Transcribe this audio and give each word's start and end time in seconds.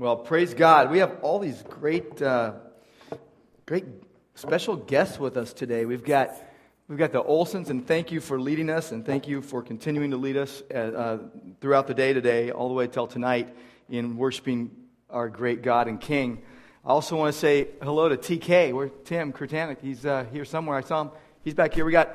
Well, 0.00 0.14
praise 0.14 0.54
God. 0.54 0.92
We 0.92 1.00
have 1.00 1.18
all 1.22 1.40
these 1.40 1.60
great, 1.68 2.22
uh, 2.22 2.52
great 3.66 3.84
special 4.36 4.76
guests 4.76 5.18
with 5.18 5.36
us 5.36 5.52
today. 5.52 5.86
We've 5.86 6.04
got, 6.04 6.30
we've 6.86 7.00
got 7.00 7.10
the 7.10 7.20
Olsons, 7.20 7.68
and 7.68 7.84
thank 7.84 8.12
you 8.12 8.20
for 8.20 8.40
leading 8.40 8.70
us, 8.70 8.92
and 8.92 9.04
thank 9.04 9.26
you 9.26 9.42
for 9.42 9.60
continuing 9.60 10.12
to 10.12 10.16
lead 10.16 10.36
us 10.36 10.62
uh, 10.72 10.76
uh, 10.78 11.18
throughout 11.60 11.88
the 11.88 11.94
day 11.94 12.12
today, 12.12 12.52
all 12.52 12.68
the 12.68 12.74
way 12.74 12.86
till 12.86 13.08
tonight, 13.08 13.52
in 13.88 14.16
worshiping 14.16 14.70
our 15.10 15.28
great 15.28 15.62
God 15.62 15.88
and 15.88 16.00
King. 16.00 16.42
I 16.84 16.90
also 16.90 17.16
want 17.16 17.34
to 17.34 17.40
say 17.40 17.66
hello 17.82 18.08
to 18.08 18.16
TK. 18.16 18.72
Where 18.72 18.90
Tim 18.90 19.32
Kurtanik? 19.32 19.78
He's 19.82 20.06
uh, 20.06 20.26
here 20.32 20.44
somewhere. 20.44 20.78
I 20.78 20.82
saw 20.82 21.00
him. 21.00 21.10
He's 21.42 21.54
back 21.54 21.74
here. 21.74 21.84
We 21.84 21.90
got 21.90 22.14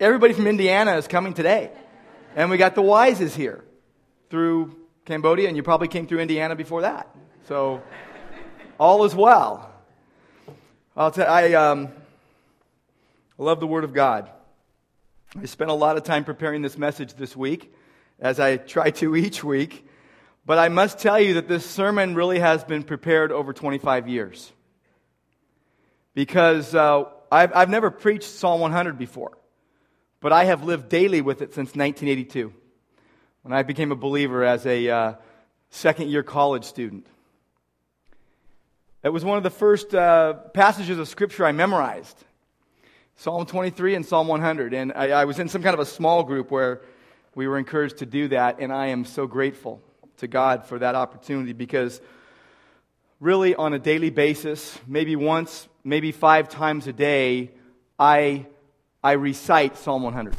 everybody 0.00 0.32
from 0.32 0.48
Indiana 0.48 0.96
is 0.96 1.06
coming 1.06 1.32
today, 1.32 1.70
and 2.34 2.50
we 2.50 2.56
got 2.56 2.74
the 2.74 2.82
Wises 2.82 3.36
here 3.36 3.62
through 4.30 4.83
Cambodia, 5.04 5.48
and 5.48 5.56
you 5.56 5.62
probably 5.62 5.88
came 5.88 6.06
through 6.06 6.20
Indiana 6.20 6.56
before 6.56 6.80
that. 6.80 7.14
So, 7.46 7.82
all 8.80 9.04
is 9.04 9.14
well. 9.14 9.70
I'll 10.96 11.10
tell, 11.10 11.30
I, 11.30 11.52
um, 11.52 11.90
I 13.38 13.42
love 13.42 13.60
the 13.60 13.66
Word 13.66 13.84
of 13.84 13.92
God. 13.92 14.30
I 15.38 15.44
spent 15.44 15.70
a 15.70 15.74
lot 15.74 15.98
of 15.98 16.04
time 16.04 16.24
preparing 16.24 16.62
this 16.62 16.78
message 16.78 17.12
this 17.14 17.36
week, 17.36 17.74
as 18.18 18.40
I 18.40 18.56
try 18.56 18.92
to 18.92 19.14
each 19.14 19.44
week. 19.44 19.86
But 20.46 20.58
I 20.58 20.70
must 20.70 20.98
tell 20.98 21.20
you 21.20 21.34
that 21.34 21.48
this 21.48 21.66
sermon 21.66 22.14
really 22.14 22.38
has 22.38 22.64
been 22.64 22.82
prepared 22.82 23.30
over 23.30 23.52
25 23.52 24.08
years. 24.08 24.52
Because 26.14 26.74
uh, 26.74 27.04
I've, 27.30 27.54
I've 27.54 27.70
never 27.70 27.90
preached 27.90 28.28
Psalm 28.30 28.60
100 28.60 28.96
before, 28.96 29.36
but 30.20 30.32
I 30.32 30.44
have 30.44 30.64
lived 30.64 30.88
daily 30.88 31.20
with 31.20 31.42
it 31.42 31.52
since 31.52 31.74
1982 31.74 32.54
when 33.44 33.52
I 33.52 33.62
became 33.62 33.92
a 33.92 33.96
believer 33.96 34.42
as 34.42 34.64
a 34.64 34.88
uh, 34.88 35.14
second 35.68 36.08
year 36.10 36.22
college 36.22 36.64
student. 36.64 37.06
It 39.02 39.10
was 39.10 39.22
one 39.22 39.36
of 39.36 39.42
the 39.42 39.50
first 39.50 39.94
uh, 39.94 40.32
passages 40.54 40.98
of 40.98 41.08
Scripture 41.08 41.44
I 41.44 41.52
memorized 41.52 42.24
Psalm 43.16 43.44
23 43.44 43.96
and 43.96 44.06
Psalm 44.06 44.28
100. 44.28 44.72
And 44.72 44.94
I, 44.94 45.10
I 45.10 45.24
was 45.26 45.38
in 45.38 45.50
some 45.50 45.62
kind 45.62 45.74
of 45.74 45.80
a 45.80 45.84
small 45.84 46.22
group 46.22 46.50
where 46.50 46.80
we 47.34 47.46
were 47.46 47.58
encouraged 47.58 47.98
to 47.98 48.06
do 48.06 48.28
that, 48.28 48.60
and 48.60 48.72
I 48.72 48.86
am 48.86 49.04
so 49.04 49.26
grateful 49.26 49.82
to 50.18 50.26
God 50.26 50.64
for 50.64 50.78
that 50.78 50.94
opportunity 50.94 51.52
because 51.52 52.00
really 53.20 53.54
on 53.54 53.74
a 53.74 53.78
daily 53.78 54.08
basis, 54.08 54.78
maybe 54.86 55.16
once, 55.16 55.68
maybe 55.84 56.12
five 56.12 56.48
times 56.48 56.86
a 56.86 56.94
day, 56.94 57.50
I, 57.98 58.46
I 59.02 59.12
recite 59.12 59.76
Psalm 59.76 60.02
100. 60.02 60.34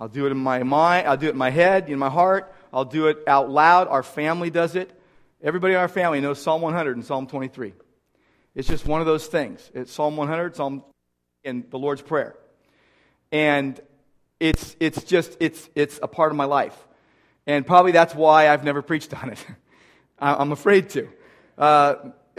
I'll 0.00 0.08
do 0.08 0.26
it 0.26 0.32
in 0.32 0.38
my 0.38 0.62
mind, 0.62 1.06
I'll 1.06 1.18
do 1.18 1.26
it 1.26 1.32
in 1.32 1.36
my 1.36 1.50
head, 1.50 1.90
in 1.90 1.98
my 1.98 2.08
heart, 2.08 2.52
I'll 2.72 2.86
do 2.86 3.08
it 3.08 3.18
out 3.26 3.50
loud. 3.50 3.86
Our 3.88 4.02
family 4.02 4.48
does 4.48 4.74
it. 4.74 4.90
Everybody 5.42 5.74
in 5.74 5.80
our 5.80 5.88
family 5.88 6.20
knows 6.20 6.40
Psalm 6.40 6.62
100 6.62 6.96
and 6.96 7.04
Psalm 7.04 7.26
23. 7.26 7.74
It's 8.54 8.66
just 8.66 8.86
one 8.86 9.00
of 9.00 9.06
those 9.06 9.26
things. 9.26 9.70
It's 9.74 9.92
Psalm 9.92 10.16
100, 10.16 10.56
Psalm 10.56 10.84
and 11.44 11.70
the 11.70 11.78
Lord's 11.78 12.02
Prayer. 12.02 12.34
And 13.30 13.78
it's, 14.38 14.74
it's 14.80 15.04
just, 15.04 15.36
it's, 15.38 15.68
it's 15.74 16.00
a 16.02 16.08
part 16.08 16.32
of 16.32 16.36
my 16.36 16.46
life. 16.46 16.76
And 17.46 17.66
probably 17.66 17.92
that's 17.92 18.14
why 18.14 18.48
I've 18.48 18.64
never 18.64 18.82
preached 18.82 19.14
on 19.22 19.30
it. 19.30 19.46
I'm 20.18 20.52
afraid 20.52 20.90
to. 20.90 21.08
Uh, 21.56 21.94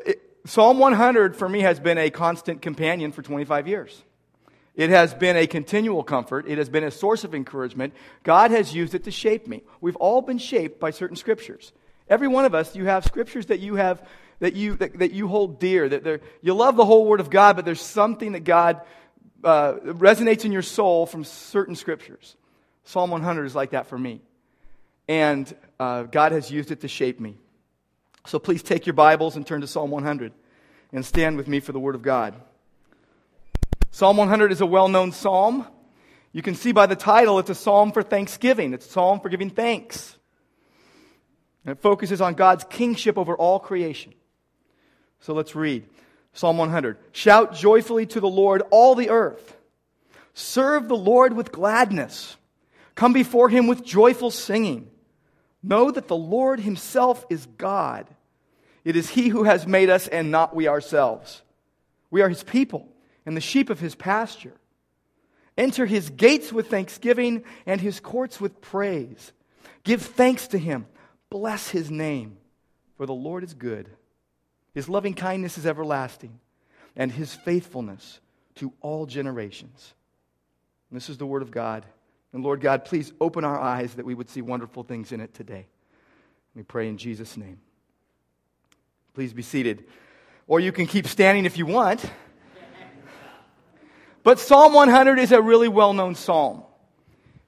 it, 0.06 0.22
Psalm 0.46 0.80
100 0.80 1.36
for 1.36 1.48
me 1.48 1.62
has 1.62 1.80
been 1.80 1.98
a 1.98 2.10
constant 2.10 2.62
companion 2.62 3.12
for 3.12 3.22
25 3.22 3.68
years. 3.68 4.04
It 4.76 4.90
has 4.90 5.14
been 5.14 5.36
a 5.36 5.48
continual 5.48 6.04
comfort. 6.04 6.48
It 6.48 6.58
has 6.58 6.70
been 6.70 6.84
a 6.84 6.92
source 6.92 7.24
of 7.24 7.36
encouragement. 7.36 7.94
God 8.24 8.52
has 8.52 8.74
used 8.74 8.96
it 8.96 9.04
to 9.04 9.12
shape 9.12 9.48
me. 9.48 9.64
We've 9.82 9.98
all 9.98 10.22
been 10.22 10.38
shaped 10.38 10.80
by 10.80 10.92
certain 10.92 11.18
scriptures. 11.18 11.74
Every 12.08 12.28
one 12.28 12.46
of 12.46 12.56
us, 12.56 12.76
you 12.76 12.86
have 12.86 13.06
scriptures 13.06 13.48
that 13.48 13.60
you 13.60 13.76
have 13.76 14.06
that 14.40 14.56
you 14.56 14.76
that, 14.76 15.00
that 15.00 15.12
you 15.12 15.28
hold 15.28 15.60
dear. 15.60 15.88
That 15.88 16.22
you 16.42 16.54
love 16.54 16.76
the 16.76 16.86
whole 16.86 17.06
Word 17.06 17.20
of 17.20 17.30
God, 17.30 17.56
but 17.56 17.64
there's 17.64 17.82
something 17.82 18.32
that 18.32 18.44
God 18.44 18.82
uh, 19.44 19.74
resonates 19.84 20.46
in 20.46 20.52
your 20.52 20.62
soul 20.62 21.06
from 21.06 21.24
certain 21.24 21.76
scriptures. 21.76 22.36
Psalm 22.84 23.12
100 23.12 23.46
is 23.46 23.56
like 23.56 23.72
that 23.72 23.88
for 23.88 23.98
me, 23.98 24.22
and 25.08 25.54
uh, 25.80 26.04
God 26.04 26.32
has 26.32 26.52
used 26.52 26.72
it 26.72 26.82
to 26.82 26.88
shape 26.88 27.20
me. 27.20 27.38
So 28.26 28.40
please 28.40 28.64
take 28.64 28.86
your 28.86 28.94
Bibles 28.94 29.36
and 29.36 29.46
turn 29.46 29.62
to 29.62 29.68
Psalm 29.68 29.92
100, 29.92 30.34
and 30.92 31.06
stand 31.06 31.38
with 31.38 31.48
me 31.48 31.60
for 31.60 31.72
the 31.72 31.80
Word 31.80 31.96
of 31.96 32.02
God. 32.02 32.34
Psalm 33.92 34.16
100 34.16 34.54
is 34.54 34.62
a 34.62 34.66
well 34.66 34.88
known 34.88 35.12
psalm. 35.12 35.68
You 36.32 36.42
can 36.42 36.56
see 36.56 36.72
by 36.72 36.86
the 36.86 36.96
title, 36.96 37.40
it's 37.40 37.50
a 37.50 37.56
psalm 37.56 37.92
for 37.92 38.02
thanksgiving. 38.02 38.74
It's 38.74 38.88
a 38.88 38.90
psalm 38.90 39.20
for 39.20 39.28
giving 39.28 39.50
thanks. 39.50 40.18
And 41.66 41.74
it 41.74 41.82
focuses 41.82 42.22
on 42.22 42.34
God's 42.34 42.64
kingship 42.64 43.18
over 43.18 43.36
all 43.36 43.60
creation. 43.60 44.14
So 45.20 45.34
let's 45.34 45.56
read 45.56 45.86
Psalm 46.34 46.58
100. 46.58 46.98
Shout 47.12 47.54
joyfully 47.54 48.06
to 48.08 48.22
the 48.22 48.30
Lord, 48.30 48.64
all 48.72 48.96
the 48.96 49.10
earth. 49.10 49.58
Serve 50.34 50.88
the 50.88 50.96
Lord 50.96 51.34
with 51.34 51.52
gladness. 51.52 52.38
Come 52.96 53.12
before 53.12 53.50
him 53.50 53.68
with 53.68 53.84
joyful 53.84 54.32
singing. 54.32 54.90
Know 55.62 55.92
that 55.92 56.08
the 56.08 56.16
Lord 56.16 56.62
himself 56.62 57.26
is 57.30 57.46
God. 57.58 58.08
It 58.86 58.96
is 58.96 59.10
he 59.10 59.28
who 59.28 59.44
has 59.44 59.68
made 59.68 59.90
us 59.90 60.08
and 60.08 60.32
not 60.32 60.56
we 60.56 60.68
ourselves. 60.68 61.42
We 62.10 62.22
are 62.22 62.30
his 62.30 62.44
people 62.44 62.91
and 63.26 63.36
the 63.36 63.42
sheep 63.42 63.70
of 63.70 63.80
his 63.80 63.96
pasture. 63.96 64.54
Enter 65.58 65.86
his 65.86 66.10
gates 66.10 66.52
with 66.52 66.70
thanksgiving 66.70 67.44
and 67.66 67.82
his 67.82 68.00
courts 68.00 68.40
with 68.40 68.62
praise. 68.62 69.32
Give 69.84 70.02
thanks 70.02 70.48
to 70.50 70.58
him. 70.58 70.86
Bless 71.30 71.70
his 71.70 71.90
name, 71.92 72.38
for 72.98 73.06
the 73.06 73.14
Lord 73.14 73.44
is 73.44 73.54
good. 73.54 73.90
His 74.74 74.88
loving 74.88 75.14
kindness 75.14 75.58
is 75.58 75.66
everlasting, 75.66 76.40
and 76.96 77.12
his 77.12 77.34
faithfulness 77.34 78.20
to 78.56 78.74
all 78.82 79.06
generations. 79.06 79.94
And 80.90 80.98
this 80.98 81.10
is 81.10 81.18
the 81.18 81.26
word 81.26 81.42
of 81.42 81.52
God. 81.52 81.86
And 82.34 82.44
Lord 82.44 82.62
God, 82.62 82.86
please 82.86 83.12
open 83.20 83.44
our 83.44 83.60
eyes 83.60 83.94
that 83.96 84.06
we 84.06 84.14
would 84.14 84.30
see 84.30 84.42
wonderful 84.42 84.84
things 84.84 85.12
in 85.12 85.20
it 85.20 85.34
today. 85.34 85.68
We 86.56 86.64
pray 86.64 86.88
in 86.88 86.98
Jesus' 86.98 87.38
name. 87.38 87.60
Please 89.14 89.34
be 89.34 89.42
seated. 89.42 89.86
Or 90.48 90.60
you 90.60 90.72
can 90.72 90.86
keep 90.86 91.08
standing 91.08 91.46
if 91.46 91.58
you 91.58 91.66
want. 91.66 92.04
But 94.24 94.40
Psalm 94.40 94.74
100 94.74 95.20
is 95.20 95.32
a 95.32 95.42
really 95.42 95.68
well 95.68 95.94
known 95.94 96.16
psalm. 96.16 96.64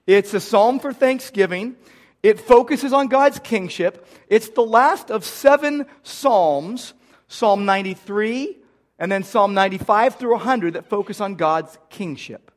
It's 0.07 0.33
a 0.33 0.39
psalm 0.39 0.79
for 0.79 0.91
thanksgiving. 0.91 1.75
It 2.21 2.39
focuses 2.39 2.93
on 2.93 3.07
God's 3.07 3.39
kingship. 3.39 4.07
It's 4.27 4.49
the 4.49 4.63
last 4.63 5.11
of 5.11 5.25
seven 5.25 5.85
psalms 6.03 6.93
Psalm 7.27 7.65
93 7.65 8.57
and 8.99 9.11
then 9.11 9.23
Psalm 9.23 9.55
95 9.55 10.15
through 10.15 10.33
100 10.33 10.73
that 10.73 10.87
focus 10.87 11.19
on 11.19 11.33
God's 11.33 11.77
kingship, 11.89 12.51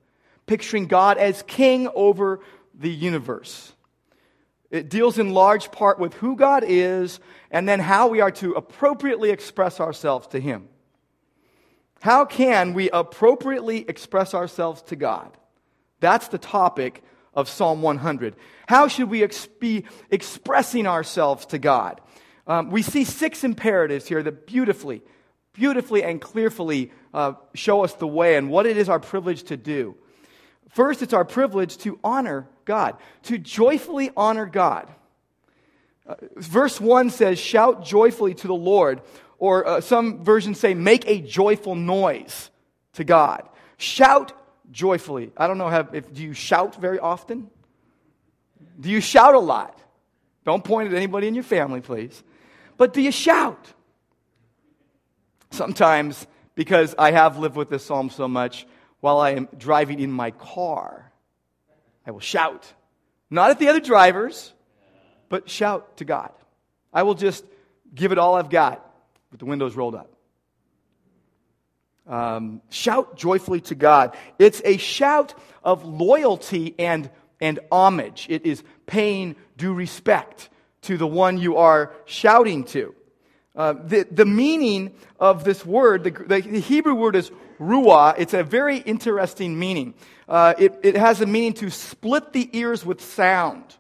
picturing 0.45 0.87
God 0.87 1.17
as 1.17 1.43
king 1.43 1.89
over 1.95 2.41
the 2.75 2.91
universe. 2.91 3.73
It 4.71 4.91
deals 4.91 5.19
in 5.19 5.31
large 5.33 5.73
part 5.73 5.99
with 5.99 6.13
who 6.15 6.37
God 6.37 6.63
is 6.67 7.21
and 7.51 7.67
then 7.67 7.81
how 7.81 8.09
we 8.09 8.21
are 8.21 8.33
to 8.33 8.53
appropriately 8.53 9.31
express 9.31 9.81
ourselves 9.81 10.27
to 10.29 10.41
Him. 10.41 10.69
How 12.01 12.25
can 12.25 12.75
we 12.75 12.91
appropriately 12.91 13.85
express 13.89 14.35
ourselves 14.35 14.83
to 14.83 14.97
God? 14.97 15.37
That's 16.01 16.29
the 16.29 16.39
topic 16.39 17.03
of 17.35 17.49
Psalm 17.49 17.83
100. 17.83 18.37
How 18.67 18.89
should 18.89 19.11
we 19.11 19.23
ex- 19.23 19.47
be 19.47 19.85
expressing 20.11 20.87
ourselves 20.87 21.47
to 21.47 21.59
God? 21.59 22.01
Um, 22.47 22.71
we 22.71 22.83
see 22.83 23.05
six 23.05 23.45
imperatives 23.45 24.07
here 24.07 24.23
that 24.23 24.47
beautifully, 24.47 25.03
beautifully 25.53 26.03
and 26.03 26.21
clearly 26.21 26.93
uh, 27.13 27.35
show 27.55 27.83
us 27.83 27.95
the 27.95 28.07
way 28.07 28.37
and 28.37 28.51
what 28.51 28.67
it 28.67 28.77
is 28.77 28.89
our 28.89 29.01
privilege 29.01 29.43
to 29.45 29.57
do. 29.57 29.97
First, 30.71 31.03
it's 31.03 31.13
our 31.13 31.25
privilege 31.25 31.79
to 31.79 31.99
honor 32.05 32.49
God, 32.65 32.97
to 33.25 33.39
joyfully 33.39 34.11
honor 34.17 34.47
God. 34.47 34.89
Uh, 36.07 36.15
verse 36.37 36.81
1 36.81 37.11
says, 37.11 37.39
Shout 37.39 37.85
joyfully 37.85 38.35
to 38.35 38.47
the 38.47 38.55
Lord 38.55 39.01
or 39.39 39.67
uh, 39.67 39.81
some 39.81 40.25
versions 40.25 40.59
say, 40.59 40.75
make 40.75 41.07
a 41.07 41.21
joyful 41.21 41.75
noise 41.75 42.51
to 42.95 43.05
God. 43.05 43.49
Shout 43.77 44.33
joyfully. 44.71 45.33
I 45.37 45.47
don't 45.47 45.59
know 45.59 45.69
have, 45.69 45.95
if 45.95 46.13
do 46.13 46.23
you 46.23 46.33
shout 46.33 46.77
very 46.77 46.99
often? 46.99 47.51
Do 48.79 48.89
you 48.89 49.01
shout 49.01 49.35
a 49.35 49.39
lot? 49.39 49.81
Don't 50.45 50.65
point 50.65 50.89
at 50.89 50.95
anybody 50.95 51.29
in 51.29 51.35
your 51.35 51.45
family, 51.45 51.81
please. 51.81 52.23
But 52.77 52.93
do 52.93 53.03
you 53.03 53.13
shout? 53.13 53.73
Sometimes, 55.51 56.27
because 56.55 56.95
I 56.99 57.11
have 57.11 57.39
lived 57.39 57.57
with 57.57 57.71
this 57.71 57.85
psalm 57.85 58.11
so 58.11 58.29
much, 58.29 58.67
while 59.01 59.19
I 59.19 59.31
am 59.31 59.49
driving 59.57 60.01
in 60.01 60.11
my 60.11 60.31
car, 60.31 61.11
I 62.07 62.11
will 62.11 62.21
shout. 62.21 62.73
Not 63.31 63.51
at 63.51 63.59
the 63.59 63.69
other 63.69 63.81
drivers, 63.81 64.53
but 65.29 65.51
shout 65.51 65.97
to 65.99 66.05
God. 66.05 66.33
I 66.93 67.03
will 67.03 67.15
just 67.15 67.45
give 67.95 68.13
it 68.13 68.19
all 68.19 68.37
I've 68.37 68.51
got 68.51 68.86
with 69.37 69.41
the 69.41 69.47
windows 69.47 69.77
rolled 69.77 69.95
up. 69.95 70.11
Um, 72.07 72.63
shout 72.71 73.19
joyfully 73.19 73.61
to 73.63 73.75
God. 73.75 74.17
It's 74.39 74.63
a 74.65 74.79
shout 74.79 75.35
of 75.63 75.85
loyalty 75.85 76.75
and, 76.79 77.11
and 77.39 77.59
homage. 77.71 78.29
It 78.31 78.47
is 78.47 78.63
paying 78.87 79.37
due 79.59 79.75
respect 79.75 80.49
to 80.83 80.97
the 80.97 81.07
one 81.07 81.37
you 81.37 81.59
are 81.59 81.93
shouting 82.07 82.65
to. 82.65 82.95
Uh, 83.55 83.75
the, 83.75 84.07
the 84.11 84.25
meaning 84.25 84.95
of 85.21 85.45
this 85.45 85.67
word, 85.67 86.05
the, 86.05 86.11
the, 86.11 86.41
Hebrew 86.41 86.95
word 86.95 87.15
is 87.15 87.31
ruah. 87.61 88.15
It's 88.17 88.33
a 88.33 88.43
very 88.43 88.79
interesting 88.79 89.59
meaning. 89.59 89.93
Uh, 90.27 90.55
it, 90.59 90.79
it 90.83 90.97
has 90.97 91.21
a 91.21 91.27
meaning 91.27 91.53
to 91.55 91.69
split 91.69 92.33
the 92.33 92.49
ears 92.55 92.87
with 92.87 93.03
sound, 93.03 93.77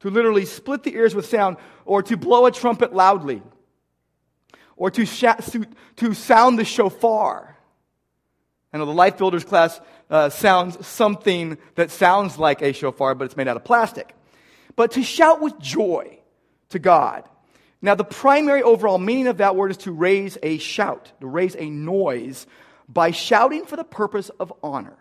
to 0.00 0.10
literally 0.10 0.44
split 0.44 0.82
the 0.82 0.94
ears 0.94 1.14
with 1.14 1.26
sound, 1.26 1.56
or 1.86 2.02
to 2.02 2.16
blow 2.18 2.44
a 2.44 2.50
trumpet 2.50 2.94
loudly, 2.94 3.42
or 4.76 4.90
to, 4.90 5.06
to 5.96 6.14
sound 6.14 6.58
the 6.58 6.64
shofar. 6.64 7.56
I 8.72 8.78
know 8.78 8.84
the 8.84 8.92
Life 8.92 9.16
Builders 9.16 9.44
class 9.44 9.80
uh, 10.10 10.28
sounds 10.28 10.86
something 10.86 11.58
that 11.74 11.90
sounds 11.90 12.38
like 12.38 12.62
a 12.62 12.72
shofar, 12.72 13.14
but 13.14 13.24
it's 13.24 13.36
made 13.36 13.48
out 13.48 13.56
of 13.56 13.64
plastic. 13.64 14.14
But 14.76 14.92
to 14.92 15.02
shout 15.02 15.40
with 15.40 15.58
joy 15.58 16.18
to 16.70 16.78
God. 16.78 17.28
Now, 17.80 17.94
the 17.94 18.04
primary 18.04 18.62
overall 18.62 18.98
meaning 18.98 19.26
of 19.26 19.38
that 19.38 19.56
word 19.56 19.70
is 19.70 19.76
to 19.78 19.92
raise 19.92 20.38
a 20.42 20.58
shout, 20.58 21.12
to 21.20 21.26
raise 21.26 21.54
a 21.56 21.68
noise 21.70 22.46
by 22.88 23.10
shouting 23.10 23.64
for 23.64 23.76
the 23.76 23.84
purpose 23.84 24.28
of 24.40 24.52
honor. 24.62 24.96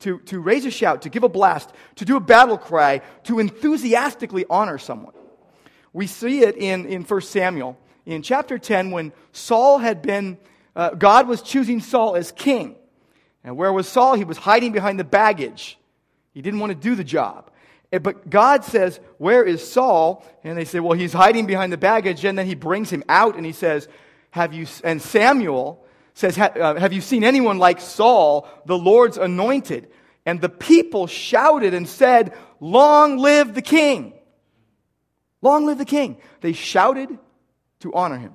To, 0.00 0.18
to 0.18 0.40
raise 0.40 0.64
a 0.64 0.70
shout, 0.70 1.02
to 1.02 1.08
give 1.08 1.22
a 1.22 1.28
blast, 1.28 1.70
to 1.96 2.04
do 2.04 2.16
a 2.16 2.20
battle 2.20 2.58
cry, 2.58 3.02
to 3.24 3.38
enthusiastically 3.38 4.44
honor 4.50 4.78
someone. 4.78 5.14
We 5.92 6.08
see 6.08 6.40
it 6.40 6.56
in, 6.56 6.86
in 6.86 7.02
1 7.02 7.20
Samuel 7.20 7.78
in 8.06 8.22
chapter 8.22 8.58
10 8.58 8.92
when 8.92 9.12
Saul 9.32 9.78
had 9.78 10.00
been, 10.00 10.38
uh, 10.74 10.90
God 10.90 11.28
was 11.28 11.42
choosing 11.42 11.80
Saul 11.80 12.16
as 12.16 12.32
king. 12.32 12.76
And 13.44 13.56
where 13.56 13.72
was 13.72 13.88
Saul? 13.88 14.14
He 14.14 14.24
was 14.24 14.38
hiding 14.38 14.72
behind 14.72 14.98
the 14.98 15.04
baggage. 15.04 15.78
He 16.32 16.40
didn't 16.40 16.60
want 16.60 16.70
to 16.70 16.78
do 16.78 16.94
the 16.94 17.04
job. 17.04 17.50
But 17.90 18.28
God 18.28 18.64
says, 18.64 18.98
Where 19.18 19.44
is 19.44 19.66
Saul? 19.66 20.24
And 20.42 20.58
they 20.58 20.64
say, 20.64 20.80
Well, 20.80 20.98
he's 20.98 21.12
hiding 21.12 21.46
behind 21.46 21.72
the 21.72 21.78
baggage. 21.78 22.24
And 22.24 22.36
then 22.36 22.46
he 22.46 22.54
brings 22.54 22.90
him 22.90 23.04
out 23.08 23.36
and 23.36 23.46
he 23.46 23.52
says, 23.52 23.88
Have 24.30 24.52
you, 24.52 24.66
and 24.82 25.00
Samuel 25.00 25.84
says, 26.14 26.36
uh, 26.38 26.74
Have 26.78 26.92
you 26.92 27.00
seen 27.00 27.24
anyone 27.24 27.58
like 27.58 27.80
Saul, 27.80 28.48
the 28.66 28.78
Lord's 28.78 29.18
anointed? 29.18 29.90
And 30.24 30.40
the 30.40 30.48
people 30.48 31.06
shouted 31.06 31.74
and 31.74 31.88
said, 31.88 32.34
Long 32.58 33.18
live 33.18 33.54
the 33.54 33.62
king! 33.62 34.12
Long 35.40 35.66
live 35.66 35.78
the 35.78 35.84
king! 35.84 36.18
They 36.40 36.52
shouted 36.52 37.16
to 37.90 37.96
honor 37.96 38.18
him. 38.18 38.32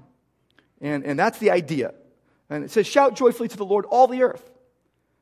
And, 0.80 1.06
and 1.06 1.20
that's 1.20 1.38
the 1.38 1.52
idea. 1.52 1.94
And 2.50 2.64
it 2.64 2.72
says, 2.72 2.88
Shout 2.88 3.16
joyfully 3.16 3.48
to 3.50 3.58
the 3.58 3.66
Lord, 3.66 3.86
all 3.86 4.08
the 4.08 4.24
earth, 4.24 4.50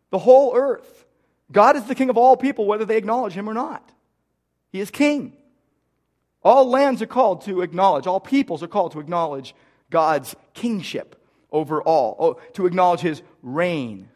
the 0.09 0.19
whole 0.19 0.55
earth. 0.55 1.05
God 1.51 1.75
is 1.75 1.85
the 1.85 1.95
king 1.95 2.09
of 2.09 2.17
all 2.17 2.37
people, 2.37 2.65
whether 2.65 2.85
they 2.85 2.97
acknowledge 2.97 3.33
him 3.33 3.49
or 3.49 3.53
not. 3.53 3.91
He 4.71 4.79
is 4.79 4.91
king. 4.91 5.33
All 6.43 6.69
lands 6.69 7.01
are 7.01 7.07
called 7.07 7.41
to 7.45 7.61
acknowledge, 7.61 8.07
all 8.07 8.19
peoples 8.19 8.63
are 8.63 8.67
called 8.67 8.93
to 8.93 8.99
acknowledge 8.99 9.53
God's 9.89 10.35
kingship 10.53 11.15
over 11.51 11.81
all, 11.81 12.15
oh, 12.19 12.33
to 12.53 12.65
acknowledge 12.65 13.01
his 13.01 13.21
reign. 13.41 14.09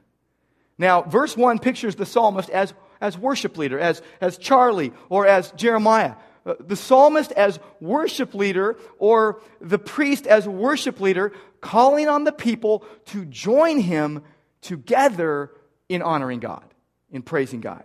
Now, 0.77 1.01
verse 1.01 1.35
1 1.35 1.59
pictures 1.59 1.95
the 1.95 2.05
psalmist 2.05 2.49
as, 2.49 2.73
as 3.01 3.17
worship 3.17 3.57
leader, 3.57 3.79
as, 3.79 4.01
as 4.21 4.37
Charlie 4.37 4.93
or 5.09 5.27
as 5.27 5.51
Jeremiah. 5.51 6.15
Uh, 6.45 6.55
the 6.59 6.75
psalmist 6.75 7.31
as 7.33 7.59
worship 7.79 8.33
leader 8.33 8.77
or 8.99 9.41
the 9.61 9.79
priest 9.79 10.27
as 10.27 10.47
worship 10.47 10.99
leader, 10.99 11.31
calling 11.61 12.09
on 12.09 12.25
the 12.25 12.31
people 12.31 12.85
to 13.05 13.23
join 13.25 13.79
him 13.79 14.21
together 14.61 15.51
in 15.87 16.01
honoring 16.01 16.39
God, 16.39 16.65
in 17.11 17.21
praising 17.21 17.61
God. 17.61 17.83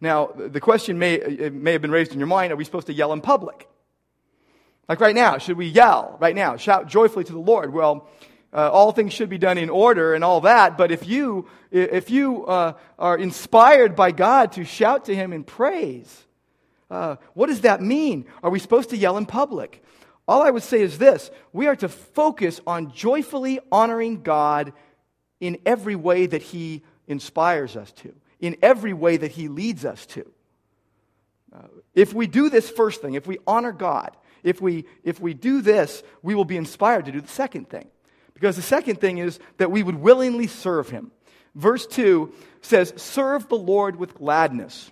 Now, 0.00 0.26
the 0.26 0.60
question 0.60 0.98
may, 0.98 1.50
may 1.52 1.72
have 1.72 1.82
been 1.82 1.90
raised 1.90 2.12
in 2.12 2.18
your 2.18 2.28
mind 2.28 2.52
are 2.52 2.56
we 2.56 2.64
supposed 2.64 2.86
to 2.86 2.92
yell 2.92 3.12
in 3.12 3.20
public? 3.20 3.68
Like 4.88 5.00
right 5.00 5.14
now, 5.14 5.38
should 5.38 5.56
we 5.56 5.66
yell 5.66 6.16
right 6.20 6.34
now, 6.34 6.56
shout 6.56 6.86
joyfully 6.86 7.24
to 7.24 7.32
the 7.32 7.38
Lord? 7.38 7.72
Well, 7.72 8.08
uh, 8.52 8.70
all 8.70 8.92
things 8.92 9.12
should 9.12 9.28
be 9.28 9.38
done 9.38 9.58
in 9.58 9.68
order 9.68 10.14
and 10.14 10.22
all 10.22 10.42
that, 10.42 10.78
but 10.78 10.92
if 10.92 11.06
you, 11.06 11.48
if 11.70 12.08
you 12.10 12.46
uh, 12.46 12.74
are 12.98 13.18
inspired 13.18 13.96
by 13.96 14.12
God 14.12 14.52
to 14.52 14.64
shout 14.64 15.06
to 15.06 15.14
Him 15.14 15.32
in 15.32 15.44
praise, 15.44 16.25
uh, 16.90 17.16
what 17.34 17.46
does 17.46 17.62
that 17.62 17.82
mean? 17.82 18.26
Are 18.42 18.50
we 18.50 18.58
supposed 18.58 18.90
to 18.90 18.96
yell 18.96 19.16
in 19.16 19.26
public? 19.26 19.82
All 20.28 20.42
I 20.42 20.50
would 20.50 20.62
say 20.62 20.80
is 20.80 20.98
this 20.98 21.30
we 21.52 21.66
are 21.66 21.76
to 21.76 21.88
focus 21.88 22.60
on 22.66 22.92
joyfully 22.92 23.60
honoring 23.70 24.22
God 24.22 24.72
in 25.40 25.58
every 25.66 25.96
way 25.96 26.26
that 26.26 26.42
He 26.42 26.82
inspires 27.06 27.76
us 27.76 27.92
to 27.92 28.12
in 28.40 28.56
every 28.62 28.92
way 28.92 29.16
that 29.16 29.32
He 29.32 29.48
leads 29.48 29.84
us 29.84 30.06
to. 30.06 30.30
Uh, 31.52 31.68
if 31.94 32.12
we 32.12 32.26
do 32.26 32.50
this 32.50 32.68
first 32.68 33.00
thing, 33.00 33.14
if 33.14 33.26
we 33.26 33.38
honor 33.46 33.72
God, 33.72 34.16
if 34.42 34.60
we, 34.60 34.84
if 35.02 35.20
we 35.20 35.34
do 35.34 35.62
this, 35.62 36.02
we 36.22 36.34
will 36.34 36.44
be 36.44 36.56
inspired 36.56 37.06
to 37.06 37.12
do 37.12 37.20
the 37.20 37.28
second 37.28 37.70
thing. 37.70 37.88
Because 38.34 38.56
the 38.56 38.62
second 38.62 39.00
thing 39.00 39.18
is 39.18 39.38
that 39.56 39.70
we 39.70 39.82
would 39.82 39.96
willingly 39.96 40.46
serve 40.46 40.90
Him. 40.90 41.10
Verse 41.54 41.86
2 41.86 42.32
says, 42.60 42.92
Serve 42.96 43.48
the 43.48 43.56
Lord 43.56 43.96
with 43.96 44.14
gladness. 44.14 44.90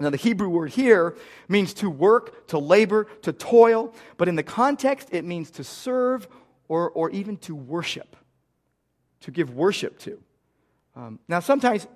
Now, 0.00 0.10
the 0.10 0.16
Hebrew 0.16 0.48
word 0.48 0.70
here 0.70 1.16
means 1.48 1.74
to 1.74 1.90
work, 1.90 2.46
to 2.48 2.58
labor, 2.58 3.08
to 3.22 3.32
toil, 3.32 3.92
but 4.16 4.28
in 4.28 4.36
the 4.36 4.44
context, 4.44 5.08
it 5.10 5.24
means 5.24 5.50
to 5.52 5.64
serve 5.64 6.28
or, 6.68 6.90
or 6.90 7.10
even 7.10 7.36
to 7.38 7.54
worship, 7.54 8.14
to 9.22 9.32
give 9.32 9.50
worship 9.50 9.98
to. 10.00 10.20
Um, 10.94 11.18
now, 11.26 11.40
sometimes 11.40 11.86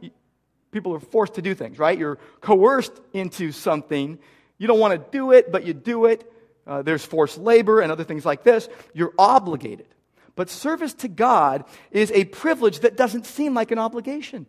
people 0.72 0.94
are 0.94 1.00
forced 1.00 1.34
to 1.34 1.42
do 1.42 1.54
things, 1.54 1.78
right? 1.78 1.96
You're 1.96 2.18
coerced 2.40 2.92
into 3.12 3.52
something. 3.52 4.18
You 4.58 4.66
don't 4.66 4.80
want 4.80 4.94
to 4.94 5.18
do 5.18 5.30
it, 5.30 5.52
but 5.52 5.64
you 5.64 5.72
do 5.72 6.06
it. 6.06 6.30
Uh, 6.66 6.82
there's 6.82 7.04
forced 7.04 7.38
labor 7.38 7.80
and 7.80 7.92
other 7.92 8.04
things 8.04 8.24
like 8.24 8.42
this. 8.42 8.68
You're 8.94 9.14
obligated. 9.18 9.86
But 10.34 10.50
service 10.50 10.94
to 10.94 11.08
God 11.08 11.64
is 11.90 12.10
a 12.12 12.24
privilege 12.24 12.80
that 12.80 12.96
doesn't 12.96 13.26
seem 13.26 13.54
like 13.54 13.70
an 13.70 13.78
obligation. 13.78 14.46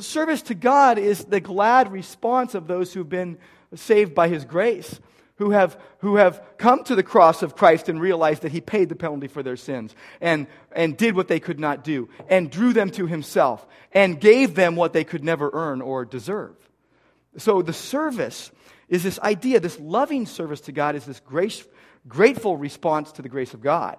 Service 0.00 0.42
to 0.42 0.54
God 0.54 0.98
is 0.98 1.24
the 1.24 1.40
glad 1.40 1.92
response 1.92 2.54
of 2.54 2.66
those 2.66 2.92
who've 2.92 3.08
been 3.08 3.38
saved 3.74 4.14
by 4.14 4.28
His 4.28 4.44
grace 4.44 5.00
who 5.36 5.50
have, 5.50 5.78
who 5.98 6.16
have 6.16 6.42
come 6.58 6.82
to 6.84 6.94
the 6.94 7.02
cross 7.02 7.42
of 7.42 7.56
Christ 7.56 7.88
and 7.88 8.00
realized 8.00 8.42
that 8.42 8.52
he 8.52 8.60
paid 8.60 8.88
the 8.88 8.96
penalty 8.96 9.28
for 9.28 9.42
their 9.42 9.56
sins 9.56 9.94
and, 10.20 10.46
and 10.72 10.96
did 10.96 11.14
what 11.14 11.28
they 11.28 11.40
could 11.40 11.60
not 11.60 11.84
do 11.84 12.08
and 12.28 12.50
drew 12.50 12.72
them 12.72 12.90
to 12.92 13.06
himself 13.06 13.66
and 13.92 14.20
gave 14.20 14.54
them 14.54 14.76
what 14.76 14.92
they 14.92 15.04
could 15.04 15.24
never 15.24 15.50
earn 15.52 15.82
or 15.82 16.04
deserve. 16.04 16.56
So 17.36 17.60
the 17.60 17.74
service 17.74 18.50
is 18.88 19.02
this 19.02 19.18
idea, 19.20 19.60
this 19.60 19.78
loving 19.78 20.26
service 20.26 20.62
to 20.62 20.72
God 20.72 20.96
is 20.96 21.04
this 21.04 21.20
grace, 21.20 21.66
grateful 22.08 22.56
response 22.56 23.12
to 23.12 23.22
the 23.22 23.28
grace 23.28 23.52
of 23.52 23.60
God. 23.60 23.98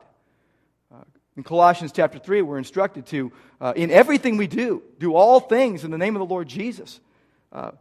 In 1.38 1.44
Colossians 1.44 1.92
chapter 1.92 2.18
3, 2.18 2.42
we're 2.42 2.58
instructed 2.58 3.06
to, 3.08 3.32
uh, 3.62 3.72
in 3.76 3.92
everything 3.92 4.38
we 4.38 4.48
do, 4.48 4.82
do 4.98 5.14
all 5.14 5.40
things 5.40 5.84
in 5.84 5.92
the 5.92 5.98
name 5.98 6.16
of 6.16 6.20
the 6.20 6.26
Lord 6.26 6.48
Jesus. 6.48 7.00
Uh, 7.54 7.72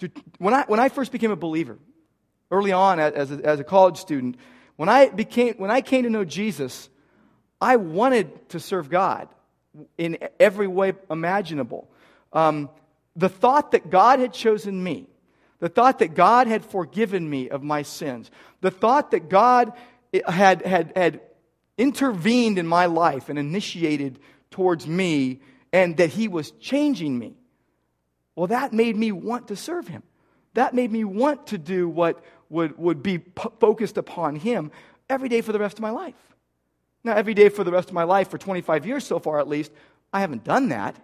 to, 0.00 0.10
when, 0.38 0.54
I, 0.54 0.64
when 0.66 0.80
I 0.80 0.88
first 0.88 1.12
became 1.12 1.30
a 1.30 1.36
believer, 1.36 1.78
early 2.50 2.72
on 2.72 2.98
as 2.98 3.30
a, 3.30 3.34
as 3.44 3.60
a 3.60 3.64
college 3.64 3.96
student, 3.96 4.36
when 4.74 4.88
I, 4.88 5.08
became, 5.08 5.54
when 5.54 5.70
I 5.70 5.82
came 5.82 6.02
to 6.02 6.10
know 6.10 6.24
Jesus, 6.24 6.88
I 7.60 7.76
wanted 7.76 8.48
to 8.50 8.58
serve 8.58 8.90
God 8.90 9.28
in 9.96 10.18
every 10.40 10.66
way 10.66 10.94
imaginable. 11.08 11.88
Um, 12.32 12.70
the 13.14 13.28
thought 13.28 13.70
that 13.70 13.88
God 13.88 14.18
had 14.18 14.32
chosen 14.32 14.82
me, 14.82 15.06
the 15.60 15.68
thought 15.68 16.00
that 16.00 16.14
God 16.14 16.48
had 16.48 16.64
forgiven 16.64 17.30
me 17.30 17.50
of 17.50 17.62
my 17.62 17.82
sins, 17.82 18.32
the 18.62 18.72
thought 18.72 19.12
that 19.12 19.28
God 19.28 19.74
had, 20.26 20.66
had, 20.66 20.92
had 20.96 21.20
intervened 21.80 22.58
in 22.58 22.66
my 22.66 22.84
life 22.86 23.30
and 23.30 23.38
initiated 23.38 24.18
towards 24.50 24.86
me 24.86 25.40
and 25.72 25.96
that 25.96 26.10
He 26.10 26.28
was 26.28 26.50
changing 26.52 27.18
me, 27.18 27.34
well, 28.36 28.48
that 28.48 28.72
made 28.72 28.96
me 28.96 29.12
want 29.12 29.48
to 29.48 29.56
serve 29.56 29.88
Him. 29.88 30.02
That 30.54 30.74
made 30.74 30.92
me 30.92 31.04
want 31.04 31.48
to 31.48 31.58
do 31.58 31.88
what, 31.88 32.22
would, 32.50 32.76
would 32.76 33.02
be 33.02 33.20
focused 33.60 33.96
upon 33.96 34.36
Him 34.36 34.70
every 35.08 35.28
day 35.28 35.40
for 35.40 35.52
the 35.52 35.58
rest 35.58 35.78
of 35.78 35.82
my 35.82 35.90
life. 35.90 36.14
Now, 37.02 37.14
every 37.16 37.32
day 37.32 37.48
for 37.48 37.64
the 37.64 37.72
rest 37.72 37.88
of 37.88 37.94
my 37.94 38.04
life, 38.04 38.28
for 38.28 38.36
25 38.36 38.86
years 38.86 39.06
so 39.06 39.18
far 39.18 39.40
at 39.40 39.48
least, 39.48 39.72
I 40.12 40.20
haven't 40.20 40.44
done 40.44 40.68
that. 40.68 40.96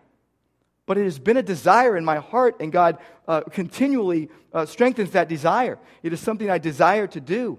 But 0.85 0.99
it 0.99 1.05
has 1.05 1.19
been 1.19 1.39
a 1.39 1.43
desire 1.43 1.97
in 1.97 2.05
my 2.05 2.19
heart, 2.19 2.57
and 2.61 2.71
God 2.71 2.99
uh, 3.27 3.41
continually 3.51 4.29
uh, 4.53 4.67
strengthens 4.67 5.13
that 5.13 5.29
desire. 5.29 5.79
It 6.03 6.13
is 6.13 6.21
something 6.21 6.51
I 6.51 6.59
desire 6.59 7.07
to 7.09 7.21
do. 7.21 7.59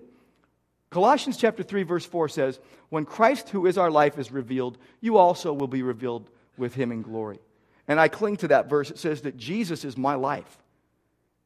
Colossians 0.90 1.38
chapter 1.38 1.64
3, 1.64 1.84
verse 1.84 2.06
4 2.06 2.30
says, 2.30 2.60
When 2.90 3.06
Christ, 3.06 3.50
who 3.50 3.66
is 3.66 3.78
our 3.78 3.92
life, 3.92 4.18
is 4.18 4.32
revealed, 4.32 4.78
you 5.02 5.18
also 5.18 5.54
will 5.54 5.68
be 5.68 5.84
revealed 5.84 6.30
with 6.58 6.76
him 6.76 6.92
in 6.92 7.02
glory. 7.02 7.40
And 7.88 8.00
I 8.00 8.08
cling 8.08 8.38
to 8.38 8.50
that 8.50 8.70
verse. 8.70 8.90
It 8.92 8.98
says 8.98 9.22
that 9.22 9.38
Jesus 9.38 9.86
is 9.86 9.98
my 9.98 10.16
life. 10.16 10.58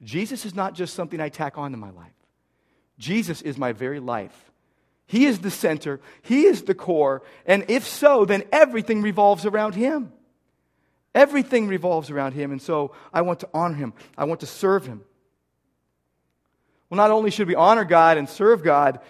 Jesus 0.03 0.45
is 0.45 0.55
not 0.55 0.73
just 0.73 0.95
something 0.95 1.19
I 1.19 1.29
tack 1.29 1.57
on 1.57 1.71
to 1.71 1.77
my 1.77 1.91
life. 1.91 2.13
Jesus 2.97 3.41
is 3.41 3.57
my 3.57 3.71
very 3.73 3.99
life. 3.99 4.51
He 5.05 5.25
is 5.25 5.39
the 5.39 5.51
center, 5.51 5.99
He 6.21 6.45
is 6.45 6.63
the 6.63 6.73
core, 6.73 7.21
and 7.45 7.65
if 7.67 7.85
so, 7.85 8.23
then 8.23 8.43
everything 8.51 9.01
revolves 9.01 9.45
around 9.45 9.75
Him. 9.75 10.13
Everything 11.13 11.67
revolves 11.67 12.09
around 12.09 12.31
Him, 12.31 12.51
and 12.51 12.61
so 12.61 12.93
I 13.13 13.21
want 13.21 13.41
to 13.41 13.49
honor 13.53 13.75
Him, 13.75 13.93
I 14.17 14.23
want 14.23 14.39
to 14.39 14.45
serve 14.45 14.85
Him. 14.85 15.01
Well, 16.89 16.95
not 16.95 17.11
only 17.11 17.29
should 17.29 17.47
we 17.47 17.55
honor 17.55 17.83
God 17.83 18.17
and 18.17 18.29
serve 18.29 18.63
God, 18.63 19.01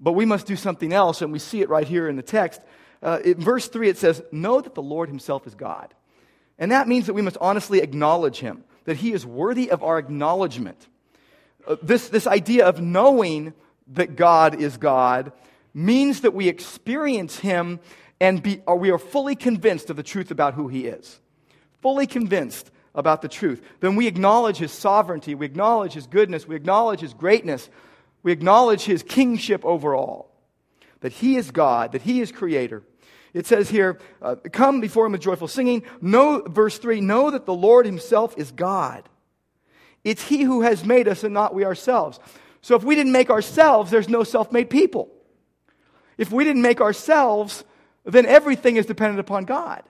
but 0.00 0.12
we 0.12 0.24
must 0.24 0.46
do 0.46 0.56
something 0.56 0.92
else, 0.92 1.22
and 1.22 1.32
we 1.32 1.38
see 1.38 1.60
it 1.60 1.68
right 1.68 1.86
here 1.86 2.08
in 2.08 2.16
the 2.16 2.22
text. 2.22 2.60
Uh, 3.02 3.20
in 3.24 3.40
verse 3.40 3.68
3, 3.68 3.88
it 3.88 3.98
says, 3.98 4.22
Know 4.32 4.60
that 4.60 4.74
the 4.74 4.82
Lord 4.82 5.08
himself 5.08 5.46
is 5.46 5.54
God. 5.54 5.94
And 6.58 6.72
that 6.72 6.88
means 6.88 7.06
that 7.06 7.14
we 7.14 7.22
must 7.22 7.36
honestly 7.40 7.80
acknowledge 7.80 8.38
him, 8.38 8.64
that 8.84 8.96
he 8.96 9.12
is 9.12 9.26
worthy 9.26 9.70
of 9.70 9.82
our 9.82 9.98
acknowledgement. 9.98 10.88
Uh, 11.66 11.76
this, 11.82 12.08
this 12.08 12.26
idea 12.26 12.66
of 12.66 12.80
knowing 12.80 13.54
that 13.88 14.16
God 14.16 14.60
is 14.60 14.76
God 14.76 15.32
means 15.72 16.20
that 16.20 16.34
we 16.34 16.48
experience 16.48 17.38
him 17.38 17.80
and 18.20 18.42
be, 18.42 18.62
or 18.66 18.76
we 18.76 18.90
are 18.90 18.98
fully 18.98 19.34
convinced 19.34 19.90
of 19.90 19.96
the 19.96 20.02
truth 20.02 20.30
about 20.30 20.54
who 20.54 20.68
he 20.68 20.86
is. 20.86 21.20
Fully 21.82 22.06
convinced 22.06 22.70
about 22.94 23.22
the 23.22 23.28
truth. 23.28 23.60
Then 23.80 23.96
we 23.96 24.06
acknowledge 24.06 24.58
his 24.58 24.72
sovereignty, 24.72 25.34
we 25.34 25.46
acknowledge 25.46 25.92
his 25.92 26.06
goodness, 26.06 26.46
we 26.46 26.54
acknowledge 26.54 27.00
his 27.00 27.12
greatness, 27.12 27.68
we 28.24 28.32
acknowledge 28.32 28.82
his 28.82 29.04
kingship 29.04 29.64
over 29.64 29.94
all. 29.94 30.34
That 31.00 31.12
he 31.12 31.36
is 31.36 31.52
God, 31.52 31.92
that 31.92 32.02
he 32.02 32.20
is 32.20 32.32
creator. 32.32 32.82
It 33.34 33.46
says 33.46 33.68
here, 33.68 34.00
uh, 34.22 34.36
come 34.52 34.80
before 34.80 35.06
him 35.06 35.12
with 35.12 35.20
joyful 35.20 35.46
singing. 35.46 35.82
Know, 36.00 36.42
verse 36.46 36.78
3, 36.78 37.00
know 37.00 37.30
that 37.30 37.46
the 37.46 37.54
Lord 37.54 37.84
himself 37.84 38.36
is 38.38 38.50
God. 38.50 39.08
It's 40.02 40.22
he 40.22 40.42
who 40.42 40.62
has 40.62 40.84
made 40.84 41.06
us 41.06 41.22
and 41.22 41.34
not 41.34 41.54
we 41.54 41.64
ourselves. 41.64 42.18
So 42.62 42.74
if 42.74 42.82
we 42.82 42.94
didn't 42.94 43.12
make 43.12 43.30
ourselves, 43.30 43.90
there's 43.90 44.08
no 44.08 44.24
self 44.24 44.50
made 44.50 44.70
people. 44.70 45.10
If 46.16 46.32
we 46.32 46.44
didn't 46.44 46.62
make 46.62 46.80
ourselves, 46.80 47.64
then 48.04 48.24
everything 48.24 48.76
is 48.76 48.86
dependent 48.86 49.20
upon 49.20 49.44
God. 49.44 49.82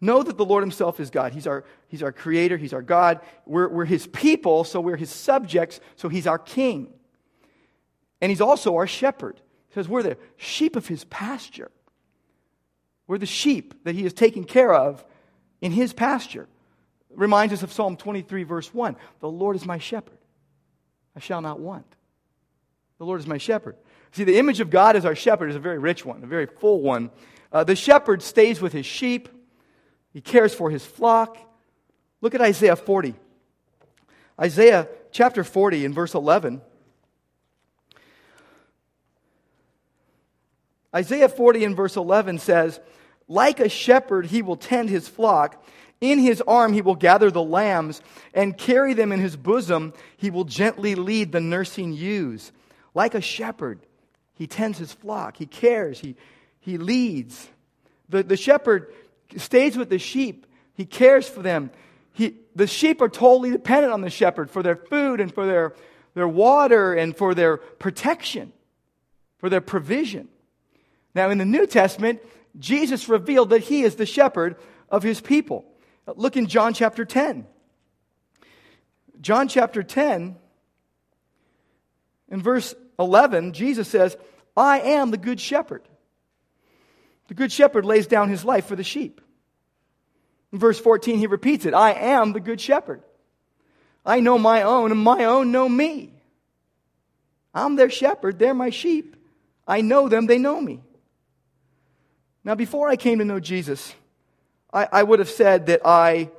Know 0.00 0.22
that 0.22 0.36
the 0.36 0.44
Lord 0.44 0.62
Himself 0.62 1.00
is 1.00 1.10
God. 1.10 1.32
He's 1.32 1.46
our, 1.46 1.64
he's 1.88 2.02
our 2.02 2.12
creator, 2.12 2.56
He's 2.56 2.72
our 2.72 2.82
God. 2.82 3.20
We're, 3.46 3.68
we're 3.68 3.84
His 3.84 4.06
people, 4.06 4.64
so 4.64 4.80
we're 4.80 4.96
His 4.96 5.10
subjects, 5.10 5.80
so 5.96 6.08
He's 6.08 6.26
our 6.26 6.38
king. 6.38 6.92
And 8.20 8.30
He's 8.30 8.40
also 8.40 8.76
our 8.76 8.86
shepherd. 8.86 9.40
He 9.68 9.74
says 9.74 9.88
we're 9.88 10.02
the 10.02 10.16
sheep 10.36 10.76
of 10.76 10.86
His 10.86 11.04
pasture. 11.04 11.70
We're 13.06 13.18
the 13.18 13.26
sheep 13.26 13.84
that 13.84 13.94
He 13.94 14.04
is 14.04 14.12
taking 14.12 14.44
care 14.44 14.72
of 14.72 15.04
in 15.60 15.72
His 15.72 15.92
pasture. 15.92 16.46
Reminds 17.10 17.52
us 17.52 17.62
of 17.62 17.72
Psalm 17.72 17.96
23, 17.96 18.44
verse 18.44 18.72
1. 18.72 18.94
The 19.20 19.30
Lord 19.30 19.56
is 19.56 19.66
my 19.66 19.78
shepherd. 19.78 20.18
I 21.16 21.20
shall 21.20 21.40
not 21.40 21.58
want. 21.58 21.96
The 22.98 23.04
Lord 23.04 23.18
is 23.18 23.26
my 23.26 23.38
shepherd. 23.38 23.76
See, 24.12 24.24
the 24.24 24.38
image 24.38 24.60
of 24.60 24.70
God 24.70 24.96
as 24.96 25.04
our 25.04 25.14
shepherd 25.14 25.50
is 25.50 25.56
a 25.56 25.60
very 25.60 25.78
rich 25.78 26.04
one, 26.04 26.22
a 26.22 26.26
very 26.26 26.46
full 26.46 26.80
one. 26.80 27.10
Uh, 27.52 27.64
the 27.64 27.76
shepherd 27.76 28.22
stays 28.22 28.60
with 28.60 28.72
his 28.72 28.86
sheep, 28.86 29.28
he 30.12 30.20
cares 30.20 30.54
for 30.54 30.70
his 30.70 30.84
flock. 30.84 31.38
Look 32.20 32.34
at 32.34 32.40
Isaiah 32.40 32.76
40. 32.76 33.14
Isaiah 34.40 34.88
chapter 35.10 35.44
40 35.44 35.84
in 35.84 35.92
verse 35.92 36.14
11. 36.14 36.60
Isaiah 40.94 41.28
40 41.28 41.64
in 41.64 41.74
verse 41.74 41.96
11 41.96 42.38
says, 42.38 42.80
Like 43.26 43.60
a 43.60 43.68
shepherd, 43.68 44.26
he 44.26 44.42
will 44.42 44.56
tend 44.56 44.88
his 44.88 45.06
flock. 45.06 45.62
In 46.00 46.18
his 46.18 46.40
arm, 46.42 46.72
he 46.72 46.80
will 46.80 46.94
gather 46.94 47.30
the 47.30 47.42
lambs 47.42 48.00
and 48.32 48.56
carry 48.56 48.94
them 48.94 49.12
in 49.12 49.20
his 49.20 49.36
bosom. 49.36 49.92
He 50.16 50.30
will 50.30 50.44
gently 50.44 50.94
lead 50.94 51.32
the 51.32 51.40
nursing 51.40 51.92
ewes. 51.92 52.52
Like 52.94 53.14
a 53.14 53.20
shepherd, 53.20 53.80
he 54.34 54.46
tends 54.46 54.78
his 54.78 54.92
flock. 54.92 55.36
He 55.36 55.46
cares. 55.46 56.00
He, 56.00 56.16
he 56.60 56.78
leads. 56.78 57.48
The, 58.08 58.22
the 58.22 58.36
shepherd 58.36 58.92
stays 59.36 59.76
with 59.76 59.90
the 59.90 59.98
sheep. 59.98 60.46
He 60.74 60.86
cares 60.86 61.28
for 61.28 61.42
them. 61.42 61.70
He, 62.12 62.36
the 62.54 62.66
sheep 62.66 63.00
are 63.00 63.08
totally 63.08 63.50
dependent 63.50 63.92
on 63.92 64.00
the 64.00 64.10
shepherd 64.10 64.50
for 64.50 64.62
their 64.62 64.76
food 64.76 65.20
and 65.20 65.32
for 65.32 65.46
their, 65.46 65.74
their 66.14 66.28
water 66.28 66.94
and 66.94 67.16
for 67.16 67.34
their 67.34 67.56
protection, 67.56 68.52
for 69.38 69.48
their 69.48 69.60
provision. 69.60 70.28
Now, 71.14 71.30
in 71.30 71.38
the 71.38 71.44
New 71.44 71.66
Testament, 71.66 72.20
Jesus 72.58 73.08
revealed 73.08 73.50
that 73.50 73.62
he 73.62 73.82
is 73.82 73.96
the 73.96 74.06
shepherd 74.06 74.56
of 74.88 75.02
his 75.02 75.20
people. 75.20 75.64
Look 76.16 76.36
in 76.36 76.46
John 76.46 76.74
chapter 76.74 77.04
10. 77.04 77.46
John 79.20 79.48
chapter 79.48 79.82
10, 79.82 80.36
in 82.30 82.42
verse 82.42 82.74
11, 82.98 83.52
Jesus 83.52 83.88
says, 83.88 84.16
I 84.56 84.80
am 84.80 85.10
the 85.10 85.16
good 85.16 85.40
shepherd. 85.40 85.82
The 87.28 87.34
good 87.34 87.52
shepherd 87.52 87.84
lays 87.84 88.06
down 88.06 88.28
his 88.28 88.44
life 88.44 88.66
for 88.66 88.76
the 88.76 88.84
sheep. 88.84 89.20
In 90.52 90.58
verse 90.58 90.80
14, 90.80 91.18
he 91.18 91.26
repeats 91.26 91.66
it 91.66 91.74
I 91.74 91.92
am 91.92 92.32
the 92.32 92.40
good 92.40 92.60
shepherd. 92.60 93.02
I 94.04 94.20
know 94.20 94.38
my 94.38 94.62
own, 94.62 94.90
and 94.90 95.00
my 95.00 95.24
own 95.24 95.52
know 95.52 95.68
me. 95.68 96.14
I'm 97.54 97.76
their 97.76 97.90
shepherd, 97.90 98.38
they're 98.38 98.54
my 98.54 98.70
sheep. 98.70 99.16
I 99.66 99.82
know 99.82 100.08
them, 100.08 100.26
they 100.26 100.38
know 100.38 100.60
me. 100.60 100.80
Now, 102.44 102.54
before 102.54 102.88
I 102.88 102.96
came 102.96 103.18
to 103.18 103.24
know 103.24 103.40
Jesus, 103.40 103.94
I, 104.72 104.88
I 104.90 105.02
would 105.02 105.18
have 105.18 105.28
said 105.28 105.66
that 105.66 105.82
I, 105.84 106.30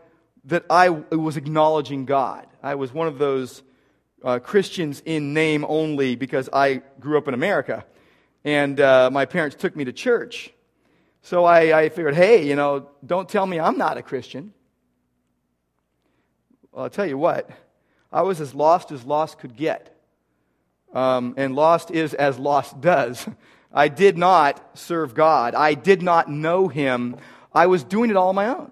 that 0.46 0.66
I 0.70 0.90
was 0.90 1.38
acknowledging 1.38 2.06
God. 2.06 2.48
I 2.64 2.76
was 2.76 2.92
one 2.92 3.08
of 3.08 3.20
those 3.20 3.62
uh, 4.24 4.40
Christians 4.40 5.02
in 5.06 5.34
name 5.34 5.66
only 5.68 6.16
because 6.16 6.50
I 6.52 6.82
grew 7.00 7.18
up 7.18 7.28
in 7.28 7.34
America 7.34 7.86
and 8.44 8.80
uh, 8.80 9.10
my 9.12 9.26
parents 9.26 9.56
took 9.56 9.76
me 9.76 9.86
to 9.86 9.94
church. 9.94 10.52
So 11.22 11.46
I, 11.46 11.78
I, 11.78 11.90
figured, 11.90 12.16
hey, 12.16 12.48
you 12.48 12.56
know, 12.56 12.90
don't 13.06 13.28
tell 13.28 13.46
me 13.46 13.60
I'm 13.60 13.78
not 13.78 13.98
a 13.98 14.02
Christian. 14.02 14.54
Well, 16.72 16.86
I'll 16.86 16.90
tell 16.90 17.06
you 17.06 17.18
what, 17.18 17.50
I 18.12 18.22
was 18.22 18.42
as 18.42 18.54
lost 18.56 18.92
as 18.92 19.04
lost 19.06 19.40
could 19.40 19.56
get. 19.56 19.96
Um, 20.94 21.36
and 21.38 21.56
lost 21.56 21.92
is 21.92 22.14
as 22.14 22.40
lost 22.40 22.82
does. 22.82 23.28
I 23.72 23.90
did 23.90 24.18
not 24.18 24.78
serve 24.78 25.14
God, 25.14 25.56
I 25.56 25.74
did 25.74 26.02
not 26.02 26.30
know 26.30 26.68
Him. 26.68 27.18
I 27.54 27.68
was 27.68 27.84
doing 27.84 28.10
it 28.10 28.16
all 28.16 28.30
on 28.30 28.36
my 28.36 28.48
own. 28.48 28.72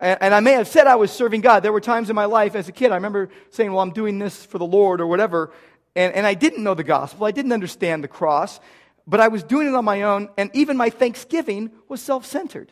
And, 0.00 0.18
and 0.22 0.34
I 0.34 0.40
may 0.40 0.52
have 0.52 0.68
said 0.68 0.86
I 0.86 0.96
was 0.96 1.10
serving 1.10 1.40
God. 1.40 1.62
There 1.62 1.72
were 1.72 1.80
times 1.80 2.08
in 2.08 2.16
my 2.16 2.24
life 2.24 2.54
as 2.54 2.68
a 2.68 2.72
kid, 2.72 2.92
I 2.92 2.96
remember 2.96 3.30
saying, 3.50 3.72
Well, 3.72 3.80
I'm 3.80 3.92
doing 3.92 4.18
this 4.18 4.44
for 4.44 4.58
the 4.58 4.66
Lord 4.66 5.00
or 5.00 5.06
whatever. 5.06 5.52
And, 5.96 6.14
and 6.14 6.26
I 6.26 6.34
didn't 6.34 6.62
know 6.62 6.74
the 6.74 6.84
gospel. 6.84 7.26
I 7.26 7.30
didn't 7.30 7.52
understand 7.52 8.04
the 8.04 8.08
cross. 8.08 8.60
But 9.08 9.20
I 9.20 9.28
was 9.28 9.42
doing 9.42 9.66
it 9.66 9.74
on 9.74 9.86
my 9.86 10.02
own. 10.02 10.28
And 10.36 10.50
even 10.52 10.76
my 10.76 10.90
thanksgiving 10.90 11.72
was 11.88 12.02
self 12.02 12.26
centered. 12.26 12.70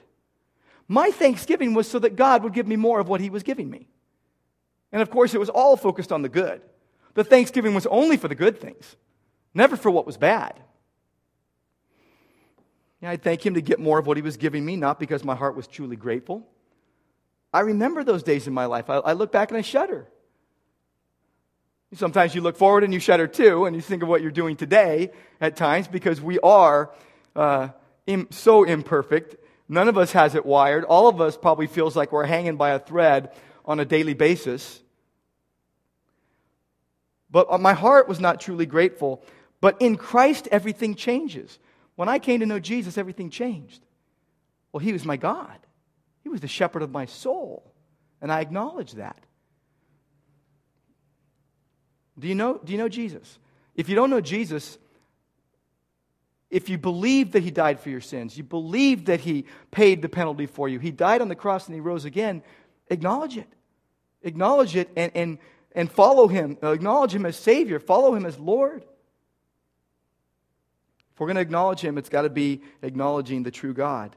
My 0.86 1.10
thanksgiving 1.10 1.72
was 1.72 1.88
so 1.88 1.98
that 1.98 2.14
God 2.14 2.44
would 2.44 2.52
give 2.52 2.68
me 2.68 2.76
more 2.76 3.00
of 3.00 3.08
what 3.08 3.22
He 3.22 3.30
was 3.30 3.42
giving 3.42 3.70
me. 3.70 3.88
And 4.92 5.00
of 5.00 5.10
course, 5.10 5.34
it 5.34 5.40
was 5.40 5.48
all 5.48 5.76
focused 5.76 6.12
on 6.12 6.20
the 6.20 6.28
good. 6.28 6.60
The 7.14 7.24
thanksgiving 7.24 7.74
was 7.74 7.86
only 7.86 8.18
for 8.18 8.28
the 8.28 8.34
good 8.34 8.60
things, 8.60 8.96
never 9.54 9.76
for 9.76 9.90
what 9.90 10.06
was 10.06 10.18
bad. 10.18 10.60
And 13.00 13.10
I'd 13.10 13.22
thank 13.22 13.44
Him 13.44 13.54
to 13.54 13.62
get 13.62 13.80
more 13.80 13.98
of 13.98 14.06
what 14.06 14.18
He 14.18 14.22
was 14.22 14.36
giving 14.36 14.64
me, 14.64 14.76
not 14.76 15.00
because 15.00 15.24
my 15.24 15.34
heart 15.34 15.56
was 15.56 15.66
truly 15.66 15.96
grateful. 15.96 16.46
I 17.52 17.60
remember 17.60 18.04
those 18.04 18.22
days 18.22 18.46
in 18.46 18.52
my 18.52 18.66
life. 18.66 18.90
I, 18.90 18.96
I 18.98 19.12
look 19.14 19.32
back 19.32 19.50
and 19.50 19.56
I 19.56 19.62
shudder. 19.62 20.06
Sometimes 21.96 22.34
you 22.34 22.42
look 22.42 22.56
forward 22.56 22.84
and 22.84 22.92
you 22.92 23.00
shudder 23.00 23.26
too, 23.26 23.64
and 23.64 23.74
you 23.74 23.80
think 23.80 24.02
of 24.02 24.08
what 24.08 24.20
you're 24.20 24.30
doing 24.30 24.56
today 24.56 25.10
at 25.40 25.56
times 25.56 25.88
because 25.88 26.20
we 26.20 26.38
are 26.40 26.90
uh, 27.34 27.68
Im- 28.06 28.28
so 28.30 28.64
imperfect. 28.64 29.36
None 29.68 29.88
of 29.88 29.98
us 29.98 30.12
has 30.12 30.34
it 30.34 30.46
wired. 30.46 30.84
All 30.84 31.08
of 31.08 31.20
us 31.20 31.36
probably 31.36 31.66
feels 31.66 31.96
like 31.96 32.12
we're 32.12 32.26
hanging 32.26 32.56
by 32.56 32.70
a 32.70 32.78
thread 32.78 33.32
on 33.64 33.80
a 33.80 33.84
daily 33.84 34.14
basis. 34.14 34.80
But 37.30 37.48
uh, 37.50 37.58
my 37.58 37.72
heart 37.72 38.08
was 38.08 38.20
not 38.20 38.40
truly 38.40 38.66
grateful. 38.66 39.24
But 39.60 39.80
in 39.80 39.96
Christ, 39.96 40.48
everything 40.52 40.94
changes. 40.94 41.58
When 41.96 42.08
I 42.08 42.18
came 42.18 42.40
to 42.40 42.46
know 42.46 42.60
Jesus, 42.60 42.98
everything 42.98 43.30
changed. 43.30 43.84
Well, 44.70 44.80
He 44.80 44.92
was 44.92 45.04
my 45.04 45.16
God, 45.16 45.58
He 46.22 46.28
was 46.28 46.40
the 46.40 46.48
shepherd 46.48 46.82
of 46.82 46.90
my 46.90 47.06
soul. 47.06 47.72
And 48.22 48.30
I 48.30 48.40
acknowledge 48.40 48.92
that. 48.92 49.25
Do 52.18 52.28
you 52.28 52.34
know, 52.34 52.58
do 52.62 52.72
you 52.72 52.78
know 52.78 52.88
Jesus? 52.88 53.38
If 53.74 53.88
you 53.88 53.94
don't 53.94 54.10
know 54.10 54.20
Jesus, 54.20 54.78
if 56.50 56.68
you 56.68 56.78
believe 56.78 57.32
that 57.32 57.42
he 57.42 57.50
died 57.50 57.80
for 57.80 57.90
your 57.90 58.00
sins, 58.00 58.36
you 58.38 58.44
believe 58.44 59.06
that 59.06 59.20
he 59.20 59.44
paid 59.70 60.00
the 60.00 60.08
penalty 60.08 60.46
for 60.46 60.68
you, 60.68 60.78
he 60.78 60.90
died 60.90 61.20
on 61.20 61.28
the 61.28 61.34
cross 61.34 61.66
and 61.66 61.74
he 61.74 61.80
rose 61.80 62.04
again, 62.04 62.42
acknowledge 62.88 63.36
it. 63.36 63.48
Acknowledge 64.22 64.74
it 64.76 64.88
and, 64.96 65.12
and, 65.14 65.38
and 65.72 65.90
follow 65.90 66.26
him. 66.26 66.56
Uh, 66.62 66.72
acknowledge 66.72 67.14
him 67.14 67.26
as 67.26 67.36
Savior, 67.36 67.78
follow 67.78 68.14
him 68.14 68.24
as 68.24 68.38
Lord. 68.38 68.82
If 71.12 71.20
we're 71.20 71.26
going 71.26 71.36
to 71.36 71.42
acknowledge 71.42 71.80
him, 71.80 71.98
it's 71.98 72.08
got 72.08 72.22
to 72.22 72.30
be 72.30 72.62
acknowledging 72.82 73.42
the 73.42 73.50
true 73.50 73.74
God. 73.74 74.16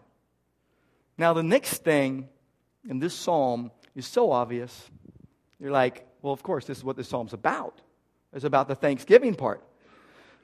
Now, 1.18 1.34
the 1.34 1.44
next 1.44 1.84
thing 1.84 2.30
in 2.90 3.00
this 3.00 3.14
psalm 3.14 3.72
is 3.96 4.08
so 4.08 4.32
obvious. 4.32 4.90
You're 5.60 5.72
like, 5.72 6.08
well, 6.22 6.34
of 6.34 6.44
course, 6.44 6.66
this 6.66 6.78
is 6.78 6.84
what 6.84 6.96
this 6.96 7.10
psalm's 7.10 7.34
about 7.34 7.82
is 8.34 8.44
about 8.44 8.68
the 8.68 8.76
thanksgiving 8.76 9.36
part. 9.36 9.64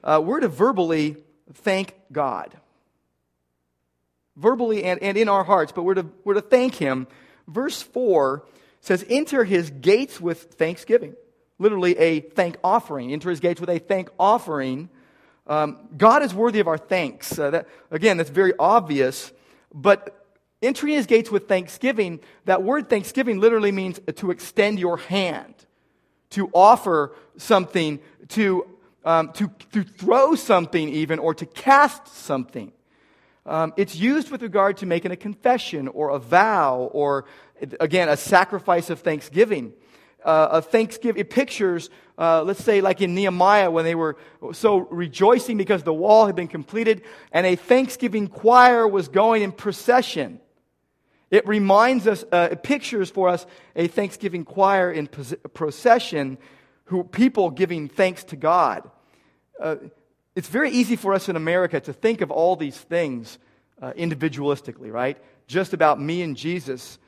Uh, 0.04 0.22
we're 0.24 0.40
to 0.40 0.48
verbally 0.48 1.18
thank 1.54 1.96
God. 2.12 2.56
Verbally 4.36 4.84
and, 4.84 5.02
and 5.02 5.18
in 5.18 5.30
our 5.30 5.44
hearts, 5.44 5.72
but 5.72 5.84
we're 5.84 5.96
to, 5.96 6.06
we're 6.24 6.34
to 6.34 6.42
thank 6.42 6.76
Him. 6.76 7.08
Verse 7.48 7.82
4 7.82 8.44
says, 8.82 9.06
Enter 9.10 9.44
His 9.44 9.70
gates 9.70 10.20
with 10.20 10.54
thanksgiving. 10.54 11.16
literally 11.58 11.98
a 11.98 12.20
thank 12.20 12.58
offering. 12.64 13.14
Enter 13.14 13.30
his 13.30 13.40
gates 13.40 13.62
with 13.62 13.70
a 13.70 13.80
thank 13.80 14.10
offering. 14.20 14.90
Um, 15.48 15.88
God 15.96 16.24
is 16.24 16.34
worthy 16.34 16.60
of 16.60 16.68
our 16.68 16.78
thanks. 16.78 17.38
Uh, 17.38 17.52
that, 17.52 17.68
again, 17.92 18.18
that's 18.18 18.30
very 18.30 18.54
obvious, 18.60 19.32
but 19.74 20.26
entering 20.62 20.94
his 20.94 21.06
gates 21.06 21.30
with 21.32 21.48
thanksgiving, 21.48 22.20
that 22.46 22.64
word 22.64 22.90
thanksgiving 22.90 23.40
literally 23.40 23.72
means 23.72 24.00
to 24.16 24.32
extend 24.32 24.80
your 24.80 24.98
hand, 24.98 25.54
to 26.32 26.50
offer 26.54 27.14
something, 27.38 28.00
to, 28.30 28.68
um, 29.04 29.32
to, 29.34 29.52
to 29.72 29.84
throw 29.84 30.36
something 30.36 30.90
even, 30.90 31.20
or 31.20 31.34
to 31.34 31.46
cast 31.46 32.08
something. 32.08 32.72
Um, 33.46 33.74
it's 33.78 33.96
used 33.96 34.32
with 34.32 34.42
regard 34.42 34.78
to 34.78 34.86
making 34.86 35.12
a 35.12 35.16
confession 35.16 35.88
or 35.88 36.10
a 36.10 36.20
vow 36.20 36.90
or, 36.94 37.26
again, 37.80 38.10
a 38.10 38.18
sacrifice 38.18 38.90
of 38.90 39.02
thanksgiving. 39.02 39.74
Uh, 40.24 40.48
a 40.54 40.62
thanksgiving, 40.62 41.20
it 41.20 41.30
pictures, 41.30 41.92
uh, 42.18 42.42
let's 42.42 42.64
say, 42.64 42.82
like 42.82 43.02
in 43.02 43.14
Nehemiah 43.14 43.70
when 43.70 43.86
they 43.86 43.94
were 43.94 44.18
so 44.54 44.78
rejoicing 44.78 45.56
because 45.56 45.84
the 45.84 45.94
wall 45.94 46.26
had 46.26 46.36
been 46.36 46.48
completed 46.48 47.04
and 47.32 47.46
a 47.46 47.56
thanksgiving 47.56 48.28
choir 48.28 48.88
was 48.88 49.08
going 49.08 49.44
in 49.44 49.52
procession. 49.52 50.40
It 51.32 51.48
reminds 51.48 52.08
us, 52.08 52.24
uh, 52.32 52.50
it 52.52 52.64
pictures 52.64 53.10
for 53.10 53.30
us 53.30 53.46
a 53.76 53.88
thanksgiving 53.88 54.46
choir 54.46 54.92
in 54.92 55.08
procession, 55.08 56.38
who 56.86 57.04
people 57.04 57.50
giving 57.50 57.88
thanks 57.88 58.24
to 58.26 58.36
God. 58.36 58.90
Uh, 59.60 59.78
it's 60.36 60.48
very 60.50 60.72
easy 60.72 60.96
for 60.96 61.14
us 61.14 61.30
in 61.30 61.36
America 61.36 61.80
to 61.80 61.94
think 61.94 62.22
of 62.22 62.30
all 62.30 62.56
these 62.56 62.78
things 62.78 63.40
uh, 63.82 63.94
individualistically, 63.94 64.92
right? 64.92 65.18
Just 65.48 65.74
about 65.74 66.00
me 66.00 66.22
and 66.22 66.36
Jesus. 66.36 67.00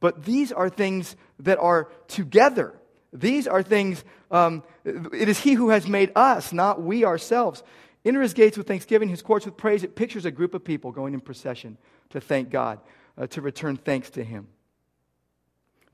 But 0.00 0.24
these 0.24 0.52
are 0.52 0.68
things 0.68 1.16
that 1.40 1.58
are 1.58 1.88
together. 2.08 2.74
These 3.12 3.46
are 3.46 3.62
things, 3.62 4.04
um, 4.30 4.62
it 4.84 5.28
is 5.28 5.40
He 5.40 5.54
who 5.54 5.70
has 5.70 5.86
made 5.86 6.12
us, 6.14 6.52
not 6.52 6.82
we 6.82 7.04
ourselves. 7.04 7.62
Enter 8.04 8.22
His 8.22 8.34
gates 8.34 8.56
with 8.56 8.68
thanksgiving, 8.68 9.08
His 9.08 9.22
courts 9.22 9.46
with 9.46 9.56
praise. 9.56 9.82
It 9.82 9.96
pictures 9.96 10.24
a 10.24 10.30
group 10.30 10.54
of 10.54 10.64
people 10.64 10.92
going 10.92 11.14
in 11.14 11.20
procession 11.20 11.78
to 12.10 12.20
thank 12.20 12.50
God, 12.50 12.78
uh, 13.18 13.26
to 13.28 13.40
return 13.40 13.76
thanks 13.76 14.10
to 14.10 14.24
Him. 14.24 14.48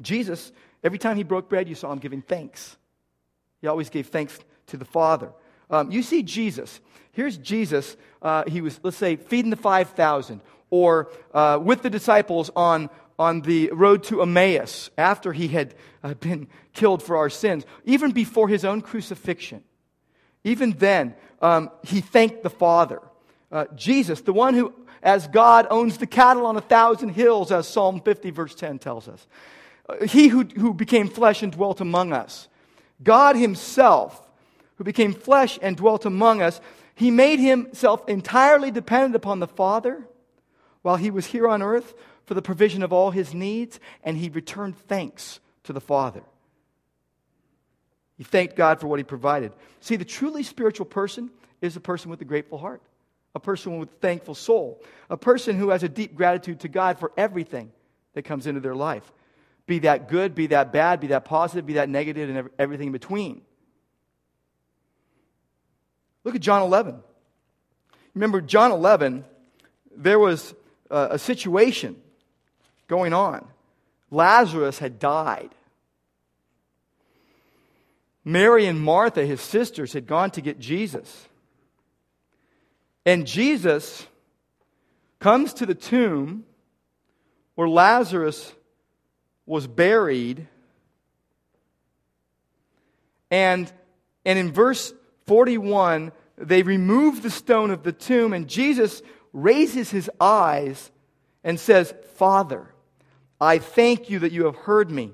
Jesus, 0.00 0.52
every 0.82 0.98
time 0.98 1.16
He 1.16 1.22
broke 1.22 1.48
bread, 1.48 1.68
you 1.68 1.74
saw 1.74 1.92
Him 1.92 1.98
giving 1.98 2.22
thanks. 2.22 2.76
He 3.60 3.66
always 3.66 3.90
gave 3.90 4.08
thanks 4.08 4.38
to 4.68 4.76
the 4.76 4.84
Father. 4.84 5.32
Um, 5.70 5.90
you 5.90 6.02
see 6.02 6.22
Jesus. 6.22 6.80
Here's 7.12 7.38
Jesus. 7.38 7.96
Uh, 8.20 8.44
he 8.46 8.60
was, 8.60 8.80
let's 8.82 8.96
say, 8.96 9.16
feeding 9.16 9.50
the 9.50 9.56
5,000 9.56 10.40
or 10.70 11.10
uh, 11.34 11.58
with 11.62 11.82
the 11.82 11.90
disciples 11.90 12.50
on, 12.56 12.88
on 13.18 13.42
the 13.42 13.70
road 13.72 14.02
to 14.04 14.22
Emmaus 14.22 14.90
after 14.96 15.32
he 15.32 15.48
had 15.48 15.74
uh, 16.02 16.14
been 16.14 16.48
killed 16.72 17.02
for 17.02 17.16
our 17.16 17.28
sins, 17.28 17.64
even 17.84 18.10
before 18.10 18.48
his 18.48 18.64
own 18.64 18.80
crucifixion. 18.80 19.62
Even 20.44 20.72
then, 20.72 21.14
um, 21.40 21.70
he 21.82 22.00
thanked 22.00 22.42
the 22.42 22.50
Father. 22.50 23.00
Uh, 23.50 23.66
Jesus, 23.76 24.22
the 24.22 24.32
one 24.32 24.54
who, 24.54 24.72
as 25.02 25.26
God, 25.28 25.66
owns 25.70 25.98
the 25.98 26.06
cattle 26.06 26.46
on 26.46 26.56
a 26.56 26.60
thousand 26.60 27.10
hills, 27.10 27.50
as 27.50 27.66
Psalm 27.66 28.00
50, 28.00 28.30
verse 28.30 28.54
10 28.54 28.78
tells 28.78 29.08
us. 29.08 29.26
He 30.08 30.28
who, 30.28 30.44
who 30.44 30.72
became 30.72 31.08
flesh 31.08 31.42
and 31.42 31.52
dwelt 31.52 31.80
among 31.80 32.12
us. 32.12 32.48
God 33.02 33.36
Himself 33.36 34.22
who 34.82 34.84
became 34.84 35.14
flesh 35.14 35.60
and 35.62 35.76
dwelt 35.76 36.04
among 36.04 36.42
us, 36.42 36.60
he 36.96 37.10
made 37.10 37.38
himself 37.38 38.02
entirely 38.08 38.70
dependent 38.72 39.14
upon 39.14 39.38
the 39.38 39.46
Father 39.46 40.04
while 40.82 40.96
he 40.96 41.08
was 41.08 41.26
here 41.26 41.48
on 41.48 41.62
earth 41.62 41.94
for 42.24 42.34
the 42.34 42.42
provision 42.42 42.82
of 42.82 42.92
all 42.92 43.12
his 43.12 43.32
needs, 43.32 43.78
and 44.02 44.16
he 44.16 44.28
returned 44.28 44.76
thanks 44.76 45.38
to 45.62 45.72
the 45.72 45.80
Father. 45.80 46.22
He 48.18 48.24
thanked 48.24 48.56
God 48.56 48.80
for 48.80 48.88
what 48.88 48.98
he 48.98 49.04
provided. 49.04 49.52
See, 49.78 49.94
the 49.94 50.04
truly 50.04 50.42
spiritual 50.42 50.86
person 50.86 51.30
is 51.60 51.76
a 51.76 51.80
person 51.80 52.10
with 52.10 52.20
a 52.20 52.24
grateful 52.24 52.58
heart, 52.58 52.82
a 53.34 53.40
person 53.40 53.78
with 53.78 53.88
a 53.88 53.96
thankful 53.96 54.34
soul, 54.34 54.82
a 55.08 55.16
person 55.16 55.58
who 55.58 55.70
has 55.70 55.82
a 55.82 55.88
deep 55.88 56.14
gratitude 56.14 56.60
to 56.60 56.68
God 56.68 56.98
for 56.98 57.12
everything 57.16 57.72
that 58.14 58.22
comes 58.22 58.46
into 58.46 58.60
their 58.60 58.74
life. 58.74 59.10
Be 59.66 59.80
that 59.80 60.08
good, 60.08 60.34
be 60.34 60.48
that 60.48 60.72
bad, 60.72 61.00
be 61.00 61.08
that 61.08 61.24
positive, 61.24 61.64
be 61.66 61.74
that 61.74 61.88
negative, 61.88 62.28
and 62.28 62.50
everything 62.58 62.88
in 62.88 62.92
between. 62.92 63.42
Look 66.24 66.34
at 66.34 66.40
John 66.40 66.62
11. 66.62 67.02
Remember, 68.14 68.40
John 68.40 68.70
11, 68.70 69.24
there 69.96 70.18
was 70.18 70.54
a, 70.90 71.08
a 71.12 71.18
situation 71.18 71.96
going 72.86 73.12
on. 73.12 73.46
Lazarus 74.10 74.78
had 74.78 74.98
died. 74.98 75.50
Mary 78.24 78.66
and 78.66 78.80
Martha, 78.80 79.24
his 79.24 79.40
sisters, 79.40 79.94
had 79.94 80.06
gone 80.06 80.30
to 80.32 80.40
get 80.40 80.58
Jesus. 80.60 81.26
And 83.04 83.26
Jesus 83.26 84.06
comes 85.18 85.54
to 85.54 85.66
the 85.66 85.74
tomb 85.74 86.44
where 87.54 87.68
Lazarus 87.68 88.54
was 89.46 89.66
buried. 89.66 90.46
And, 93.30 93.72
and 94.24 94.38
in 94.38 94.52
verse 94.52 94.92
41, 95.26 96.12
they 96.36 96.62
remove 96.62 97.22
the 97.22 97.30
stone 97.30 97.70
of 97.70 97.82
the 97.82 97.92
tomb, 97.92 98.32
and 98.32 98.48
Jesus 98.48 99.02
raises 99.32 99.90
his 99.90 100.10
eyes 100.20 100.90
and 101.44 101.58
says, 101.58 101.94
Father, 102.14 102.66
I 103.40 103.58
thank 103.58 104.10
you 104.10 104.20
that 104.20 104.32
you 104.32 104.44
have 104.46 104.56
heard 104.56 104.90
me. 104.90 105.12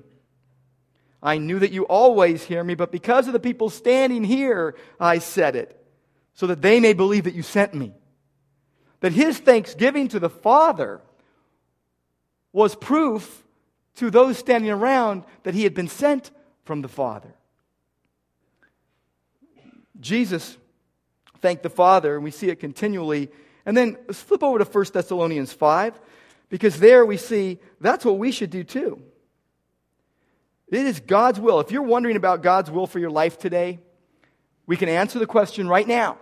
I 1.21 1.37
knew 1.37 1.59
that 1.59 1.71
you 1.71 1.83
always 1.83 2.43
hear 2.43 2.63
me, 2.63 2.75
but 2.75 2.91
because 2.91 3.27
of 3.27 3.33
the 3.33 3.39
people 3.39 3.69
standing 3.69 4.23
here, 4.23 4.75
I 4.99 5.19
said 5.19 5.55
it, 5.55 5.78
so 6.39 6.47
that 6.47 6.61
they 6.61 6.79
may 6.79 6.93
believe 6.93 7.25
that 7.25 7.33
you 7.33 7.43
sent 7.43 7.73
me. 7.73 7.91
That 9.01 9.11
his 9.11 9.37
thanksgiving 9.37 10.07
to 10.07 10.21
the 10.21 10.29
Father 10.29 11.01
was 12.53 12.75
proof 12.75 13.43
to 13.95 14.09
those 14.09 14.37
standing 14.37 14.71
around 14.71 15.25
that 15.43 15.53
he 15.53 15.65
had 15.65 15.73
been 15.73 15.89
sent 15.89 16.31
from 16.63 16.81
the 16.81 16.87
Father. 16.87 17.33
Jesus 19.99 20.57
thanked 21.41 21.61
the 21.61 21.69
Father, 21.69 22.15
and 22.15 22.23
we 22.23 22.31
see 22.31 22.47
it 22.47 22.61
continually. 22.61 23.27
And 23.65 23.75
then 23.75 23.97
let's 24.07 24.21
flip 24.21 24.41
over 24.41 24.59
to 24.59 24.63
1 24.63 24.85
Thessalonians 24.93 25.51
5, 25.51 25.99
because 26.47 26.79
there 26.79 27.05
we 27.05 27.17
see 27.17 27.59
that's 27.81 28.05
what 28.05 28.17
we 28.17 28.31
should 28.31 28.49
do 28.49 28.63
too. 28.63 29.01
It 30.69 30.85
is 30.85 31.01
God's 31.01 31.37
will. 31.37 31.59
If 31.59 31.69
you're 31.69 31.81
wondering 31.81 32.15
about 32.15 32.43
God's 32.43 32.71
will 32.71 32.87
for 32.87 32.99
your 32.99 33.11
life 33.11 33.37
today, 33.37 33.79
we 34.65 34.77
can 34.77 34.87
answer 34.87 35.19
the 35.19 35.27
question 35.27 35.67
right 35.67 35.85
now. 35.85 36.17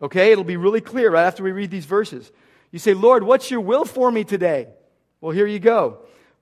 Okay? 0.00 0.32
It'll 0.32 0.44
be 0.44 0.56
really 0.56 0.80
clear 0.80 1.10
right 1.10 1.26
after 1.26 1.42
we 1.42 1.52
read 1.52 1.70
these 1.70 1.86
verses. 1.86 2.30
You 2.70 2.78
say, 2.78 2.94
Lord, 2.94 3.22
what's 3.22 3.50
your 3.50 3.60
will 3.60 3.84
for 3.84 4.10
me 4.10 4.24
today? 4.24 4.68
Well, 5.20 5.32
here 5.32 5.46
you 5.46 5.58
go. 5.58 5.98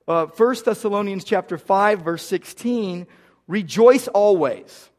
Uh, 0.07 0.27
1 0.27 0.57
Thessalonians 0.65 1.25
chapter 1.25 1.57
5, 1.57 2.03
verse 2.03 2.25
16, 2.25 3.07
rejoice 3.47 4.09
always. 4.09 4.91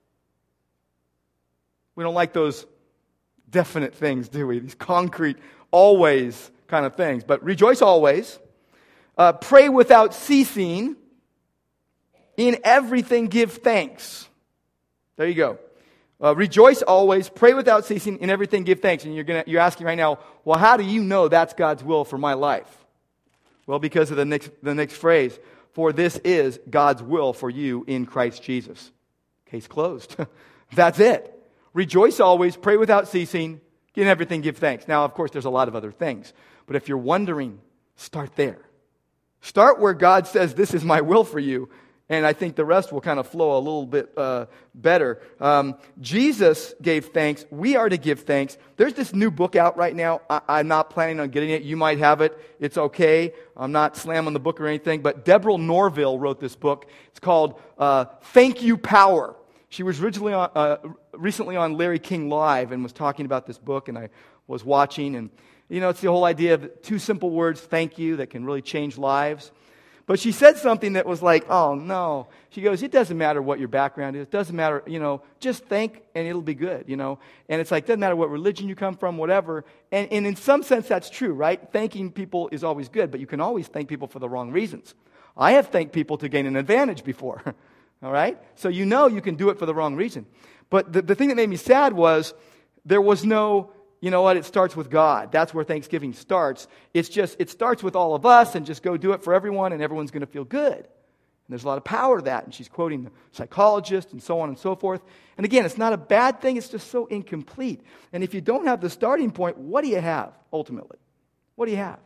We 1.95 2.03
don't 2.03 2.15
like 2.15 2.33
those 2.33 2.65
definite 3.49 3.95
things, 3.95 4.29
do 4.29 4.47
we? 4.47 4.59
These 4.59 4.75
concrete, 4.75 5.37
always 5.71 6.51
kind 6.67 6.85
of 6.85 6.95
things. 6.95 7.23
But 7.23 7.43
rejoice 7.43 7.81
always. 7.81 8.39
Uh, 9.17 9.33
pray 9.33 9.69
without 9.69 10.13
ceasing. 10.13 10.95
In 12.37 12.57
everything, 12.63 13.27
give 13.27 13.53
thanks. 13.53 14.27
There 15.15 15.27
you 15.27 15.35
go. 15.35 15.59
Uh, 16.21 16.35
rejoice 16.35 16.81
always. 16.81 17.29
Pray 17.29 17.53
without 17.53 17.85
ceasing. 17.85 18.19
In 18.19 18.29
everything, 18.29 18.63
give 18.63 18.79
thanks. 18.79 19.03
And 19.03 19.13
you're, 19.13 19.23
gonna, 19.23 19.43
you're 19.47 19.61
asking 19.61 19.85
right 19.85 19.97
now, 19.97 20.19
well, 20.43 20.57
how 20.57 20.77
do 20.77 20.83
you 20.83 21.03
know 21.03 21.27
that's 21.27 21.53
God's 21.53 21.83
will 21.83 22.05
for 22.05 22.17
my 22.17 22.33
life? 22.33 22.85
Well, 23.67 23.79
because 23.79 24.11
of 24.11 24.17
the 24.17 24.25
next, 24.25 24.51
the 24.63 24.75
next 24.75 24.95
phrase. 24.95 25.37
For 25.73 25.91
this 25.91 26.17
is 26.23 26.59
God's 26.69 27.03
will 27.03 27.33
for 27.33 27.49
you 27.49 27.83
in 27.87 28.05
Christ 28.05 28.41
Jesus. 28.41 28.91
Case 29.45 29.67
closed. 29.67 30.15
that's 30.73 30.99
it. 30.99 31.31
Rejoice 31.73 32.21
always, 32.21 32.55
pray 32.55 32.77
without 32.77 33.09
ceasing, 33.09 33.59
in 33.95 34.07
everything 34.07 34.39
give 34.39 34.57
thanks. 34.57 34.87
Now, 34.87 35.03
of 35.03 35.13
course, 35.13 35.31
there's 35.31 35.45
a 35.45 35.49
lot 35.49 35.67
of 35.67 35.75
other 35.75 35.91
things, 35.91 36.31
but 36.65 36.77
if 36.77 36.87
you're 36.87 36.97
wondering, 36.97 37.59
start 37.97 38.35
there. 38.37 38.59
Start 39.41 39.79
where 39.79 39.93
God 39.93 40.27
says, 40.27 40.55
This 40.55 40.73
is 40.73 40.83
my 40.83 41.01
will 41.01 41.23
for 41.23 41.39
you. 41.39 41.69
And 42.07 42.23
I 42.25 42.33
think 42.33 42.55
the 42.55 42.65
rest 42.65 42.91
will 42.91 43.01
kind 43.01 43.19
of 43.19 43.27
flow 43.27 43.57
a 43.57 43.59
little 43.59 43.87
bit 43.87 44.11
uh, 44.15 44.45
better. 44.75 45.21
Um, 45.39 45.75
Jesus 45.99 46.75
gave 46.79 47.07
thanks. 47.07 47.45
We 47.49 47.75
are 47.75 47.89
to 47.89 47.97
give 47.97 48.21
thanks. 48.21 48.59
There's 48.77 48.93
this 48.93 49.11
new 49.13 49.31
book 49.31 49.55
out 49.55 49.75
right 49.75 49.95
now. 49.95 50.21
I- 50.29 50.59
am 50.59 50.67
not 50.67 50.91
planning 50.91 51.19
on 51.19 51.29
getting 51.29 51.49
it. 51.49 51.63
You 51.63 51.77
might 51.77 51.97
have 51.97 52.21
it. 52.21 52.37
It's 52.59 52.77
okay. 52.77 53.33
I'm 53.57 53.71
not 53.71 53.97
slamming 53.97 54.33
the 54.33 54.39
book 54.39 54.61
or 54.61 54.67
anything. 54.67 55.01
But 55.01 55.25
Deborah 55.25 55.57
Norville 55.57 56.19
wrote 56.19 56.39
this 56.39 56.55
book. 56.55 56.87
It's 57.07 57.19
called 57.19 57.59
uh, 57.79 58.05
Thank 58.21 58.61
You 58.61 58.77
Power. 58.77 59.35
She 59.69 59.81
was 59.81 59.99
originally 59.99 60.33
on, 60.33 60.51
uh, 60.55 60.77
recently 61.13 61.57
on 61.57 61.75
Larry 61.75 61.99
King 61.99 62.29
Live 62.29 62.71
and 62.71 62.83
was 62.83 62.93
talking 62.93 63.25
about 63.25 63.47
this 63.47 63.57
book, 63.57 63.89
and 63.89 63.97
I 63.97 64.09
was 64.45 64.63
watching. 64.63 65.15
And, 65.15 65.31
you 65.69 65.79
know, 65.79 65.89
it's 65.89 66.01
the 66.01 66.11
whole 66.11 66.23
idea 66.23 66.53
of 66.53 66.83
two 66.83 66.99
simple 66.99 67.31
words, 67.31 67.59
thank 67.59 67.97
you, 67.97 68.17
that 68.17 68.29
can 68.29 68.45
really 68.45 68.61
change 68.61 68.95
lives. 68.95 69.51
But 70.07 70.19
she 70.19 70.31
said 70.31 70.57
something 70.57 70.93
that 70.93 71.07
was 71.07 71.23
like, 71.23 71.49
oh 71.49 71.73
no. 71.73 72.27
She 72.49 72.61
goes, 72.61 72.83
it 72.83 72.91
doesn't 72.91 73.17
matter 73.17 73.41
what 73.41 73.57
your 73.59 73.67
background 73.67 74.15
is. 74.15 74.23
It 74.23 74.31
doesn't 74.31 74.55
matter, 74.55 74.83
you 74.85 74.99
know, 74.99 75.23
just 75.39 75.65
think 75.65 76.03
and 76.13 76.27
it'll 76.27 76.43
be 76.43 76.53
good, 76.53 76.85
you 76.87 76.95
know. 76.95 77.17
And 77.49 77.59
it's 77.59 77.71
like, 77.71 77.87
doesn't 77.87 77.99
matter 77.99 78.15
what 78.15 78.29
religion 78.29 78.69
you 78.69 78.75
come 78.75 78.95
from, 78.95 79.17
whatever. 79.17 79.65
And, 79.91 80.07
and 80.11 80.27
in 80.27 80.35
some 80.35 80.61
sense, 80.61 80.87
that's 80.87 81.09
true, 81.09 81.33
right? 81.33 81.59
Thanking 81.71 82.11
people 82.11 82.49
is 82.51 82.63
always 82.63 82.87
good, 82.87 83.09
but 83.09 83.19
you 83.19 83.25
can 83.25 83.41
always 83.41 83.67
thank 83.67 83.89
people 83.89 84.07
for 84.07 84.19
the 84.19 84.29
wrong 84.29 84.51
reasons. 84.51 84.93
I 85.35 85.53
have 85.53 85.67
thanked 85.67 85.91
people 85.91 86.17
to 86.19 86.29
gain 86.29 86.45
an 86.45 86.55
advantage 86.55 87.03
before, 87.03 87.41
all 88.03 88.11
right? 88.11 88.37
So 88.55 88.69
you 88.69 88.85
know 88.85 89.07
you 89.07 89.21
can 89.21 89.35
do 89.35 89.49
it 89.49 89.57
for 89.57 89.65
the 89.65 89.73
wrong 89.73 89.95
reason. 89.95 90.27
But 90.69 90.93
the, 90.93 91.01
the 91.01 91.15
thing 91.15 91.29
that 91.29 91.35
made 91.35 91.49
me 91.49 91.57
sad 91.57 91.93
was 91.93 92.33
there 92.85 93.01
was 93.01 93.25
no 93.25 93.71
you 94.05 94.11
know 94.11 94.21
what? 94.21 94.37
It 94.37 94.45
starts 94.45 94.75
with 94.75 94.91
God. 94.91 95.31
That's 95.31 95.51
where 95.51 95.63
Thanksgiving 95.63 96.13
starts. 96.13 96.67
It's 96.93 97.09
just, 97.09 97.37
it 97.39 97.49
starts 97.49 97.81
with 97.81 97.95
all 97.95 98.13
of 98.13 98.23
us 98.23 98.53
and 98.53 98.63
just 98.63 98.83
go 98.83 98.97
do 98.97 99.13
it 99.13 99.23
for 99.23 99.33
everyone 99.33 99.73
and 99.73 99.81
everyone's 99.81 100.11
going 100.11 100.21
to 100.21 100.27
feel 100.27 100.43
good. 100.43 100.75
And 100.77 101.49
there's 101.49 101.63
a 101.63 101.67
lot 101.67 101.79
of 101.79 101.85
power 101.85 102.19
to 102.19 102.25
that. 102.25 102.43
And 102.43 102.53
she's 102.53 102.69
quoting 102.69 103.05
the 103.05 103.11
psychologist 103.31 104.11
and 104.11 104.21
so 104.21 104.41
on 104.41 104.49
and 104.49 104.59
so 104.59 104.75
forth. 104.75 105.01
And 105.37 105.43
again, 105.43 105.65
it's 105.65 105.79
not 105.79 105.91
a 105.91 105.97
bad 105.97 106.39
thing, 106.39 106.55
it's 106.55 106.69
just 106.69 106.91
so 106.91 107.07
incomplete. 107.07 107.81
And 108.13 108.23
if 108.23 108.35
you 108.35 108.41
don't 108.41 108.67
have 108.67 108.79
the 108.79 108.91
starting 108.91 109.31
point, 109.31 109.57
what 109.57 109.83
do 109.83 109.87
you 109.87 109.99
have 109.99 110.33
ultimately? 110.53 110.99
What 111.55 111.65
do 111.65 111.71
you 111.71 111.77
have? 111.77 111.99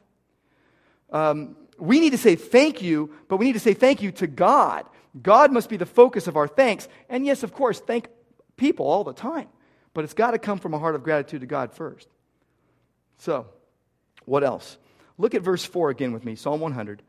Um, 1.11 1.57
we 1.79 1.99
need 1.99 2.11
to 2.11 2.17
say 2.17 2.37
thank 2.37 2.81
you, 2.81 3.13
but 3.27 3.37
we 3.37 3.45
need 3.45 3.53
to 3.53 3.59
say 3.59 3.73
thank 3.73 4.01
you 4.01 4.13
to 4.13 4.27
God. 4.27 4.85
God 5.21 5.51
must 5.51 5.67
be 5.67 5.75
the 5.75 5.85
focus 5.85 6.27
of 6.27 6.37
our 6.37 6.47
thanks. 6.47 6.87
And 7.09 7.25
yes, 7.25 7.43
of 7.43 7.51
course, 7.51 7.81
thank 7.81 8.07
people 8.55 8.87
all 8.87 9.03
the 9.03 9.11
time. 9.11 9.49
But 9.99 10.05
it's 10.05 10.13
got 10.13 10.31
to 10.31 10.39
come 10.39 10.59
from 10.59 10.73
a 10.73 10.79
heart 10.79 10.95
of 10.95 11.03
gratitude 11.03 11.41
to 11.41 11.45
God 11.45 11.73
first. 11.73 12.07
So, 13.17 13.47
what 14.23 14.45
else? 14.45 14.77
Look 15.17 15.35
at 15.35 15.41
verse 15.41 15.65
4 15.65 15.89
again 15.89 16.13
with 16.13 16.23
me, 16.23 16.35
Psalm 16.35 16.61
100. 16.61 17.01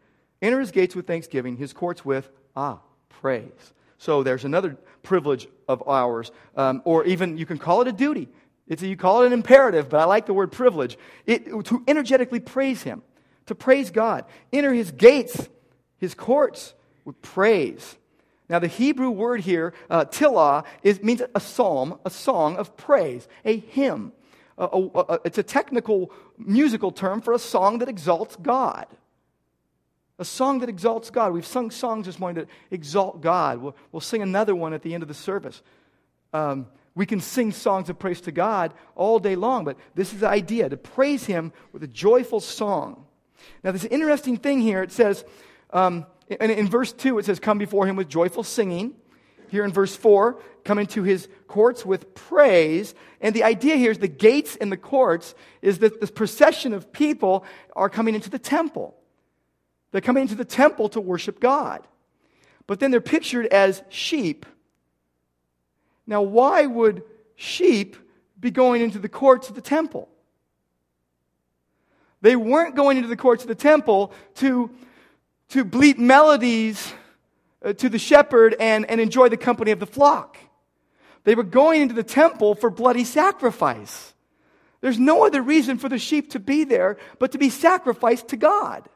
Enter 0.43 0.59
his 0.59 0.73
gates 0.73 0.97
with 0.97 1.07
thanksgiving, 1.07 1.57
his 1.57 1.73
courts 1.73 2.05
with, 2.05 2.29
ah, 2.57 2.81
praise. 3.09 3.73
So 3.99 4.25
there's 4.25 4.45
another 4.45 4.77
privilege 5.05 5.47
of 5.69 5.87
ours, 5.87 6.33
um, 6.57 6.83
or 6.85 7.05
even 7.05 7.39
you 7.39 7.47
can 7.47 7.59
call 7.59 7.81
it 7.83 7.87
a 7.87 7.93
duty. 7.93 8.27
It's 8.67 8.83
a, 8.83 8.89
you 8.89 8.97
call 8.97 9.23
it 9.23 9.27
an 9.27 9.35
imperative, 9.35 9.89
but 9.89 10.01
I 10.01 10.05
like 10.07 10.27
the 10.27 10.35
word 10.35 10.51
privilege. 10.51 10.99
It, 11.27 11.45
to 11.67 11.85
energetically 11.87 12.41
praise 12.41 12.83
him, 12.83 13.05
to 13.47 13.55
praise 13.55 13.93
God. 13.93 14.25
Enter 14.53 14.73
his 14.73 14.91
gates, 14.91 15.49
his 15.99 16.15
courts 16.15 16.75
with 17.05 17.23
praise. 17.23 17.97
Now, 18.51 18.59
the 18.59 18.67
Hebrew 18.67 19.11
word 19.11 19.43
here, 19.43 19.73
uh, 19.89 20.07
tehillah, 20.07 20.65
is, 20.83 21.01
means 21.05 21.23
a 21.37 21.39
psalm, 21.39 22.01
a 22.05 22.11
song 22.11 22.57
of 22.57 22.77
praise, 22.77 23.29
a 23.45 23.57
hymn. 23.61 24.13
A, 24.59 24.65
a, 24.65 24.89
a, 24.99 25.21
it's 25.25 25.39
a 25.39 25.45
technical 25.45 26.11
musical 26.37 26.91
term 26.91 27.21
for 27.21 27.33
a 27.33 27.39
song 27.39 27.79
that 27.79 27.89
exalts 27.89 28.35
God. 28.35 28.89
A 30.19 30.25
song 30.25 30.59
that 30.59 30.69
exalts 30.69 31.11
God. 31.11 31.33
We've 31.33 31.47
sung 31.47 31.71
songs 31.71 32.07
this 32.07 32.19
morning 32.19 32.45
that 32.45 32.75
exalt 32.75 33.21
God. 33.21 33.59
We'll, 33.59 33.77
we'll 33.93 34.01
sing 34.01 34.21
another 34.21 34.57
one 34.57 34.73
at 34.75 34.83
the 34.83 34.95
end 34.95 35.05
of 35.05 35.09
the 35.09 35.15
service. 35.15 35.63
Um, 36.33 36.67
we 36.97 37.07
can 37.07 37.21
sing 37.21 37.53
songs 37.53 37.89
of 37.89 38.01
praise 38.01 38.21
to 38.23 38.33
God 38.33 38.75
all 38.97 39.21
day 39.21 39.37
long, 39.37 39.65
but 39.65 39.77
this 39.95 40.13
is 40.13 40.21
the 40.21 40.29
idea 40.29 40.69
to 40.69 40.77
praise 40.77 41.25
Him 41.25 41.53
with 41.73 41.85
a 41.85 41.89
joyful 41.89 42.41
song. 42.41 43.07
Now, 43.63 43.71
this 43.71 43.85
interesting 43.85 44.37
thing 44.37 44.61
here 44.61 44.83
it 44.83 44.91
says, 44.91 45.25
um, 45.73 46.05
and 46.39 46.53
in 46.53 46.69
verse 46.69 46.93
2, 46.93 47.19
it 47.19 47.25
says, 47.25 47.41
Come 47.41 47.59
before 47.59 47.87
him 47.87 47.97
with 47.97 48.09
joyful 48.09 48.45
singing. 48.45 48.95
Here 49.49 49.65
in 49.65 49.73
verse 49.73 49.97
4, 49.97 50.41
come 50.63 50.79
into 50.79 51.03
his 51.03 51.29
courts 51.49 51.85
with 51.85 52.15
praise. 52.15 52.95
And 53.21 53.35
the 53.35 53.43
idea 53.43 53.75
here 53.75 53.91
is 53.91 53.99
the 53.99 54.07
gates 54.07 54.55
and 54.55 54.71
the 54.71 54.77
courts 54.77 55.35
is 55.61 55.81
that 55.81 56.01
this 56.01 56.11
procession 56.11 56.73
of 56.73 56.93
people 56.93 57.45
are 57.75 57.89
coming 57.89 58.15
into 58.15 58.31
the 58.31 58.39
temple. 58.39 58.95
They're 59.91 60.01
coming 60.01 60.23
into 60.23 60.37
the 60.37 60.45
temple 60.45 60.89
to 60.91 61.01
worship 61.01 61.41
God. 61.41 61.85
But 62.69 62.79
then 62.79 62.93
they're 62.93 63.01
pictured 63.01 63.47
as 63.47 63.83
sheep. 63.89 64.47
Now, 66.07 66.23
why 66.23 66.67
would 66.67 67.03
sheep 67.35 67.97
be 68.39 68.53
going 68.53 68.83
into 68.83 69.01
the 69.01 69.09
courts 69.09 69.49
of 69.49 69.57
the 69.57 69.61
temple? 69.61 70.09
They 72.21 72.37
weren't 72.37 72.77
going 72.77 72.99
into 72.99 73.09
the 73.09 73.17
courts 73.17 73.43
of 73.43 73.49
the 73.49 73.55
temple 73.57 74.13
to 74.37 74.71
to 75.51 75.65
bleat 75.65 75.99
melodies 75.99 76.93
uh, 77.65 77.73
to 77.75 77.89
the 77.89 77.99
shepherd 77.99 78.57
and, 78.59 78.89
and 78.89 79.01
enjoy 79.01 79.29
the 79.29 79.37
company 79.37 79.71
of 79.71 79.81
the 79.81 79.87
flock. 79.87 80.39
They 81.25 81.35
were 81.35 81.43
going 81.43 81.83
into 81.83 81.95
the 81.95 82.03
temple 82.03 82.55
for 82.55 82.71
bloody 82.71 83.05
sacrifice. 83.05 84.15
There's 84.81 84.99
no 84.99 85.27
other 85.27 85.43
reason 85.43 85.77
for 85.79 85.89
the 85.89 85.99
sheep 85.99 86.31
to 86.31 86.41
be 86.41 86.65
there 86.65 86.97
but 87.19 87.33
to 87.33 87.39
be 87.39 87.51
sacrificed 87.51 88.29
to 88.29 88.37
God. 88.37 88.89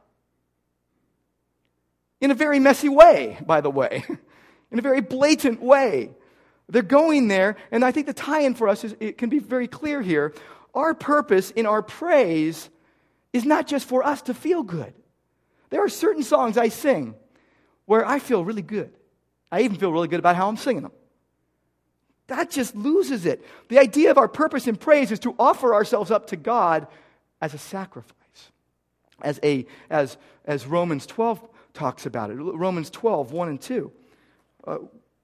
In 2.20 2.30
a 2.30 2.34
very 2.34 2.58
messy 2.58 2.88
way, 2.88 3.38
by 3.44 3.60
the 3.60 3.70
way, 3.70 4.04
in 4.70 4.78
a 4.78 4.82
very 4.82 5.02
blatant 5.02 5.60
way. 5.60 6.10
They're 6.68 6.82
going 6.82 7.28
there, 7.28 7.56
and 7.70 7.84
I 7.84 7.92
think 7.92 8.06
the 8.06 8.14
tie 8.14 8.40
in 8.40 8.54
for 8.54 8.68
us 8.68 8.84
is 8.84 8.96
it 8.98 9.18
can 9.18 9.28
be 9.28 9.38
very 9.38 9.68
clear 9.68 10.00
here. 10.00 10.32
Our 10.74 10.94
purpose 10.94 11.50
in 11.50 11.66
our 11.66 11.82
praise 11.82 12.70
is 13.34 13.44
not 13.44 13.66
just 13.66 13.86
for 13.86 14.02
us 14.02 14.22
to 14.22 14.34
feel 14.34 14.62
good. 14.62 14.94
There 15.74 15.82
are 15.82 15.88
certain 15.88 16.22
songs 16.22 16.56
I 16.56 16.68
sing 16.68 17.16
where 17.84 18.06
I 18.06 18.20
feel 18.20 18.44
really 18.44 18.62
good. 18.62 18.92
I 19.50 19.62
even 19.62 19.76
feel 19.76 19.90
really 19.90 20.06
good 20.06 20.20
about 20.20 20.36
how 20.36 20.46
I'm 20.46 20.56
singing 20.56 20.84
them. 20.84 20.92
That 22.28 22.48
just 22.48 22.76
loses 22.76 23.26
it. 23.26 23.44
The 23.68 23.80
idea 23.80 24.12
of 24.12 24.16
our 24.16 24.28
purpose 24.28 24.68
in 24.68 24.76
praise 24.76 25.10
is 25.10 25.18
to 25.18 25.34
offer 25.36 25.74
ourselves 25.74 26.12
up 26.12 26.28
to 26.28 26.36
God 26.36 26.86
as 27.40 27.54
a 27.54 27.58
sacrifice. 27.58 28.14
As, 29.20 29.40
a, 29.42 29.66
as, 29.90 30.16
as 30.44 30.64
Romans 30.64 31.06
12 31.06 31.44
talks 31.72 32.06
about 32.06 32.30
it. 32.30 32.34
Romans 32.34 32.88
12, 32.88 33.32
1 33.32 33.48
and 33.48 33.60
2. 33.60 33.92
Uh, 34.68 34.78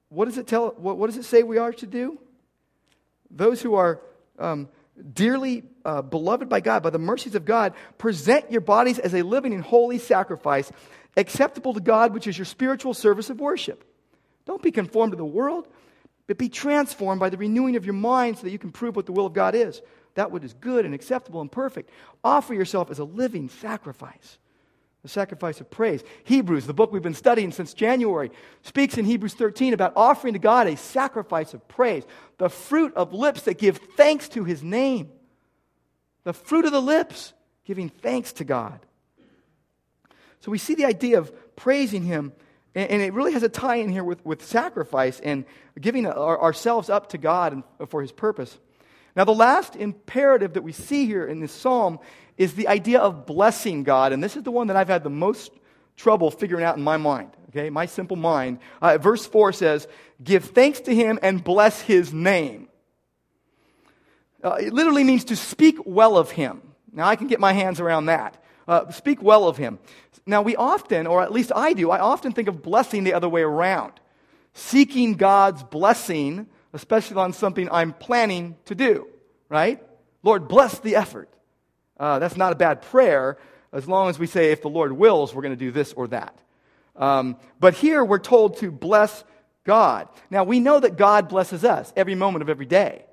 what, 0.09 0.25
does 0.25 0.37
it 0.37 0.49
tell, 0.49 0.71
what, 0.71 0.99
what, 0.99 1.07
does 1.07 1.17
it 1.17 1.27
say 1.27 1.45
we 1.45 1.59
are 1.59 1.73
to 1.75 1.87
do? 1.87 2.19
Those 3.31 3.63
who 3.63 3.77
are 3.77 4.01
um, 4.37 4.69
dearly 5.15 5.63
uh, 5.85 6.03
beloved 6.03 6.49
by 6.49 6.61
God, 6.61 6.83
by 6.83 6.91
the 6.91 6.99
mercies 6.99 7.35
of 7.35 7.45
God, 7.45 7.75
present 7.99 8.51
your 8.51 8.61
bodies 8.61 8.99
as 8.99 9.15
a 9.15 9.23
living 9.23 9.55
and 9.55 9.63
holy 9.63 9.99
sacrifice, 9.99 10.71
acceptable 11.17 11.75
to 11.75 11.81
God, 11.81 12.15
which 12.15 12.27
is 12.27 12.39
your 12.39 12.45
spiritual 12.45 12.95
service 12.95 13.31
of 13.31 13.41
worship. 13.41 13.85
Don't 14.47 14.63
be 14.63 14.71
conformed 14.71 15.13
to 15.13 15.17
the 15.17 15.25
world, 15.25 15.69
but 16.27 16.39
be 16.39 16.49
transformed 16.49 17.21
by 17.21 17.31
the 17.31 17.37
renewing 17.37 17.77
of 17.77 17.85
your 17.85 17.95
mind 17.95 18.39
so 18.39 18.43
that 18.45 18.51
you 18.51 18.59
can 18.59 18.73
prove 18.73 18.97
what 18.97 19.07
the 19.07 19.13
will 19.13 19.27
of 19.27 19.33
God 19.33 19.55
is. 19.55 19.83
That 20.15 20.31
which 20.31 20.45
is 20.45 20.55
good 20.55 20.85
and 20.85 20.95
acceptable 20.95 21.41
and 21.41 21.51
perfect. 21.51 21.91
Offer 22.25 22.55
yourself 22.55 22.91
as 22.91 22.99
a 22.99 23.05
living 23.05 23.49
sacrifice 23.49 24.39
the 25.03 25.09
sacrifice 25.09 25.61
of 25.61 25.71
praise. 25.71 26.03
Hebrews, 26.25 26.67
the 26.67 26.75
book 26.75 26.93
we've 26.93 27.03
been 27.03 27.15
studying 27.15 27.53
since 27.53 27.73
January, 27.73 28.31
speaks 28.63 28.99
in 28.99 29.05
Hebrews 29.05 29.35
13 29.35 29.73
about 29.73 29.95
offering 29.97 30.35
to 30.35 30.39
God 30.39 30.67
a 30.67 30.77
sacrifice 30.77 31.55
of 31.55 31.67
praise, 31.69 32.05
the 32.39 32.51
fruit 32.51 32.95
of 32.95 33.15
lips 33.15 33.43
that 33.43 33.59
give 33.59 33.79
thanks 33.97 34.29
to 34.31 34.45
his 34.45 34.63
name. 34.63 35.11
The 36.25 36.33
fruit 36.33 36.65
of 36.65 36.73
the 36.73 36.83
lips, 36.83 37.33
giving 37.65 37.89
thanks 37.89 38.33
to 38.35 38.45
God. 38.45 38.81
So 40.41 40.51
we 40.51 40.59
see 40.59 40.75
the 40.75 40.87
idea 40.87 41.19
of 41.19 41.57
praising 41.57 42.03
him, 42.03 42.33
and, 42.75 43.03
it 43.03 43.13
really 43.13 43.33
has 43.33 43.43
a 43.43 43.49
tie 43.49 43.77
in 43.77 43.91
here 43.91 44.05
with, 44.05 44.25
with 44.25 44.45
sacrifice 44.45 45.21
and 45.21 45.45
giving 45.79 46.07
our, 46.07 46.41
ourselves 46.41 46.89
up 46.89 47.11
to 47.11 47.19
God 47.19 47.63
for 47.89 48.01
his 48.01 48.13
purpose. 48.13 48.59
Now, 49.17 49.25
the 49.25 49.35
last 49.35 49.77
imperative 49.77 50.55
that 50.55 50.63
we 50.63 50.73
see 50.73 51.05
here 51.05 51.27
in 51.27 51.41
this 51.41 51.53
psalm 51.53 51.99
is 52.39 52.55
the 52.55 52.69
idea 52.69 53.01
of 53.01 53.27
blessing 53.27 53.83
God. 53.83 54.13
And 54.13 54.23
this 54.23 54.37
is 54.37 54.45
the 54.45 54.51
one 54.51 54.69
that 54.69 54.77
I've 54.77 54.89
had 54.89 55.05
the 55.05 55.11
most 55.11 55.53
trouble 55.97 56.31
figuring 56.31 56.65
out 56.65 56.79
in 56.79 56.83
my 56.83 56.97
mind, 56.97 57.31
okay, 57.51 57.69
my 57.69 57.85
simple 57.85 58.17
mind. 58.17 58.61
Uh, 58.81 58.97
verse 58.97 59.27
4 59.27 59.53
says, 59.53 59.87
Give 60.23 60.43
thanks 60.43 60.81
to 60.83 60.95
him 60.95 61.19
and 61.23 61.45
bless 61.45 61.83
his 61.83 62.15
name. 62.15 62.70
Uh, 64.43 64.55
it 64.55 64.73
literally 64.73 65.05
means 65.05 65.25
to 65.25 65.37
speak 65.37 65.77
well 65.85 66.17
of 66.17 66.31
him. 66.31 66.63
Now, 66.93 67.07
I 67.07 67.17
can 67.17 67.27
get 67.27 67.41
my 67.41 67.53
hands 67.53 67.81
around 67.81 68.07
that. 68.07 68.43
Uh, 68.67 68.91
speak 68.91 69.23
well 69.23 69.47
of 69.49 69.57
him. 69.57 69.79
Now, 70.27 70.43
we 70.43 70.57
often, 70.57 71.07
or 71.07 71.23
at 71.23 71.33
least 71.33 71.53
I 71.55 71.73
do, 71.73 71.91
I 71.91 71.99
often 71.99 72.33
think 72.33 72.49
of 72.49 72.63
blessing 72.63 73.05
the 73.05 73.15
other 73.15 73.29
way 73.29 73.43
around. 73.43 73.93
Seeking 74.55 75.15
God's 75.15 75.63
blessing 75.63 76.47
especially 76.73 77.17
on 77.17 77.33
something 77.33 77.69
I'm 77.71 77.93
planning 77.93 78.57
to 78.67 78.75
do, 78.75 79.09
right? 79.49 79.83
Lord, 80.23 80.49
bless 80.49 80.79
the 80.79 80.97
effort. 80.97 81.29
Uh, 81.99 82.19
that's 82.19 82.37
not 82.37 82.53
a 82.53 82.57
bad 82.57 82.83
prayer 82.83 83.39
as 83.73 83.87
long 83.87 84.09
as 84.09 84.19
we 84.19 84.27
say, 84.27 84.51
if 84.51 84.63
the 84.63 84.69
Lord 84.69 84.93
wills, 84.93 85.35
we're 85.35 85.43
going 85.43 85.57
to 85.57 85.65
do 85.65 85.71
this 85.71 85.93
or 85.93 86.09
that. 86.09 86.37
Um, 86.97 87.37
but 87.61 87.75
here 87.75 88.05
we're 88.05 88.19
told 88.19 88.59
to 88.59 88.71
bless 88.71 89.23
God. 89.65 90.09
Now, 90.29 90.43
we 90.45 90.59
know 90.59 90.81
that 90.81 90.97
God 90.97 91.29
blesses 91.29 91.65
us 91.65 91.93
every 91.95 92.17
moment 92.17 92.43
of 92.43 92.49
every 92.49 92.67
day. 92.67 93.05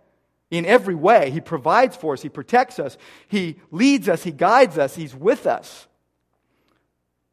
In 0.49 0.65
every 0.65 0.95
way, 0.95 1.29
He 1.29 1.41
provides 1.41 1.95
for 1.95 2.13
us, 2.13 2.21
He 2.21 2.29
protects 2.29 2.79
us, 2.79 2.97
He 3.27 3.57
leads 3.71 4.07
us, 4.07 4.23
He 4.23 4.31
guides 4.31 4.77
us, 4.77 4.95
He's 4.95 5.15
with 5.15 5.45
us. 5.45 5.87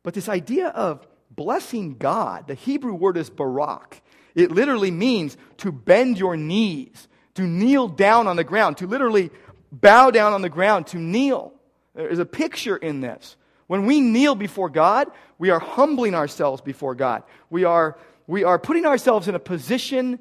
But 0.03 0.15
this 0.15 0.29
idea 0.29 0.69
of 0.69 1.07
blessing 1.31 1.97
God, 1.97 2.47
the 2.47 2.55
Hebrew 2.55 2.95
word 2.95 3.17
is 3.17 3.31
barak. 3.31 4.03
It 4.35 4.51
literally 4.51 4.91
means 4.91 5.37
to 5.59 5.71
bend 5.71 6.19
your 6.19 6.37
knees, 6.37 7.09
to 7.35 7.43
kneel 7.43 7.89
down 7.89 8.27
on 8.27 8.37
the 8.37 8.45
ground, 8.45 8.79
to 8.79 8.87
literally 8.87 9.31
bow 9.73 10.11
down 10.11 10.33
on 10.33 10.43
the 10.43 10.49
ground, 10.49 10.89
to 10.89 10.99
kneel. 10.99 11.53
There's 11.95 12.19
a 12.19 12.27
picture 12.27 12.77
in 12.77 13.01
this. 13.01 13.37
When 13.67 13.87
we 13.87 14.01
kneel 14.01 14.35
before 14.35 14.69
God, 14.69 15.09
we 15.39 15.51
are 15.51 15.61
humbling 15.61 16.15
ourselves 16.15 16.61
before 16.61 16.95
God. 16.95 17.23
We 17.49 17.65
are, 17.65 17.97
we 18.27 18.45
are 18.45 18.59
putting 18.59 18.87
ourselves 18.87 19.29
in 19.29 19.35
a 19.35 19.41
position 19.41 20.19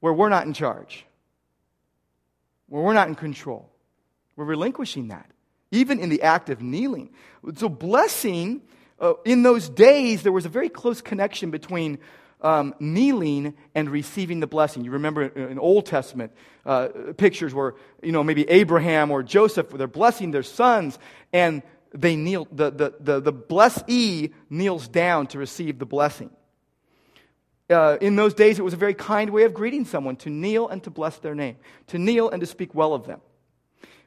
where 0.00 0.12
we're 0.12 0.28
not 0.28 0.46
in 0.46 0.54
charge, 0.54 1.04
where 2.70 2.82
we're 2.82 2.94
not 2.94 3.08
in 3.08 3.14
control. 3.14 3.70
We're 4.36 4.46
relinquishing 4.46 5.08
that, 5.08 5.30
even 5.70 6.00
in 6.00 6.08
the 6.08 6.22
act 6.22 6.48
of 6.48 6.62
kneeling. 6.62 7.10
So, 7.56 7.68
blessing, 7.68 8.62
uh, 8.98 9.14
in 9.26 9.42
those 9.42 9.68
days, 9.68 10.22
there 10.22 10.32
was 10.32 10.46
a 10.46 10.48
very 10.48 10.70
close 10.70 11.02
connection 11.02 11.50
between 11.50 11.98
um, 12.40 12.74
kneeling 12.80 13.54
and 13.74 13.90
receiving 13.90 14.40
the 14.40 14.46
blessing. 14.46 14.84
You 14.84 14.92
remember 14.92 15.24
in 15.24 15.58
Old 15.58 15.84
Testament 15.84 16.32
uh, 16.64 16.88
pictures 17.18 17.52
where, 17.52 17.74
you 18.02 18.12
know, 18.12 18.24
maybe 18.24 18.48
Abraham 18.48 19.10
or 19.10 19.22
Joseph, 19.22 19.68
they're 19.70 19.86
blessing 19.86 20.30
their 20.30 20.42
sons, 20.42 20.98
and 21.32 21.62
they 21.92 22.16
kneel, 22.16 22.46
the, 22.52 22.70
the, 22.70 22.94
the, 23.00 23.20
the 23.20 23.32
blessee 23.32 24.32
kneels 24.48 24.88
down 24.88 25.26
to 25.28 25.38
receive 25.38 25.78
the 25.78 25.86
blessing. 25.86 26.30
Uh, 27.70 27.96
in 28.00 28.16
those 28.16 28.34
days, 28.34 28.58
it 28.58 28.62
was 28.62 28.74
a 28.74 28.76
very 28.76 28.94
kind 28.94 29.30
way 29.30 29.44
of 29.44 29.54
greeting 29.54 29.84
someone 29.84 30.16
to 30.16 30.28
kneel 30.28 30.68
and 30.68 30.82
to 30.82 30.90
bless 30.90 31.18
their 31.18 31.36
name, 31.36 31.56
to 31.86 31.98
kneel 31.98 32.28
and 32.28 32.40
to 32.40 32.46
speak 32.46 32.74
well 32.74 32.92
of 32.92 33.06
them. 33.06 33.20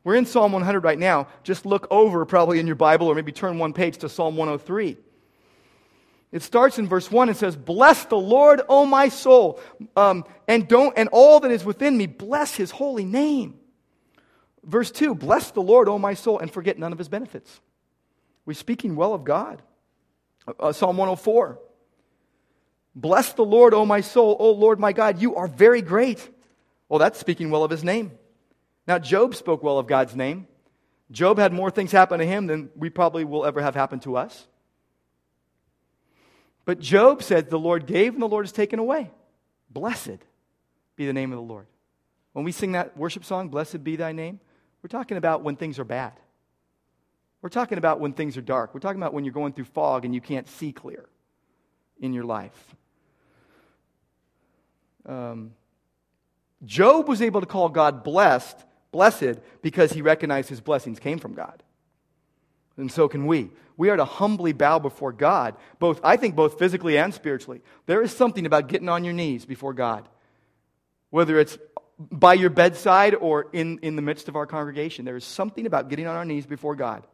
We're 0.04 0.16
in 0.16 0.26
Psalm 0.26 0.52
100 0.52 0.84
right 0.84 1.00
now. 1.00 1.28
Just 1.44 1.66
look 1.66 1.88
over, 1.90 2.26
probably 2.26 2.60
in 2.60 2.68
your 2.68 2.76
Bible, 2.76 3.08
or 3.08 3.16
maybe 3.16 3.32
turn 3.32 3.58
one 3.58 3.72
page 3.72 4.00
to 4.00 4.10
Psalm 4.10 4.36
103. 4.36 4.98
It 6.34 6.42
starts 6.42 6.78
in 6.78 6.90
verse 6.90 7.10
1 7.10 7.30
and 7.30 7.38
says, 7.38 7.56
Bless 7.56 8.04
the 8.06 8.18
Lord, 8.18 8.62
O 8.68 8.86
my 8.86 9.08
soul, 9.08 9.62
um, 9.96 10.26
and, 10.48 10.68
don't, 10.68 10.98
and 10.98 11.08
all 11.14 11.40
that 11.40 11.52
is 11.52 11.64
within 11.64 11.98
me, 11.98 12.08
bless 12.08 12.56
his 12.56 12.70
holy 12.70 13.06
name. 13.06 13.60
Verse 14.64 14.92
2 14.92 15.16
Bless 15.16 15.52
the 15.52 15.62
Lord, 15.62 15.88
O 15.88 15.98
my 15.98 16.16
soul, 16.16 16.40
and 16.40 16.52
forget 16.52 16.78
none 16.78 16.92
of 16.92 16.98
his 16.98 17.08
benefits. 17.08 17.62
We're 18.46 18.56
speaking 18.56 18.98
well 18.98 19.14
of 19.14 19.24
God. 19.24 19.62
Uh, 20.60 20.74
Psalm 20.74 20.98
104 20.98 21.60
Bless 22.96 23.34
the 23.34 23.46
Lord, 23.46 23.74
O 23.74 23.86
my 23.86 24.02
soul, 24.02 24.38
O 24.40 24.52
Lord 24.52 24.80
my 24.80 24.94
God, 24.94 25.22
you 25.22 25.36
are 25.36 25.48
very 25.48 25.82
great. 25.82 26.30
Well, 26.90 27.00
that's 27.00 27.20
speaking 27.20 27.50
well 27.50 27.64
of 27.64 27.72
his 27.72 27.84
name. 27.84 28.12
Now, 28.88 29.00
Job 29.00 29.36
spoke 29.36 29.64
well 29.64 29.80
of 29.80 29.88
God's 29.88 30.16
name. 30.16 30.48
Job 31.12 31.38
had 31.38 31.54
more 31.54 31.72
things 31.72 31.92
happen 31.92 32.20
to 32.20 32.26
him 32.26 32.48
than 32.48 32.70
we 32.76 32.90
probably 32.90 33.24
will 33.24 33.46
ever 33.46 33.62
have 33.62 33.76
happen 33.76 34.00
to 34.02 34.18
us. 34.18 34.48
But 36.66 36.80
Job 36.80 37.24
said, 37.24 37.50
The 37.50 37.60
Lord 37.60 37.86
gave 37.86 38.14
and 38.14 38.22
the 38.22 38.28
Lord 38.28 38.46
has 38.46 38.52
taken 38.52 38.80
away. 38.80 39.12
Blessed 39.70 40.20
be 40.96 41.06
the 41.06 41.14
name 41.14 41.32
of 41.32 41.38
the 41.38 41.44
Lord. 41.44 41.68
When 42.34 42.46
we 42.46 42.52
sing 42.52 42.74
that 42.74 42.98
worship 42.98 43.26
song, 43.26 43.50
Blessed 43.50 43.84
be 43.84 43.96
thy 43.96 44.12
name, 44.12 44.40
we're 44.82 44.88
talking 44.88 45.18
about 45.18 45.44
when 45.44 45.56
things 45.56 45.80
are 45.80 45.86
bad. 45.86 46.14
We're 47.42 47.50
talking 47.50 47.78
about 47.78 48.00
when 48.00 48.14
things 48.14 48.38
are 48.38 48.42
dark. 48.42 48.74
We're 48.74 48.80
talking 48.80 49.02
about 49.02 49.14
when 49.14 49.26
you're 49.26 49.34
going 49.34 49.54
through 49.54 49.66
fog 49.66 50.06
and 50.06 50.16
you 50.16 50.22
can't 50.22 50.48
see 50.48 50.72
clear 50.72 51.10
in 52.00 52.14
your 52.14 52.24
life. 52.24 52.76
Um, 55.06 55.52
Job 56.66 57.08
was 57.08 57.22
able 57.22 57.42
to 57.42 57.48
call 57.48 57.70
God 57.70 58.04
blessed 58.04 58.64
blessed 58.94 59.40
because 59.62 59.92
he 59.92 60.02
recognized 60.02 60.48
his 60.48 60.62
blessings 60.62 61.00
came 61.00 61.20
from 61.20 61.34
God. 61.34 61.62
And 62.78 62.90
so 62.90 63.10
can 63.10 63.26
we. 63.26 63.50
We 63.76 63.90
are 63.90 63.98
to 63.98 64.06
humbly 64.06 64.54
bow 64.54 64.80
before 64.80 65.12
God, 65.12 65.56
both, 65.80 66.00
I 66.04 66.16
think, 66.16 66.36
both 66.36 66.58
physically 66.58 66.98
and 66.98 67.14
spiritually. 67.14 67.62
There 67.88 68.02
is 68.02 68.16
something 68.16 68.46
about 68.46 68.70
getting 68.70 68.88
on 68.88 69.04
your 69.04 69.14
knees 69.14 69.46
before 69.46 69.74
God, 69.74 70.08
whether 71.10 71.38
it's 71.40 71.58
by 72.00 72.36
your 72.36 72.50
bedside 72.50 73.16
or 73.16 73.48
in, 73.52 73.80
in 73.80 73.96
the 73.96 74.02
midst 74.02 74.30
of 74.30 74.36
our 74.36 74.46
congregation. 74.46 75.06
There 75.06 75.18
is 75.18 75.26
something 75.26 75.66
about 75.66 75.90
getting 75.90 76.08
on 76.08 76.16
our 76.16 76.26
knees 76.26 76.46
before 76.46 76.76
God 76.76 77.06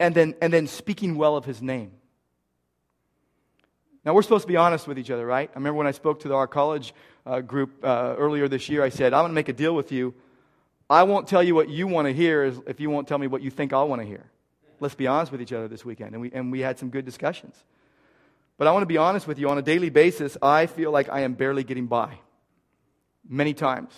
and 0.00 0.14
then, 0.14 0.34
and 0.40 0.52
then 0.52 0.66
speaking 0.66 1.16
well 1.16 1.36
of 1.36 1.44
his 1.44 1.62
name. 1.62 1.92
Now, 4.04 4.12
we're 4.12 4.22
supposed 4.22 4.42
to 4.42 4.48
be 4.48 4.56
honest 4.56 4.86
with 4.86 4.98
each 4.98 5.10
other, 5.10 5.24
right? 5.24 5.50
I 5.50 5.58
remember 5.58 5.78
when 5.78 5.86
I 5.86 5.92
spoke 5.92 6.20
to 6.20 6.34
our 6.34 6.46
college 6.46 6.92
uh, 7.24 7.40
group 7.40 7.82
uh, 7.82 8.14
earlier 8.18 8.48
this 8.48 8.68
year, 8.68 8.82
I 8.82 8.90
said, 8.90 9.14
I'm 9.14 9.22
going 9.22 9.30
to 9.30 9.34
make 9.34 9.48
a 9.48 9.54
deal 9.54 9.74
with 9.74 9.92
you. 9.92 10.14
I 10.90 11.04
won't 11.04 11.26
tell 11.26 11.42
you 11.42 11.54
what 11.54 11.70
you 11.70 11.86
want 11.86 12.06
to 12.06 12.12
hear 12.12 12.52
if 12.66 12.80
you 12.80 12.90
won't 12.90 13.08
tell 13.08 13.16
me 13.16 13.26
what 13.26 13.40
you 13.40 13.50
think 13.50 13.72
I 13.72 13.82
want 13.82 14.02
to 14.02 14.06
hear. 14.06 14.26
Let's 14.78 14.94
be 14.94 15.06
honest 15.06 15.32
with 15.32 15.40
each 15.40 15.52
other 15.52 15.68
this 15.68 15.84
weekend. 15.84 16.12
And 16.12 16.20
we, 16.20 16.30
and 16.32 16.52
we 16.52 16.60
had 16.60 16.78
some 16.78 16.90
good 16.90 17.06
discussions. 17.06 17.56
But 18.58 18.66
I 18.66 18.72
want 18.72 18.82
to 18.82 18.86
be 18.86 18.98
honest 18.98 19.26
with 19.26 19.38
you. 19.38 19.48
On 19.48 19.56
a 19.56 19.62
daily 19.62 19.88
basis, 19.88 20.36
I 20.42 20.66
feel 20.66 20.90
like 20.90 21.08
I 21.08 21.20
am 21.20 21.32
barely 21.32 21.64
getting 21.64 21.86
by. 21.86 22.18
Many 23.26 23.54
times. 23.54 23.92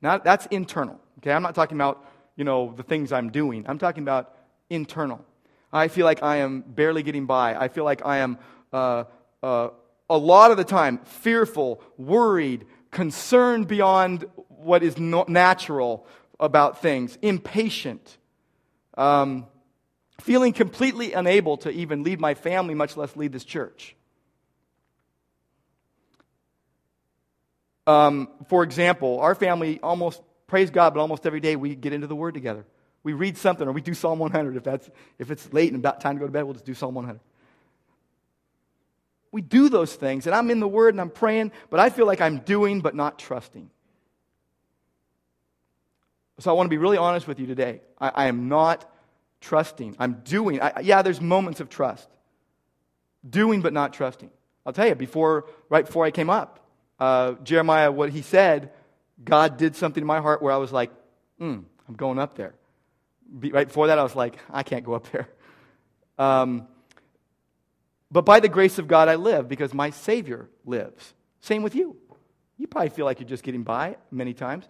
Now, 0.00 0.18
that's 0.18 0.46
internal. 0.46 0.98
Okay? 1.18 1.32
I'm 1.32 1.42
not 1.42 1.54
talking 1.54 1.76
about, 1.76 2.04
you 2.34 2.42
know, 2.42 2.74
the 2.76 2.82
things 2.82 3.12
I'm 3.12 3.30
doing. 3.30 3.64
I'm 3.68 3.78
talking 3.78 4.02
about 4.02 4.34
internal. 4.68 5.24
I 5.72 5.86
feel 5.86 6.04
like 6.04 6.22
I 6.22 6.38
am 6.38 6.62
barely 6.62 7.04
getting 7.04 7.26
by. 7.26 7.54
I 7.54 7.68
feel 7.68 7.84
like 7.84 8.04
I 8.04 8.18
am 8.18 8.38
uh, 8.72 9.04
uh, 9.42 9.68
a 10.08 10.16
lot 10.16 10.50
of 10.50 10.56
the 10.56 10.64
time 10.64 10.98
fearful, 10.98 11.82
worried, 11.96 12.66
concerned 12.90 13.66
beyond 13.66 14.24
what 14.48 14.82
is 14.82 14.98
no- 14.98 15.24
natural 15.28 16.06
about 16.38 16.82
things, 16.82 17.18
impatient, 17.22 18.18
um, 18.96 19.46
feeling 20.20 20.52
completely 20.52 21.12
unable 21.12 21.56
to 21.58 21.70
even 21.70 22.02
lead 22.02 22.20
my 22.20 22.34
family, 22.34 22.74
much 22.74 22.96
less 22.96 23.16
lead 23.16 23.32
this 23.32 23.44
church. 23.44 23.96
Um, 27.86 28.28
for 28.48 28.62
example, 28.62 29.18
our 29.20 29.34
family 29.34 29.80
almost, 29.82 30.22
praise 30.46 30.70
God, 30.70 30.94
but 30.94 31.00
almost 31.00 31.26
every 31.26 31.40
day 31.40 31.56
we 31.56 31.74
get 31.74 31.92
into 31.92 32.06
the 32.06 32.14
Word 32.14 32.34
together. 32.34 32.64
We 33.02 33.14
read 33.14 33.36
something 33.36 33.66
or 33.66 33.72
we 33.72 33.80
do 33.80 33.94
Psalm 33.94 34.20
100. 34.20 34.56
If, 34.56 34.62
that's, 34.62 34.88
if 35.18 35.30
it's 35.32 35.52
late 35.52 35.72
and 35.72 35.80
about 35.80 36.00
time 36.00 36.16
to 36.16 36.20
go 36.20 36.26
to 36.26 36.32
bed, 36.32 36.44
we'll 36.44 36.54
just 36.54 36.64
do 36.64 36.74
Psalm 36.74 36.94
100. 36.94 37.18
We 39.32 39.40
do 39.40 39.68
those 39.68 39.94
things, 39.94 40.26
and 40.26 40.34
I'm 40.34 40.50
in 40.50 40.60
the 40.60 40.68
Word 40.68 40.94
and 40.94 41.00
I'm 41.00 41.10
praying, 41.10 41.52
but 41.70 41.80
I 41.80 41.90
feel 41.90 42.06
like 42.06 42.20
I'm 42.20 42.38
doing 42.38 42.80
but 42.80 42.94
not 42.94 43.18
trusting. 43.18 43.70
So 46.38 46.50
I 46.50 46.54
want 46.54 46.66
to 46.66 46.70
be 46.70 46.78
really 46.78 46.98
honest 46.98 47.26
with 47.26 47.40
you 47.40 47.46
today. 47.46 47.80
I, 48.00 48.08
I 48.14 48.26
am 48.26 48.48
not 48.48 48.90
trusting. 49.40 49.96
I'm 49.98 50.20
doing. 50.24 50.60
I, 50.60 50.80
yeah, 50.80 51.02
there's 51.02 51.20
moments 51.20 51.60
of 51.60 51.68
trust. 51.68 52.08
Doing 53.28 53.62
but 53.62 53.72
not 53.72 53.92
trusting. 53.92 54.30
I'll 54.66 54.72
tell 54.72 54.86
you, 54.86 54.94
before, 54.94 55.46
right 55.68 55.86
before 55.86 56.04
I 56.04 56.10
came 56.10 56.30
up, 56.30 56.60
uh, 57.00 57.32
Jeremiah, 57.42 57.90
what 57.90 58.10
he 58.10 58.22
said, 58.22 58.70
God 59.24 59.56
did 59.56 59.76
something 59.76 60.02
in 60.02 60.06
my 60.06 60.20
heart 60.20 60.42
where 60.42 60.52
I 60.52 60.56
was 60.56 60.72
like, 60.72 60.90
hmm, 61.38 61.60
I'm 61.88 61.94
going 61.96 62.18
up 62.18 62.36
there 62.36 62.54
right 63.32 63.66
before 63.66 63.88
that, 63.88 63.98
I 63.98 64.02
was 64.02 64.14
like, 64.14 64.38
I 64.50 64.62
can't 64.62 64.84
go 64.84 64.94
up 64.94 65.10
there. 65.10 65.28
Um, 66.18 66.68
but 68.12 68.24
by 68.26 68.38
the 68.38 68.48
grace 68.48 68.78
of 68.78 68.86
God, 68.86 69.08
I 69.08 69.16
live 69.16 69.48
because 69.48 69.72
my 69.72 69.90
Savior 69.90 70.48
lives. 70.64 71.14
Same 71.40 71.62
with 71.62 71.74
you. 71.74 71.96
You 72.58 72.66
probably 72.68 72.90
feel 72.90 73.06
like 73.06 73.18
you're 73.18 73.28
just 73.28 73.42
getting 73.42 73.62
by 73.62 73.96
many 74.10 74.34
times. 74.34 74.68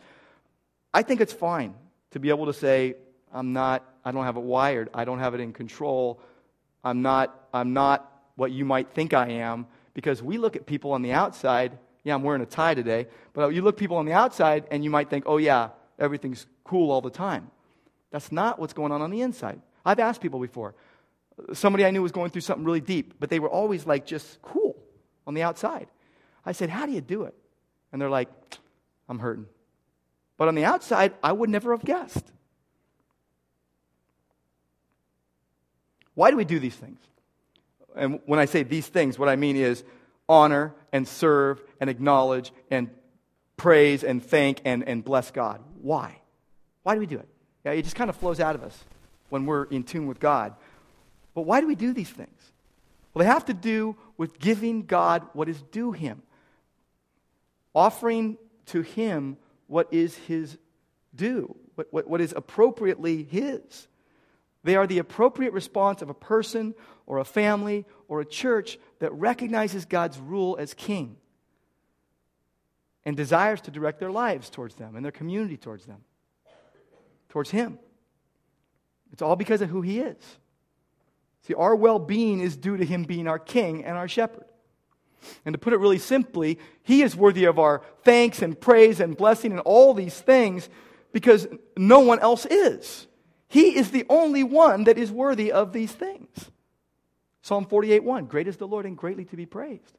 I 0.95 1.03
think 1.03 1.21
it's 1.21 1.33
fine 1.33 1.75
to 2.13 2.21
be 2.21 2.31
able 2.31 2.47
to 2.47 2.53
say, 2.53 2.95
I'm 3.33 3.53
not, 3.53 3.85
I 4.05 4.13
don't 4.13 4.25
have 4.25 4.37
it 4.37 4.43
wired, 4.43 4.89
I 4.95 5.05
don't 5.05 5.19
have 5.19 5.35
it 5.35 5.41
in 5.41 5.53
control, 5.53 6.21
I'm 6.85 7.03
not, 7.03 7.49
I'm 7.53 7.73
not 7.73 8.09
what 8.37 8.51
you 8.53 8.65
might 8.65 8.91
think 8.93 9.13
I 9.13 9.29
am, 9.29 9.67
because 9.95 10.23
we 10.23 10.39
look 10.39 10.57
at 10.57 10.67
people 10.67 10.93
on 10.93 11.03
the 11.03 11.13
outside. 11.13 11.79
Yeah, 12.05 12.15
I'm 12.15 12.23
wearing 12.23 12.43
a 12.43 12.47
tie 12.47 12.75
today, 12.75 13.07
but 13.33 13.55
you 13.55 13.63
look 13.63 13.77
people 13.77 13.97
on 13.97 14.07
the 14.07 14.13
outside 14.13 14.65
and 14.71 14.83
you 14.83 14.91
might 14.91 15.09
think, 15.09 15.25
oh, 15.27 15.37
yeah, 15.37 15.69
everything's 15.99 16.47
cool 16.65 16.91
all 16.91 17.01
the 17.01 17.11
time. 17.11 17.51
That's 18.11 18.33
not 18.33 18.59
what's 18.59 18.73
going 18.73 18.91
on 18.91 19.03
on 19.03 19.11
the 19.11 19.21
inside. 19.21 19.61
I've 19.85 20.01
asked 20.01 20.21
people 20.21 20.41
before. 20.41 20.75
Somebody 21.53 21.85
I 21.85 21.91
knew 21.91 22.03
was 22.03 22.13
going 22.13 22.31
through 22.31 22.43
something 22.43 22.65
really 22.65 22.81
deep, 22.81 23.15
but 23.19 23.31
they 23.31 23.41
were 23.41 23.49
always 23.49 23.87
like 23.87 24.07
just 24.07 24.41
cool 24.43 24.77
on 25.27 25.35
the 25.35 25.43
outside. 25.43 25.89
I 26.45 26.53
said, 26.53 26.71
How 26.71 26.87
do 26.87 26.93
you 26.93 27.01
do 27.01 27.25
it? 27.25 27.35
And 27.93 28.01
they're 28.01 28.11
like, 28.11 28.29
I'm 29.09 29.19
hurting. 29.19 29.47
But 30.37 30.49
on 30.49 30.55
the 30.55 30.65
outside, 30.65 31.15
I 31.23 31.33
would 31.33 31.51
never 31.51 31.73
have 31.73 31.85
guessed. 31.85 32.25
Why 36.15 36.31
do 36.31 36.37
we 36.37 36.45
do 36.45 36.59
these 36.59 36.75
things? 36.75 36.99
And 37.95 38.21
when 38.27 38.39
I 38.39 38.47
say 38.47 38.63
these 38.63 38.87
things, 38.87 39.19
what 39.19 39.29
I 39.29 39.37
mean 39.37 39.57
is 39.57 39.85
honor 40.29 40.75
and 40.93 41.07
serve 41.07 41.63
and 41.81 41.89
acknowledge 41.91 42.53
and 42.71 42.91
praise 43.57 44.03
and 44.03 44.25
thank 44.25 44.61
and, 44.65 44.87
and 44.87 45.05
bless 45.05 45.31
God. 45.31 45.61
Why? 45.81 46.21
Why 46.83 46.95
do 46.95 47.01
we 47.01 47.07
do 47.07 47.19
it? 47.19 47.29
Yeah, 47.65 47.73
it 47.73 47.83
just 47.83 47.97
kind 47.97 48.11
of 48.11 48.17
flows 48.17 48.41
out 48.41 48.55
of 48.55 48.63
us 48.63 48.85
when 49.29 49.47
we're 49.47 49.65
in 49.65 49.85
tune 49.85 50.07
with 50.07 50.21
God. 50.21 50.55
But 51.35 51.43
why 51.43 51.61
do 51.61 51.67
we 51.67 51.75
do 51.75 51.93
these 51.93 52.11
things? 52.11 52.53
Well, 53.13 53.25
they 53.25 53.31
have 53.31 53.47
to 53.47 53.55
do 53.55 53.97
with 54.17 54.39
giving 54.39 54.87
God 54.87 55.27
what 55.33 55.49
is 55.49 55.61
due 55.63 55.93
Him, 55.93 56.23
offering 57.75 58.39
to 58.67 58.83
Him 58.83 59.37
what 59.67 59.93
is 59.93 60.17
His 60.17 60.59
due, 61.15 61.57
what, 61.75 61.93
what, 61.93 62.09
what 62.09 62.21
is 62.21 62.33
appropriately 62.37 63.23
His. 63.25 63.89
They 64.65 64.77
are 64.77 64.87
the 64.87 64.99
appropriate 64.99 65.53
response 65.53 66.03
of 66.03 66.09
a 66.09 66.15
person 66.15 66.75
or 67.07 67.19
a 67.19 67.25
family 67.25 67.85
or 68.09 68.21
a 68.21 68.25
church 68.25 68.79
that 69.01 69.13
recognizes 69.13 69.85
God's 69.85 70.19
rule 70.19 70.57
as 70.59 70.73
king 70.73 71.17
and 73.05 73.17
desires 73.17 73.61
to 73.63 73.71
direct 73.71 73.99
their 73.99 74.13
lives 74.13 74.49
towards 74.49 74.77
them 74.77 74.95
and 74.95 75.05
their 75.05 75.13
community 75.13 75.57
towards 75.57 75.85
them 75.87 76.05
towards 77.33 77.51
Him. 77.51 77.79
It's 79.11 79.23
all 79.23 79.37
because 79.37 79.63
of 79.63 79.71
who 79.71 79.81
He 79.81 80.01
is. 80.01 80.17
See, 81.43 81.55
our 81.55 81.75
well 81.75 81.99
being 81.99 82.41
is 82.41 82.57
due 82.57 82.77
to 82.77 82.85
Him 82.85 83.05
being 83.05 83.27
our 83.27 83.39
King 83.39 83.85
and 83.85 83.97
our 83.97 84.09
shepherd. 84.09 84.45
And 85.45 85.53
to 85.53 85.59
put 85.59 85.73
it 85.73 85.79
really 85.79 85.99
simply, 85.99 86.59
He 86.83 87.03
is 87.03 87.17
worthy 87.17 87.45
of 87.45 87.59
our 87.59 87.83
thanks 88.05 88.43
and 88.43 88.61
praise 88.61 89.01
and 89.01 89.17
blessing 89.17 89.53
and 89.53 89.61
all 89.61 89.95
these 89.95 90.19
things 90.19 90.69
because 91.13 91.47
no 91.77 92.01
one 92.01 92.21
else 92.21 92.47
is. 92.47 93.07
He 93.49 93.77
is 93.77 93.91
the 93.91 94.07
only 94.09 94.45
one 94.45 94.85
that 94.85 94.99
is 94.99 95.11
worthy 95.11 95.53
of 95.53 95.73
these 95.73 95.93
things. 95.93 96.51
Psalm 97.43 97.67
48 97.67 98.05
1 98.05 98.27
Great 98.27 98.49
is 98.49 98.57
the 98.57 98.69
Lord 98.69 98.87
and 98.87 98.97
greatly 98.97 99.25
to 99.27 99.37
be 99.37 99.47
praised. 99.47 99.99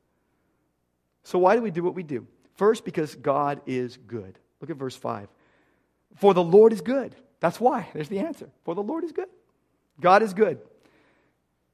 So, 1.24 1.40
why 1.40 1.56
do 1.56 1.62
we 1.62 1.72
do 1.72 1.84
what 1.84 1.96
we 1.96 2.04
do? 2.04 2.28
First, 2.56 2.86
because 2.86 3.16
God 3.16 3.62
is 3.66 3.98
good. 3.98 4.38
Look 4.62 4.70
at 4.70 4.78
verse 4.78 4.96
5. 4.96 5.28
For 6.16 6.34
the 6.34 6.44
Lord 6.44 6.74
is 6.74 6.82
good. 6.82 7.16
That's 7.40 7.60
why. 7.60 7.90
There's 7.94 8.10
the 8.10 8.20
answer. 8.20 8.50
For 8.64 8.76
the 8.76 8.84
Lord 8.84 9.04
is 9.04 9.12
good. 9.12 9.28
God 10.00 10.24
is 10.24 10.34
good. 10.34 10.60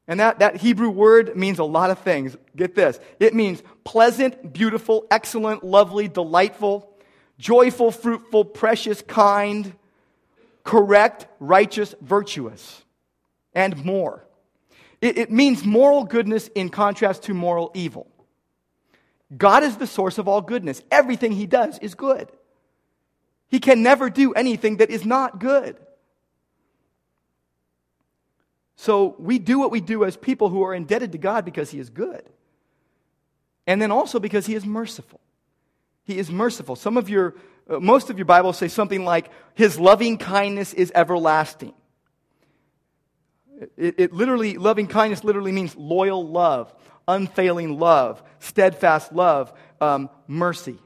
And 0.10 0.20
that, 0.20 0.40
that 0.40 0.58
Hebrew 0.58 0.90
word 0.90 1.38
means 1.38 1.60
a 1.60 1.64
lot 1.64 1.92
of 1.92 2.00
things. 2.00 2.36
Get 2.56 2.74
this 2.74 3.00
it 3.20 3.34
means 3.36 3.62
pleasant, 3.86 4.52
beautiful, 4.52 5.06
excellent, 5.12 5.64
lovely, 5.64 6.08
delightful, 6.08 6.92
joyful, 7.38 7.92
fruitful, 7.92 8.46
precious, 8.46 9.04
kind, 9.04 9.72
correct, 10.64 11.28
righteous, 11.40 11.94
virtuous, 12.02 12.84
and 13.54 13.86
more. 13.86 14.26
It, 15.00 15.20
it 15.20 15.32
means 15.32 15.64
moral 15.64 16.04
goodness 16.06 16.50
in 16.56 16.70
contrast 16.70 17.24
to 17.24 17.36
moral 17.36 17.72
evil. 17.76 18.08
God 19.38 19.64
is 19.64 19.78
the 19.78 19.86
source 19.86 20.18
of 20.18 20.28
all 20.28 20.42
goodness. 20.42 20.82
Everything 20.92 21.34
he 21.34 21.46
does 21.46 21.78
is 21.78 21.94
good. 21.94 22.32
He 23.48 23.60
can 23.60 23.84
never 23.84 24.10
do 24.10 24.34
anything 24.34 24.78
that 24.78 24.90
is 24.90 25.06
not 25.06 25.40
good. 25.40 25.78
So 28.82 29.14
we 29.20 29.40
do 29.40 29.60
what 29.60 29.72
we 29.72 29.82
do 29.82 30.06
as 30.06 30.16
people 30.16 30.48
who 30.48 30.64
are 30.64 30.74
indebted 30.74 31.12
to 31.12 31.18
God 31.18 31.44
because 31.44 31.70
he 31.70 31.80
is 31.80 31.90
good. 31.90 32.24
And 33.68 33.82
then 33.82 33.92
also 33.92 34.22
because 34.22 34.46
he 34.46 34.56
is 34.56 34.66
merciful. 34.66 35.20
He 36.06 36.18
is 36.18 36.32
merciful. 36.32 36.78
Some 36.78 36.96
of 36.96 37.10
your, 37.10 37.36
uh, 37.70 37.82
most 37.82 38.10
of 38.10 38.18
your 38.18 38.24
Bibles 38.24 38.58
say 38.58 38.70
something 38.70 39.04
like, 39.04 39.32
his 39.54 39.78
loving 39.78 40.18
kindness 40.18 40.74
is 40.74 40.94
everlasting. 40.96 41.74
It, 43.76 43.96
it 43.98 44.14
literally, 44.14 44.58
loving 44.58 44.88
kindness 44.88 45.26
literally 45.26 45.52
means 45.52 45.76
loyal 45.76 46.26
love, 46.26 46.74
unfailing 47.06 47.80
love, 47.80 48.24
steadfast 48.40 49.12
love, 49.12 49.52
um, 49.82 50.10
mercy. 50.26 50.80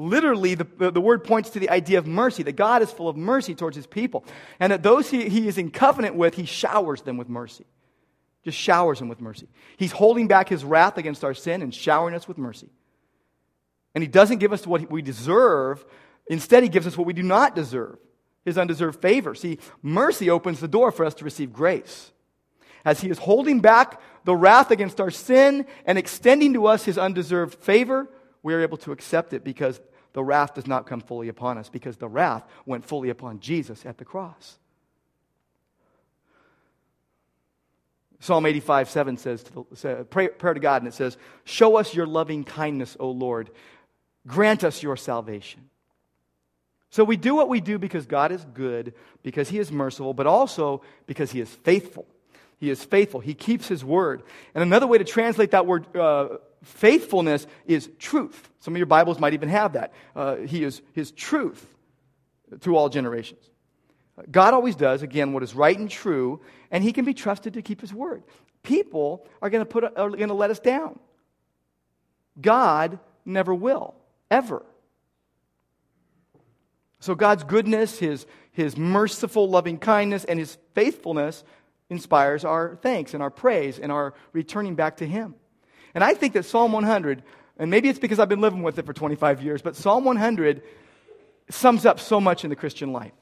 Literally, 0.00 0.54
the, 0.54 0.92
the 0.92 1.00
word 1.00 1.24
points 1.24 1.50
to 1.50 1.58
the 1.58 1.68
idea 1.70 1.98
of 1.98 2.06
mercy, 2.06 2.44
that 2.44 2.54
God 2.54 2.82
is 2.82 2.90
full 2.92 3.08
of 3.08 3.16
mercy 3.16 3.56
towards 3.56 3.76
his 3.76 3.86
people. 3.86 4.24
And 4.60 4.72
that 4.72 4.84
those 4.84 5.10
he, 5.10 5.28
he 5.28 5.48
is 5.48 5.58
in 5.58 5.72
covenant 5.72 6.14
with, 6.14 6.36
he 6.36 6.44
showers 6.44 7.02
them 7.02 7.16
with 7.16 7.28
mercy. 7.28 7.64
Just 8.44 8.56
showers 8.56 9.00
them 9.00 9.08
with 9.08 9.20
mercy. 9.20 9.48
He's 9.76 9.90
holding 9.90 10.28
back 10.28 10.48
his 10.48 10.64
wrath 10.64 10.98
against 10.98 11.24
our 11.24 11.34
sin 11.34 11.62
and 11.62 11.74
showering 11.74 12.14
us 12.14 12.28
with 12.28 12.38
mercy. 12.38 12.68
And 13.92 14.00
he 14.00 14.06
doesn't 14.06 14.38
give 14.38 14.52
us 14.52 14.64
what 14.64 14.88
we 14.88 15.02
deserve. 15.02 15.84
Instead, 16.28 16.62
he 16.62 16.68
gives 16.68 16.86
us 16.86 16.96
what 16.96 17.08
we 17.08 17.12
do 17.12 17.24
not 17.24 17.56
deserve 17.56 17.98
his 18.44 18.56
undeserved 18.56 19.02
favor. 19.02 19.34
See, 19.34 19.58
mercy 19.82 20.30
opens 20.30 20.60
the 20.60 20.68
door 20.68 20.92
for 20.92 21.04
us 21.04 21.14
to 21.14 21.24
receive 21.24 21.52
grace. 21.52 22.12
As 22.84 23.00
he 23.00 23.10
is 23.10 23.18
holding 23.18 23.58
back 23.58 24.00
the 24.24 24.36
wrath 24.36 24.70
against 24.70 25.00
our 25.00 25.10
sin 25.10 25.66
and 25.84 25.98
extending 25.98 26.54
to 26.54 26.66
us 26.66 26.84
his 26.84 26.98
undeserved 26.98 27.54
favor, 27.54 28.08
we 28.48 28.54
are 28.54 28.62
able 28.62 28.78
to 28.78 28.92
accept 28.92 29.34
it 29.34 29.44
because 29.44 29.78
the 30.14 30.24
wrath 30.24 30.54
does 30.54 30.66
not 30.66 30.86
come 30.86 31.02
fully 31.02 31.28
upon 31.28 31.58
us, 31.58 31.68
because 31.68 31.98
the 31.98 32.08
wrath 32.08 32.42
went 32.64 32.82
fully 32.82 33.10
upon 33.10 33.40
Jesus 33.40 33.84
at 33.84 33.98
the 33.98 34.06
cross. 34.06 34.58
Psalm 38.20 38.46
85, 38.46 38.88
7 38.88 39.16
says, 39.18 39.42
to 39.42 39.66
the, 39.70 40.06
pray, 40.08 40.28
prayer 40.28 40.54
to 40.54 40.60
God, 40.60 40.80
and 40.80 40.88
it 40.88 40.94
says, 40.94 41.18
Show 41.44 41.76
us 41.76 41.92
your 41.92 42.06
loving 42.06 42.42
kindness, 42.42 42.96
O 42.98 43.10
Lord. 43.10 43.50
Grant 44.26 44.64
us 44.64 44.82
your 44.82 44.96
salvation. 44.96 45.68
So 46.88 47.04
we 47.04 47.18
do 47.18 47.34
what 47.34 47.50
we 47.50 47.60
do 47.60 47.78
because 47.78 48.06
God 48.06 48.32
is 48.32 48.42
good, 48.54 48.94
because 49.22 49.50
He 49.50 49.58
is 49.58 49.70
merciful, 49.70 50.14
but 50.14 50.26
also 50.26 50.80
because 51.06 51.32
He 51.32 51.42
is 51.42 51.50
faithful. 51.50 52.06
He 52.56 52.70
is 52.70 52.82
faithful. 52.82 53.20
He 53.20 53.34
keeps 53.34 53.68
His 53.68 53.84
word. 53.84 54.22
And 54.54 54.62
another 54.62 54.86
way 54.86 54.96
to 54.96 55.04
translate 55.04 55.50
that 55.50 55.66
word 55.66 55.94
uh, 55.94 56.38
faithfulness 56.62 57.46
is 57.66 57.88
truth. 57.98 58.50
Some 58.60 58.74
of 58.74 58.78
your 58.78 58.86
Bibles 58.86 59.18
might 59.18 59.34
even 59.34 59.48
have 59.48 59.74
that. 59.74 59.92
Uh, 60.14 60.36
he 60.36 60.64
is 60.64 60.82
His 60.92 61.10
truth 61.10 61.64
to 62.60 62.76
all 62.76 62.88
generations. 62.88 63.48
God 64.30 64.54
always 64.54 64.74
does, 64.74 65.02
again, 65.02 65.32
what 65.32 65.42
is 65.42 65.54
right 65.54 65.78
and 65.78 65.90
true, 65.90 66.40
and 66.70 66.82
He 66.82 66.92
can 66.92 67.04
be 67.04 67.14
trusted 67.14 67.54
to 67.54 67.62
keep 67.62 67.80
His 67.80 67.94
word. 67.94 68.22
People 68.62 69.26
are 69.40 69.50
going 69.50 69.64
to 69.64 69.66
put 69.66 69.84
are 69.84 70.10
going 70.10 70.28
to 70.28 70.34
let 70.34 70.50
us 70.50 70.58
down. 70.58 70.98
God 72.40 72.98
never 73.24 73.54
will, 73.54 73.94
ever. 74.30 74.64
So 77.00 77.14
God's 77.14 77.44
goodness, 77.44 77.98
His, 77.98 78.26
His 78.50 78.76
merciful 78.76 79.48
loving 79.48 79.78
kindness, 79.78 80.24
and 80.24 80.38
His 80.38 80.58
faithfulness 80.74 81.44
inspires 81.90 82.44
our 82.44 82.76
thanks 82.82 83.14
and 83.14 83.22
our 83.22 83.30
praise 83.30 83.78
and 83.78 83.92
our 83.92 84.14
returning 84.32 84.74
back 84.74 84.98
to 84.98 85.06
Him. 85.06 85.34
And 85.94 86.04
I 86.04 86.14
think 86.14 86.34
that 86.34 86.44
Psalm 86.44 86.72
100, 86.72 87.22
and 87.58 87.70
maybe 87.70 87.88
it's 87.88 87.98
because 87.98 88.18
I've 88.18 88.28
been 88.28 88.40
living 88.40 88.62
with 88.62 88.78
it 88.78 88.86
for 88.86 88.92
25 88.92 89.42
years, 89.42 89.62
but 89.62 89.76
Psalm 89.76 90.04
100 90.04 90.62
sums 91.50 91.86
up 91.86 91.98
so 92.00 92.20
much 92.20 92.44
in 92.44 92.50
the 92.50 92.56
Christian 92.56 92.92
life. 92.92 93.12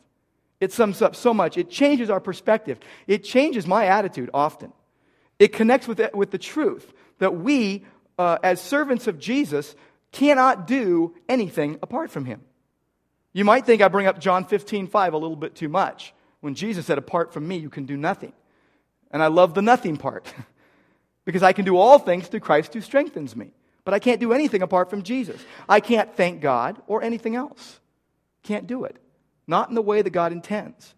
It 0.61 0.73
sums 0.73 1.03
up 1.03 1.15
so 1.15 1.35
much. 1.35 1.59
It 1.59 1.71
changes 1.71 2.11
our 2.11 2.21
perspective. 2.21 2.79
It 3.07 3.25
changes 3.25 3.67
my 3.67 3.87
attitude 3.87 4.31
often. 4.33 4.73
It 5.39 5.53
connects 5.53 5.87
with, 5.87 6.01
it, 6.01 6.15
with 6.15 6.31
the 6.31 6.39
truth 6.39 6.93
that 7.19 7.37
we, 7.37 7.85
uh, 8.19 8.39
as 8.43 8.61
servants 8.61 9.07
of 9.07 9.19
Jesus, 9.19 9.75
cannot 10.13 10.67
do 10.67 11.15
anything 11.29 11.79
apart 11.83 12.11
from 12.11 12.25
Him. 12.25 12.41
You 13.33 13.45
might 13.45 13.67
think 13.67 13.83
I 13.83 13.89
bring 13.89 14.07
up 14.07 14.19
John 14.19 14.47
15, 14.47 14.87
5 14.87 15.13
a 15.13 15.19
little 15.19 15.37
bit 15.37 15.55
too 15.55 15.69
much 15.69 16.15
when 16.41 16.55
Jesus 16.55 16.87
said, 16.87 16.97
Apart 16.97 17.35
from 17.35 17.47
me, 17.47 17.59
you 17.59 17.69
can 17.69 17.85
do 17.85 17.97
nothing. 17.97 18.33
And 19.11 19.23
I 19.23 19.27
love 19.27 19.53
the 19.53 19.63
nothing 19.63 19.99
part 19.99 20.33
because 21.27 21.43
I 21.43 21.53
can 21.53 21.67
do 21.67 21.77
all 21.77 21.99
things 21.99 22.29
through 22.29 22.41
Christ 22.41 22.73
who 22.73 22.81
strengthens 22.81 23.37
me. 23.37 23.53
But 23.85 23.93
I 23.93 23.99
can't 23.99 24.21
do 24.21 24.33
anything 24.33 24.63
apart 24.63 24.89
from 24.89 25.03
Jesus. 25.03 25.41
I 25.69 25.81
can't 25.81 26.17
thank 26.17 26.41
God 26.41 26.81
or 26.87 27.03
anything 27.03 27.37
else. 27.37 27.79
Can't 28.43 28.67
do 28.67 28.85
it. 28.85 28.97
Not 29.47 29.69
in 29.69 29.75
the 29.75 29.83
way 29.83 30.01
that 30.01 30.11
God 30.11 30.33
intends. 30.33 30.95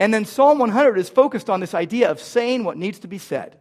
And 0.00 0.12
then 0.12 0.24
Psalm 0.24 0.58
100 0.58 0.98
is 0.98 1.08
focused 1.08 1.48
on 1.48 1.60
this 1.60 1.74
idea 1.74 2.10
of 2.10 2.20
saying 2.20 2.64
what 2.64 2.76
needs 2.76 2.98
to 3.00 3.08
be 3.08 3.18
said, 3.18 3.56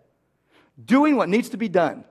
doing 0.83 1.15
what 1.15 1.29
needs 1.29 1.49
to 1.49 1.57
be 1.57 1.69
done. 1.69 2.03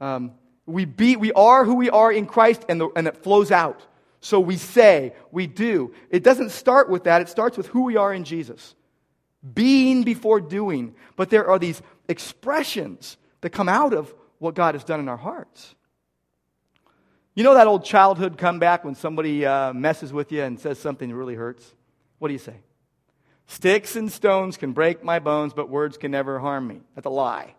Um, 0.00 0.32
we, 0.66 0.84
be, 0.84 1.16
we 1.16 1.32
are 1.32 1.64
who 1.64 1.74
we 1.74 1.90
are 1.90 2.12
in 2.12 2.26
Christ, 2.26 2.64
and, 2.68 2.80
the, 2.80 2.88
and 2.96 3.06
it 3.06 3.22
flows 3.22 3.50
out. 3.50 3.80
So 4.20 4.40
we 4.40 4.56
say, 4.56 5.14
we 5.30 5.46
do. 5.46 5.94
It 6.10 6.22
doesn't 6.22 6.50
start 6.50 6.88
with 6.88 7.04
that, 7.04 7.22
it 7.22 7.28
starts 7.28 7.56
with 7.56 7.66
who 7.68 7.84
we 7.84 7.96
are 7.96 8.12
in 8.12 8.24
Jesus. 8.24 8.74
Being 9.54 10.02
before 10.02 10.40
doing. 10.40 10.94
But 11.16 11.30
there 11.30 11.46
are 11.48 11.58
these 11.58 11.82
expressions 12.08 13.16
that 13.44 13.50
come 13.50 13.68
out 13.68 13.92
of 13.92 14.14
what 14.38 14.54
God 14.54 14.74
has 14.74 14.84
done 14.84 15.00
in 15.00 15.06
our 15.06 15.18
hearts. 15.18 15.74
You 17.34 17.44
know 17.44 17.52
that 17.52 17.66
old 17.66 17.84
childhood 17.84 18.38
comeback 18.38 18.86
when 18.86 18.94
somebody 18.94 19.44
uh, 19.44 19.74
messes 19.74 20.14
with 20.14 20.32
you 20.32 20.42
and 20.42 20.58
says 20.58 20.78
something 20.78 21.10
that 21.10 21.14
really 21.14 21.34
hurts? 21.34 21.74
What 22.20 22.28
do 22.28 22.32
you 22.32 22.38
say? 22.38 22.54
Sticks 23.46 23.96
and 23.96 24.10
stones 24.10 24.56
can 24.56 24.72
break 24.72 25.04
my 25.04 25.18
bones, 25.18 25.52
but 25.52 25.68
words 25.68 25.98
can 25.98 26.10
never 26.10 26.38
harm 26.38 26.66
me. 26.66 26.80
That's 26.94 27.04
a 27.04 27.10
lie. 27.10 27.54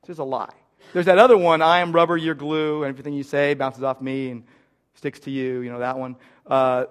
It's 0.00 0.08
just 0.08 0.18
a 0.18 0.24
lie. 0.24 0.52
There's 0.92 1.06
that 1.06 1.18
other 1.18 1.36
one, 1.36 1.62
I 1.62 1.78
am 1.78 1.92
rubber, 1.92 2.16
you're 2.16 2.34
glue, 2.34 2.82
and 2.82 2.88
everything 2.88 3.14
you 3.14 3.22
say 3.22 3.54
bounces 3.54 3.84
off 3.84 4.00
me, 4.00 4.30
and 4.30 4.42
sticks 4.94 5.20
to 5.20 5.30
you, 5.30 5.60
you 5.60 5.70
know, 5.70 5.78
that 5.78 5.96
one. 5.96 6.16
Uh, 6.44 6.86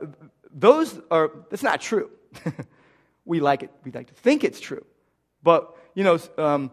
those 0.49 0.97
are, 1.11 1.29
that's 1.49 1.63
not 1.63 1.81
true. 1.81 2.09
we 3.25 3.41
like 3.41 3.63
it, 3.63 3.71
we 3.83 3.91
like 3.91 4.07
to 4.07 4.13
think 4.13 4.45
it's 4.45 4.61
true. 4.61 4.85
But, 5.43 5.75
you 5.93 6.05
know, 6.05 6.17
um, 6.37 6.71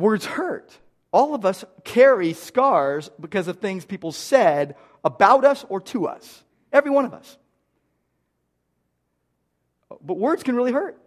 words 0.00 0.24
hurt. 0.24 0.76
All 1.12 1.34
of 1.34 1.44
us 1.44 1.64
carry 1.84 2.32
scars 2.32 3.10
because 3.18 3.48
of 3.48 3.58
things 3.58 3.84
people 3.84 4.12
said 4.12 4.76
about 5.04 5.44
us 5.44 5.64
or 5.68 5.80
to 5.80 6.06
us. 6.06 6.44
Every 6.72 6.90
one 6.90 7.04
of 7.04 7.14
us. 7.14 7.36
But 10.02 10.18
words 10.18 10.42
can 10.42 10.54
really 10.54 10.72
hurt. 10.72 11.00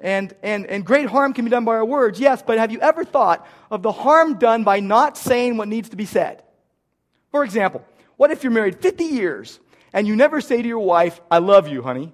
And, 0.00 0.34
and, 0.42 0.66
and 0.66 0.84
great 0.84 1.08
harm 1.08 1.32
can 1.32 1.44
be 1.44 1.50
done 1.50 1.64
by 1.64 1.72
our 1.72 1.84
words, 1.84 2.20
yes, 2.20 2.42
but 2.46 2.58
have 2.58 2.70
you 2.70 2.80
ever 2.80 3.04
thought 3.04 3.46
of 3.70 3.82
the 3.82 3.92
harm 3.92 4.38
done 4.38 4.62
by 4.62 4.80
not 4.80 5.16
saying 5.16 5.56
what 5.56 5.68
needs 5.68 5.88
to 5.88 5.96
be 5.96 6.04
said? 6.04 6.42
For 7.30 7.44
example, 7.44 7.84
what 8.16 8.30
if 8.30 8.44
you're 8.44 8.52
married 8.52 8.80
50 8.80 9.04
years 9.04 9.58
and 9.92 10.06
you 10.06 10.14
never 10.14 10.40
say 10.40 10.60
to 10.60 10.68
your 10.68 10.80
wife, 10.80 11.20
I 11.30 11.38
love 11.38 11.66
you, 11.68 11.82
honey? 11.82 12.12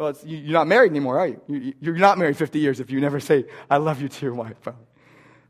Well, 0.00 0.16
you're 0.24 0.54
not 0.54 0.66
married 0.66 0.92
anymore, 0.92 1.18
are 1.18 1.28
you? 1.28 1.74
You're 1.78 1.96
not 1.96 2.16
married 2.16 2.34
50 2.34 2.58
years 2.58 2.80
if 2.80 2.90
you 2.90 3.02
never 3.02 3.20
say, 3.20 3.44
I 3.68 3.76
love 3.76 4.00
you 4.00 4.08
to 4.08 4.24
your 4.24 4.34
wife. 4.34 4.56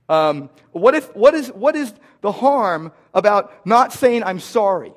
Um, 0.09 0.51
what, 0.73 0.97
if, 0.97 1.15
what, 1.15 1.35
is, 1.35 1.53
what 1.53 1.77
is 1.77 1.95
the 2.21 2.33
harm 2.33 2.91
about 3.15 3.65
not 3.65 3.93
saying, 3.93 4.25
I'm 4.25 4.41
sorry? 4.41 4.93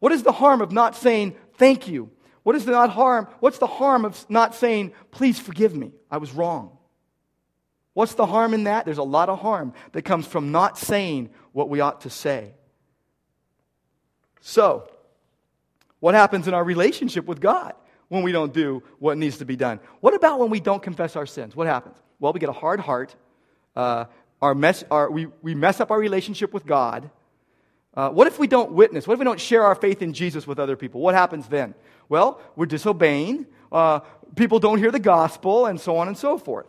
What 0.00 0.10
is 0.10 0.24
the 0.24 0.32
harm 0.32 0.60
of 0.60 0.72
not 0.72 0.96
saying, 0.96 1.36
thank 1.54 1.86
you? 1.86 2.10
What 2.42 2.56
is 2.56 2.64
the 2.64 2.72
not 2.72 2.90
harm? 2.90 3.28
What's 3.38 3.58
the 3.58 3.68
harm 3.68 4.04
of 4.04 4.28
not 4.28 4.56
saying, 4.56 4.92
please 5.12 5.38
forgive 5.38 5.72
me? 5.72 5.92
I 6.10 6.16
was 6.16 6.32
wrong. 6.32 6.76
What's 7.92 8.14
the 8.14 8.26
harm 8.26 8.54
in 8.54 8.64
that? 8.64 8.86
There's 8.86 8.98
a 8.98 9.04
lot 9.04 9.28
of 9.28 9.38
harm 9.38 9.72
that 9.92 10.02
comes 10.02 10.26
from 10.26 10.50
not 10.50 10.76
saying 10.76 11.30
what 11.52 11.68
we 11.68 11.78
ought 11.78 12.00
to 12.00 12.10
say. 12.10 12.54
So, 14.40 14.90
what 16.00 16.16
happens 16.16 16.48
in 16.48 16.54
our 16.54 16.64
relationship 16.64 17.26
with 17.26 17.40
God 17.40 17.74
when 18.10 18.22
we 18.22 18.32
don't 18.32 18.52
do 18.52 18.82
what 18.98 19.16
needs 19.16 19.38
to 19.38 19.46
be 19.46 19.56
done? 19.56 19.80
What 20.00 20.14
about 20.14 20.38
when 20.38 20.50
we 20.50 20.60
don't 20.60 20.82
confess 20.82 21.16
our 21.16 21.26
sins? 21.26 21.56
What 21.56 21.66
happens? 21.66 21.96
Well, 22.18 22.34
we 22.34 22.40
get 22.40 22.50
a 22.50 22.52
hard 22.52 22.80
heart. 22.80 23.16
Uh, 23.74 24.04
our 24.42 24.54
mess, 24.54 24.84
our, 24.90 25.10
we, 25.10 25.28
we 25.40 25.54
mess 25.54 25.80
up 25.80 25.90
our 25.90 25.98
relationship 25.98 26.52
with 26.52 26.66
God. 26.66 27.08
Uh, 27.94 28.10
what 28.10 28.26
if 28.26 28.38
we 28.38 28.46
don't 28.46 28.72
witness? 28.72 29.06
What 29.06 29.14
if 29.14 29.20
we 29.20 29.24
don't 29.24 29.40
share 29.40 29.62
our 29.62 29.74
faith 29.74 30.02
in 30.02 30.12
Jesus 30.12 30.46
with 30.46 30.58
other 30.58 30.76
people? 30.76 31.00
What 31.00 31.14
happens 31.14 31.46
then? 31.46 31.74
Well, 32.08 32.40
we're 32.56 32.66
disobeying. 32.66 33.46
Uh, 33.70 34.00
people 34.34 34.58
don't 34.58 34.78
hear 34.78 34.90
the 34.90 34.98
gospel, 34.98 35.66
and 35.66 35.80
so 35.80 35.96
on 35.96 36.08
and 36.08 36.18
so 36.18 36.36
forth. 36.36 36.66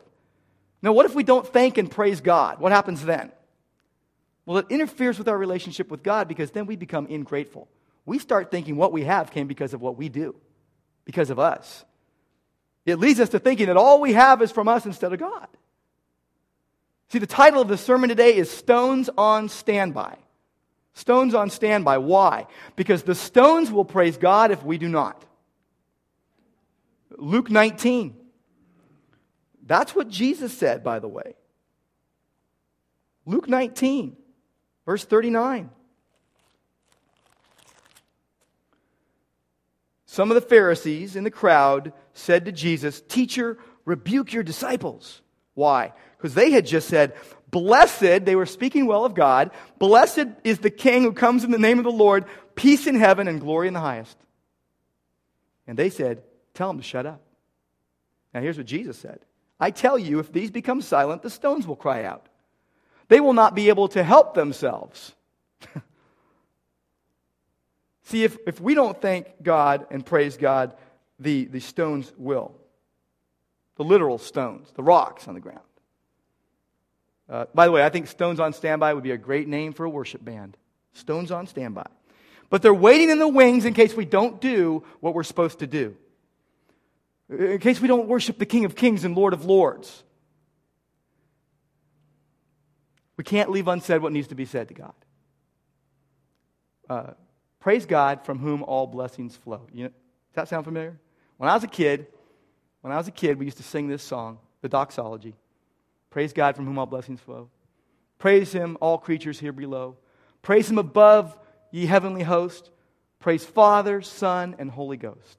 Now, 0.83 0.93
what 0.93 1.05
if 1.05 1.15
we 1.15 1.23
don't 1.23 1.47
thank 1.47 1.77
and 1.77 1.89
praise 1.89 2.21
God? 2.21 2.59
What 2.59 2.71
happens 2.71 3.03
then? 3.03 3.31
Well, 4.45 4.59
it 4.59 4.67
interferes 4.69 5.17
with 5.17 5.27
our 5.27 5.37
relationship 5.37 5.89
with 5.89 6.03
God 6.03 6.27
because 6.27 6.51
then 6.51 6.65
we 6.65 6.75
become 6.75 7.07
ingrateful. 7.07 7.67
We 8.05 8.19
start 8.19 8.51
thinking 8.51 8.75
what 8.75 8.91
we 8.91 9.03
have 9.03 9.31
came 9.31 9.47
because 9.47 9.73
of 9.73 9.81
what 9.81 9.97
we 9.97 10.09
do, 10.09 10.35
because 11.05 11.29
of 11.29 11.39
us. 11.39 11.85
It 12.85 12.97
leads 12.97 13.19
us 13.19 13.29
to 13.29 13.39
thinking 13.39 13.67
that 13.67 13.77
all 13.77 14.01
we 14.01 14.13
have 14.13 14.41
is 14.41 14.51
from 14.51 14.67
us 14.67 14.85
instead 14.85 15.13
of 15.13 15.19
God. 15.19 15.47
See, 17.09 17.19
the 17.19 17.27
title 17.27 17.61
of 17.61 17.67
the 17.67 17.77
sermon 17.77 18.09
today 18.09 18.35
is 18.35 18.49
Stones 18.49 19.09
on 19.17 19.49
Standby. 19.49 20.17
Stones 20.93 21.33
on 21.33 21.49
standby. 21.49 21.99
Why? 21.99 22.47
Because 22.75 23.03
the 23.03 23.15
stones 23.15 23.71
will 23.71 23.85
praise 23.85 24.17
God 24.17 24.51
if 24.51 24.63
we 24.63 24.77
do 24.77 24.89
not. 24.89 25.23
Luke 27.17 27.49
19. 27.49 28.15
That's 29.65 29.95
what 29.95 30.09
Jesus 30.09 30.57
said, 30.57 30.83
by 30.83 30.99
the 30.99 31.07
way. 31.07 31.35
Luke 33.25 33.47
19, 33.47 34.17
verse 34.85 35.05
39. 35.05 35.69
Some 40.11 40.29
of 40.29 40.35
the 40.35 40.41
Pharisees 40.41 41.15
in 41.15 41.23
the 41.23 41.31
crowd 41.31 41.93
said 42.13 42.43
to 42.43 42.51
Jesus, 42.51 42.99
Teacher, 42.99 43.57
rebuke 43.85 44.33
your 44.33 44.43
disciples. 44.43 45.21
Why? 45.53 45.93
Because 46.17 46.33
they 46.33 46.51
had 46.51 46.65
just 46.65 46.89
said, 46.89 47.13
Blessed, 47.49 48.25
they 48.25 48.35
were 48.35 48.45
speaking 48.45 48.87
well 48.87 49.05
of 49.05 49.13
God, 49.13 49.51
blessed 49.79 50.25
is 50.43 50.59
the 50.59 50.69
King 50.69 51.03
who 51.03 51.13
comes 51.13 51.45
in 51.45 51.51
the 51.51 51.57
name 51.57 51.77
of 51.77 51.85
the 51.85 51.91
Lord, 51.93 52.25
peace 52.55 52.87
in 52.87 52.95
heaven 52.95 53.29
and 53.29 53.39
glory 53.39 53.69
in 53.69 53.73
the 53.73 53.79
highest. 53.79 54.17
And 55.65 55.79
they 55.79 55.89
said, 55.89 56.23
Tell 56.55 56.69
him 56.69 56.75
to 56.75 56.83
shut 56.83 57.05
up. 57.05 57.21
Now 58.33 58.41
here's 58.41 58.57
what 58.57 58.67
Jesus 58.67 58.97
said 58.97 59.21
I 59.61 59.71
tell 59.71 59.97
you, 59.97 60.19
if 60.19 60.29
these 60.33 60.51
become 60.51 60.81
silent, 60.81 61.21
the 61.21 61.29
stones 61.29 61.65
will 61.65 61.77
cry 61.77 62.03
out. 62.03 62.27
They 63.07 63.21
will 63.21 63.31
not 63.31 63.55
be 63.55 63.69
able 63.69 63.87
to 63.87 64.03
help 64.03 64.33
themselves. 64.33 65.15
See, 68.11 68.25
if, 68.25 68.37
if 68.45 68.59
we 68.59 68.73
don't 68.73 68.99
thank 68.99 69.41
God 69.41 69.87
and 69.89 70.05
praise 70.05 70.35
God, 70.35 70.73
the, 71.17 71.45
the 71.45 71.61
stones 71.61 72.11
will. 72.17 72.53
The 73.77 73.85
literal 73.85 74.17
stones, 74.17 74.69
the 74.75 74.83
rocks 74.83 75.29
on 75.29 75.33
the 75.33 75.39
ground. 75.39 75.61
Uh, 77.29 77.45
by 77.53 77.67
the 77.67 77.71
way, 77.71 77.85
I 77.85 77.87
think 77.87 78.07
Stones 78.07 78.41
on 78.41 78.51
Standby 78.51 78.93
would 78.95 79.03
be 79.03 79.11
a 79.11 79.17
great 79.17 79.47
name 79.47 79.71
for 79.71 79.85
a 79.85 79.89
worship 79.89 80.25
band. 80.25 80.57
Stones 80.91 81.31
on 81.31 81.47
Standby. 81.47 81.85
But 82.49 82.61
they're 82.61 82.73
waiting 82.73 83.11
in 83.11 83.17
the 83.17 83.29
wings 83.29 83.63
in 83.63 83.73
case 83.73 83.93
we 83.95 84.03
don't 84.03 84.41
do 84.41 84.83
what 84.99 85.13
we're 85.13 85.23
supposed 85.23 85.59
to 85.59 85.67
do. 85.67 85.95
In 87.29 87.59
case 87.59 87.79
we 87.79 87.87
don't 87.87 88.09
worship 88.09 88.37
the 88.37 88.45
King 88.45 88.65
of 88.65 88.75
Kings 88.75 89.05
and 89.05 89.15
Lord 89.15 89.31
of 89.31 89.45
Lords. 89.45 90.03
We 93.15 93.23
can't 93.23 93.49
leave 93.49 93.69
unsaid 93.69 94.01
what 94.01 94.11
needs 94.11 94.27
to 94.27 94.35
be 94.35 94.43
said 94.43 94.67
to 94.67 94.73
God. 94.73 94.93
Uh, 96.89 97.13
praise 97.61 97.85
God 97.85 98.25
from 98.25 98.39
whom 98.39 98.63
all 98.63 98.85
blessings 98.87 99.37
flow. 99.37 99.61
You 99.71 99.85
know, 99.85 99.89
does 99.89 100.35
that 100.35 100.47
sound 100.49 100.65
familiar? 100.65 100.99
When 101.37 101.49
I 101.49 101.53
was 101.53 101.63
a 101.63 101.67
kid, 101.67 102.07
when 102.81 102.91
I 102.91 102.97
was 102.97 103.07
a 103.07 103.11
kid, 103.11 103.39
we 103.39 103.45
used 103.45 103.57
to 103.57 103.63
sing 103.63 103.87
this 103.87 104.03
song, 104.03 104.39
the 104.61 104.67
doxology. 104.67 105.35
Praise 106.09 106.33
God 106.33 106.55
from 106.57 106.65
whom 106.65 106.77
all 106.77 106.85
blessings 106.85 107.21
flow. 107.21 107.49
Praise 108.19 108.51
him, 108.51 108.77
all 108.81 108.97
creatures 108.97 109.39
here 109.39 109.53
below. 109.53 109.95
Praise 110.41 110.69
him 110.69 110.77
above, 110.77 111.37
ye 111.71 111.85
heavenly 111.85 112.23
host. 112.23 112.69
Praise 113.19 113.45
Father, 113.45 114.01
Son, 114.01 114.55
and 114.59 114.69
Holy 114.69 114.97
Ghost. 114.97 115.37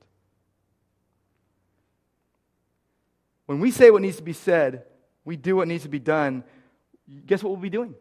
When 3.46 3.60
we 3.60 3.70
say 3.70 3.90
what 3.90 4.02
needs 4.02 4.16
to 4.16 4.22
be 4.22 4.32
said, 4.32 4.84
we 5.24 5.36
do 5.36 5.56
what 5.56 5.68
needs 5.68 5.82
to 5.82 5.88
be 5.88 5.98
done, 5.98 6.44
guess 7.26 7.42
what 7.42 7.50
we'll 7.50 7.60
be 7.60 7.70
doing? 7.70 7.94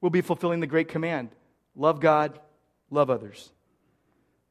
We'll 0.00 0.10
be 0.10 0.20
fulfilling 0.20 0.60
the 0.60 0.66
great 0.66 0.88
command 0.88 1.30
love 1.76 2.00
God, 2.00 2.40
love 2.90 3.10
others. 3.10 3.50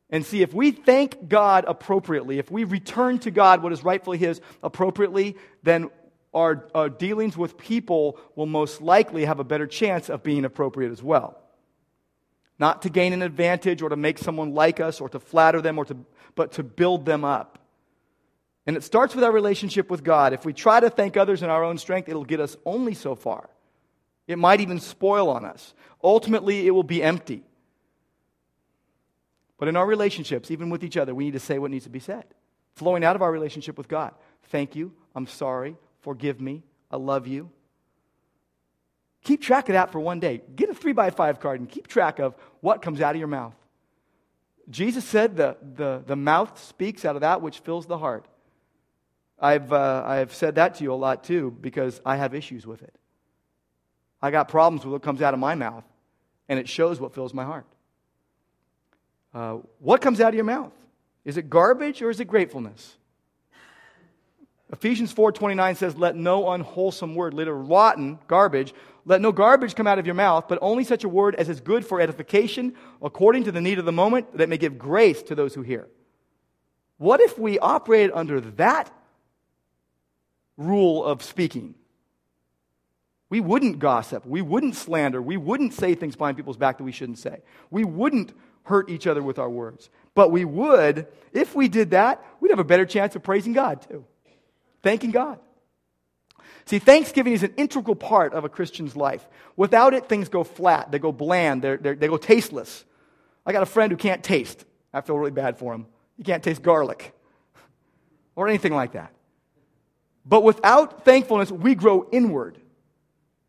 And 0.10 0.26
see, 0.26 0.42
if 0.42 0.54
we 0.54 0.72
thank 0.72 1.28
God 1.28 1.66
appropriately, 1.68 2.40
if 2.40 2.50
we 2.50 2.64
return 2.64 3.20
to 3.20 3.32
God 3.32 3.62
what 3.62 3.74
is 3.74 3.84
rightfully 3.84 4.18
His 4.18 4.40
appropriately, 4.64 5.36
then 5.64 5.90
our, 6.34 6.68
our 6.74 6.90
dealings 6.90 7.36
with 7.36 7.58
people 7.58 8.20
will 8.36 8.46
most 8.46 8.82
likely 8.82 9.26
have 9.26 9.40
a 9.40 9.44
better 9.44 9.68
chance 9.68 10.10
of 10.10 10.24
being 10.24 10.46
appropriate 10.46 10.92
as 10.92 11.04
well. 11.04 11.38
Not 12.60 12.84
to 12.84 12.90
gain 12.90 13.14
an 13.14 13.22
advantage 13.22 13.82
or 13.82 13.90
to 13.90 13.96
make 13.96 14.18
someone 14.18 14.54
like 14.54 14.80
us 14.80 15.02
or 15.02 15.10
to 15.10 15.20
flatter 15.20 15.62
them, 15.62 15.78
or 15.78 15.86
to, 15.86 15.98
but 16.36 16.54
to 16.54 16.64
build 16.64 17.06
them 17.06 17.24
up. 17.24 17.60
And 18.66 18.76
it 18.76 18.84
starts 18.84 19.16
with 19.16 19.24
our 19.24 19.32
relationship 19.32 19.90
with 19.90 20.04
God. 20.04 20.34
If 20.34 20.44
we 20.44 20.54
try 20.54 20.80
to 20.80 20.90
thank 20.90 21.18
others 21.18 21.44
in 21.44 21.50
our 21.50 21.64
own 21.64 21.78
strength, 21.78 22.10
it'll 22.10 22.26
get 22.26 22.40
us 22.40 22.58
only 22.66 22.94
so 22.94 23.16
far. 23.16 23.50
It 24.28 24.38
might 24.38 24.60
even 24.60 24.80
spoil 24.80 25.30
on 25.30 25.46
us. 25.46 25.74
Ultimately, 26.04 26.68
it 26.68 26.72
will 26.72 26.84
be 26.84 27.02
empty. 27.02 27.44
But 29.58 29.68
in 29.68 29.76
our 29.76 29.86
relationships, 29.86 30.52
even 30.52 30.70
with 30.70 30.84
each 30.84 30.98
other, 30.98 31.16
we 31.16 31.26
need 31.26 31.34
to 31.34 31.40
say 31.40 31.60
what 31.60 31.72
needs 31.72 31.86
to 31.86 31.90
be 31.90 32.00
said, 32.00 32.26
flowing 32.76 33.04
out 33.04 33.16
of 33.16 33.22
our 33.22 33.32
relationship 33.32 33.78
with 33.78 33.88
God. 33.88 34.14
Thank 34.50 34.76
you. 34.76 34.94
I'm 35.16 35.28
sorry 35.28 35.78
forgive 36.08 36.40
me, 36.40 36.64
I 36.90 36.96
love 36.96 37.28
you. 37.28 37.50
Keep 39.26 39.42
track 39.42 39.68
of 39.68 39.74
that 39.74 39.92
for 39.92 40.00
one 40.00 40.22
day. 40.22 40.42
Get 40.56 40.70
a 40.70 40.74
three 40.74 40.94
by 40.94 41.10
five 41.10 41.42
card 41.42 41.60
and 41.60 41.68
keep 41.68 41.88
track 41.88 42.20
of 42.20 42.34
what 42.62 42.82
comes 42.82 43.02
out 43.02 43.14
of 43.14 43.20
your 43.20 43.28
mouth. 43.28 43.56
Jesus 44.70 45.04
said 45.04 45.36
the, 45.36 45.58
the, 45.76 46.02
the 46.08 46.16
mouth 46.16 46.64
speaks 46.64 47.04
out 47.04 47.16
of 47.16 47.22
that 47.22 47.42
which 47.42 47.60
fills 47.60 47.88
the 47.88 47.98
heart. 47.98 48.26
I've, 49.38 49.74
uh, 49.74 50.04
I've 50.06 50.34
said 50.34 50.56
that 50.56 50.76
to 50.76 50.84
you 50.86 50.94
a 50.94 50.96
lot 50.96 51.26
too 51.26 51.56
because 51.60 52.00
I 52.06 52.16
have 52.16 52.34
issues 52.34 52.66
with 52.66 52.82
it. 52.84 52.96
I 54.22 54.32
got 54.32 54.48
problems 54.48 54.86
with 54.86 54.94
what 54.94 55.02
comes 55.02 55.22
out 55.22 55.34
of 55.34 55.42
my 55.42 55.56
mouth, 55.56 55.84
and 56.48 56.58
it 56.58 56.70
shows 56.70 57.02
what 57.02 57.14
fills 57.14 57.34
my 57.34 57.44
heart. 57.44 57.68
Uh, 59.34 59.58
what 59.80 60.02
comes 60.02 60.20
out 60.22 60.30
of 60.30 60.36
your 60.36 60.44
mouth? 60.44 60.74
Is 61.26 61.38
it 61.38 61.50
garbage 61.50 62.02
or 62.02 62.10
is 62.10 62.20
it 62.20 62.26
gratefulness? 62.26 62.98
Ephesians 64.72 65.14
4:29 65.14 65.76
says, 65.76 65.98
"Let 65.98 66.16
no 66.16 66.50
unwholesome 66.50 67.16
word, 67.16 67.34
little 67.34 67.54
rotten 67.54 68.20
garbage, 68.28 68.74
let 69.06 69.22
no 69.22 69.32
garbage 69.32 69.76
come 69.76 69.88
out 69.88 70.00
of 70.00 70.06
your 70.06 70.16
mouth, 70.16 70.46
but 70.50 70.60
only 70.62 70.84
such 70.84 71.06
a 71.06 71.10
word 71.10 71.36
as 71.36 71.48
is 71.48 71.62
good 71.62 71.86
for 71.86 72.02
edification, 72.02 72.76
according 73.02 73.46
to 73.46 73.52
the 73.52 73.62
need 73.62 73.80
of 73.80 73.86
the 73.86 73.92
moment, 73.94 74.38
that 74.38 74.50
may 74.50 74.58
give 74.58 74.78
grace 74.78 75.24
to 75.24 75.36
those 75.36 75.54
who 75.54 75.62
hear." 75.62 75.88
What 76.98 77.22
if 77.22 77.38
we 77.38 77.60
operated 77.60 78.12
under 78.14 78.42
that 78.42 78.92
rule 80.58 81.06
of 81.06 81.24
speaking? 81.24 81.76
We 83.30 83.40
wouldn't 83.40 83.80
gossip. 83.80 84.26
We 84.26 84.42
wouldn't 84.42 84.76
slander. 84.76 85.22
We 85.22 85.38
wouldn't 85.38 85.74
say 85.74 85.96
things 85.96 86.16
behind 86.16 86.38
people's 86.38 86.58
back 86.58 86.78
that 86.78 86.84
we 86.84 86.92
shouldn't 86.92 87.20
say. 87.20 87.42
We 87.70 87.84
wouldn't 87.84 88.34
hurt 88.68 88.90
each 88.90 89.08
other 89.08 89.24
with 89.24 89.40
our 89.40 89.50
words. 89.50 89.90
But 90.14 90.32
we 90.32 90.46
would, 90.46 91.08
if 91.32 91.56
we 91.56 91.68
did 91.68 91.92
that, 91.92 92.24
we'd 92.40 92.50
have 92.50 92.60
a 92.60 92.66
better 92.66 92.86
chance 92.86 93.16
of 93.16 93.24
praising 93.24 93.54
God 93.54 93.82
too. 93.82 94.06
Thanking 94.84 95.12
God. 95.12 95.40
See, 96.66 96.80
Thanksgiving 96.80 97.34
is 97.34 97.44
an 97.44 97.54
integral 97.56 97.96
part 97.96 98.34
of 98.34 98.44
a 98.44 98.50
Christian's 98.50 98.96
life. 98.96 99.26
Without 99.56 99.94
it, 99.94 100.10
things 100.10 100.28
go 100.28 100.44
flat, 100.44 100.92
they 100.92 101.00
go 101.00 101.12
bland, 101.12 101.62
they're, 101.62 101.78
they're, 101.78 101.96
they 101.96 102.08
go 102.08 102.18
tasteless. 102.18 102.84
I 103.46 103.54
got 103.54 103.64
a 103.64 103.68
friend 103.68 103.92
who 103.92 103.98
can't 103.98 104.22
taste. 104.22 104.66
I 104.94 105.02
feel 105.02 105.18
really 105.18 105.32
bad 105.32 105.58
for 105.58 105.74
him. 105.74 105.86
He 106.18 106.24
can't 106.24 106.44
taste 106.44 106.62
garlic 106.62 107.14
or 108.36 108.50
anything 108.50 108.74
like 108.74 108.94
that. 108.94 109.14
But 110.26 110.44
without 110.44 111.06
thankfulness, 111.06 111.52
we 111.52 111.74
grow 111.74 112.10
inward. 112.12 112.58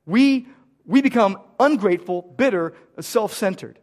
We, 0.06 0.46
we 0.86 1.02
become 1.02 1.40
ungrateful, 1.58 2.22
bitter, 2.22 2.74
self 3.00 3.34
centered. 3.34 3.80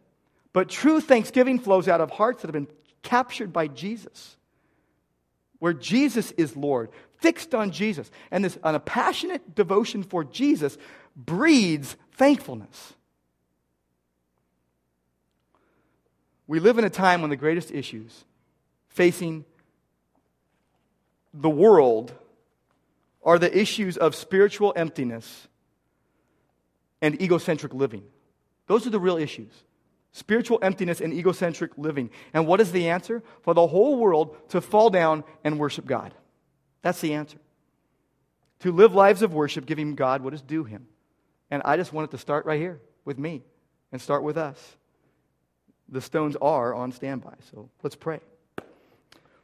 But 0.56 0.70
true 0.70 1.02
thanksgiving 1.02 1.58
flows 1.58 1.86
out 1.86 2.00
of 2.00 2.10
hearts 2.10 2.40
that 2.40 2.46
have 2.48 2.54
been 2.54 2.74
captured 3.02 3.52
by 3.52 3.66
Jesus, 3.66 4.38
where 5.58 5.74
Jesus 5.74 6.30
is 6.38 6.56
Lord, 6.56 6.88
fixed 7.18 7.54
on 7.54 7.72
Jesus. 7.72 8.10
And 8.30 8.42
this 8.42 8.56
and 8.64 8.74
a 8.74 8.80
passionate 8.80 9.54
devotion 9.54 10.02
for 10.02 10.24
Jesus 10.24 10.78
breeds 11.14 11.94
thankfulness. 12.12 12.94
We 16.46 16.58
live 16.58 16.78
in 16.78 16.84
a 16.84 16.90
time 16.90 17.20
when 17.20 17.28
the 17.28 17.36
greatest 17.36 17.70
issues 17.70 18.24
facing 18.88 19.44
the 21.34 21.50
world 21.50 22.14
are 23.22 23.38
the 23.38 23.54
issues 23.54 23.98
of 23.98 24.14
spiritual 24.14 24.72
emptiness 24.74 25.48
and 27.02 27.20
egocentric 27.20 27.74
living. 27.74 28.04
Those 28.68 28.86
are 28.86 28.90
the 28.90 28.98
real 28.98 29.18
issues 29.18 29.52
spiritual 30.16 30.58
emptiness 30.62 31.02
and 31.02 31.12
egocentric 31.12 31.72
living. 31.76 32.10
And 32.32 32.46
what 32.46 32.60
is 32.60 32.72
the 32.72 32.88
answer? 32.88 33.22
For 33.42 33.52
the 33.52 33.66
whole 33.66 33.96
world 33.98 34.34
to 34.48 34.62
fall 34.62 34.88
down 34.88 35.24
and 35.44 35.58
worship 35.58 35.84
God. 35.84 36.14
That's 36.80 37.00
the 37.02 37.14
answer. 37.14 37.38
To 38.60 38.72
live 38.72 38.94
lives 38.94 39.20
of 39.20 39.34
worship, 39.34 39.66
giving 39.66 39.94
God 39.94 40.22
what 40.22 40.32
is 40.32 40.40
due 40.40 40.64
him. 40.64 40.86
And 41.50 41.62
I 41.66 41.76
just 41.76 41.92
wanted 41.92 42.12
to 42.12 42.18
start 42.18 42.46
right 42.46 42.58
here 42.58 42.80
with 43.04 43.18
me 43.18 43.42
and 43.92 44.00
start 44.00 44.22
with 44.22 44.38
us. 44.38 44.76
The 45.90 46.00
stones 46.00 46.34
are 46.40 46.74
on 46.74 46.92
standby. 46.92 47.34
So 47.52 47.68
let's 47.82 47.94
pray. 47.94 48.20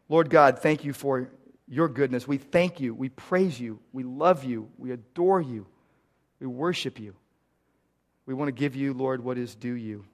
Lord 0.09 0.31
God, 0.31 0.61
thank 0.61 0.85
you 0.85 0.95
for 0.95 1.29
your 1.69 1.89
goodness. 1.89 2.27
We 2.27 2.39
thank 2.39 2.81
you. 2.81 2.95
We 2.95 3.11
praise 3.11 3.61
you. 3.61 3.79
We 3.93 4.05
love 4.05 4.43
you. 4.43 4.71
We 4.79 4.91
adore 4.91 5.43
you. 5.43 5.67
We 6.41 6.47
worship 6.47 6.99
you. 6.99 7.15
We 8.25 8.33
want 8.33 8.49
to 8.49 8.53
give 8.53 8.75
you, 8.75 8.95
Lord, 8.95 9.23
what 9.23 9.37
is 9.37 9.55
due 9.55 9.75
you. 9.75 10.07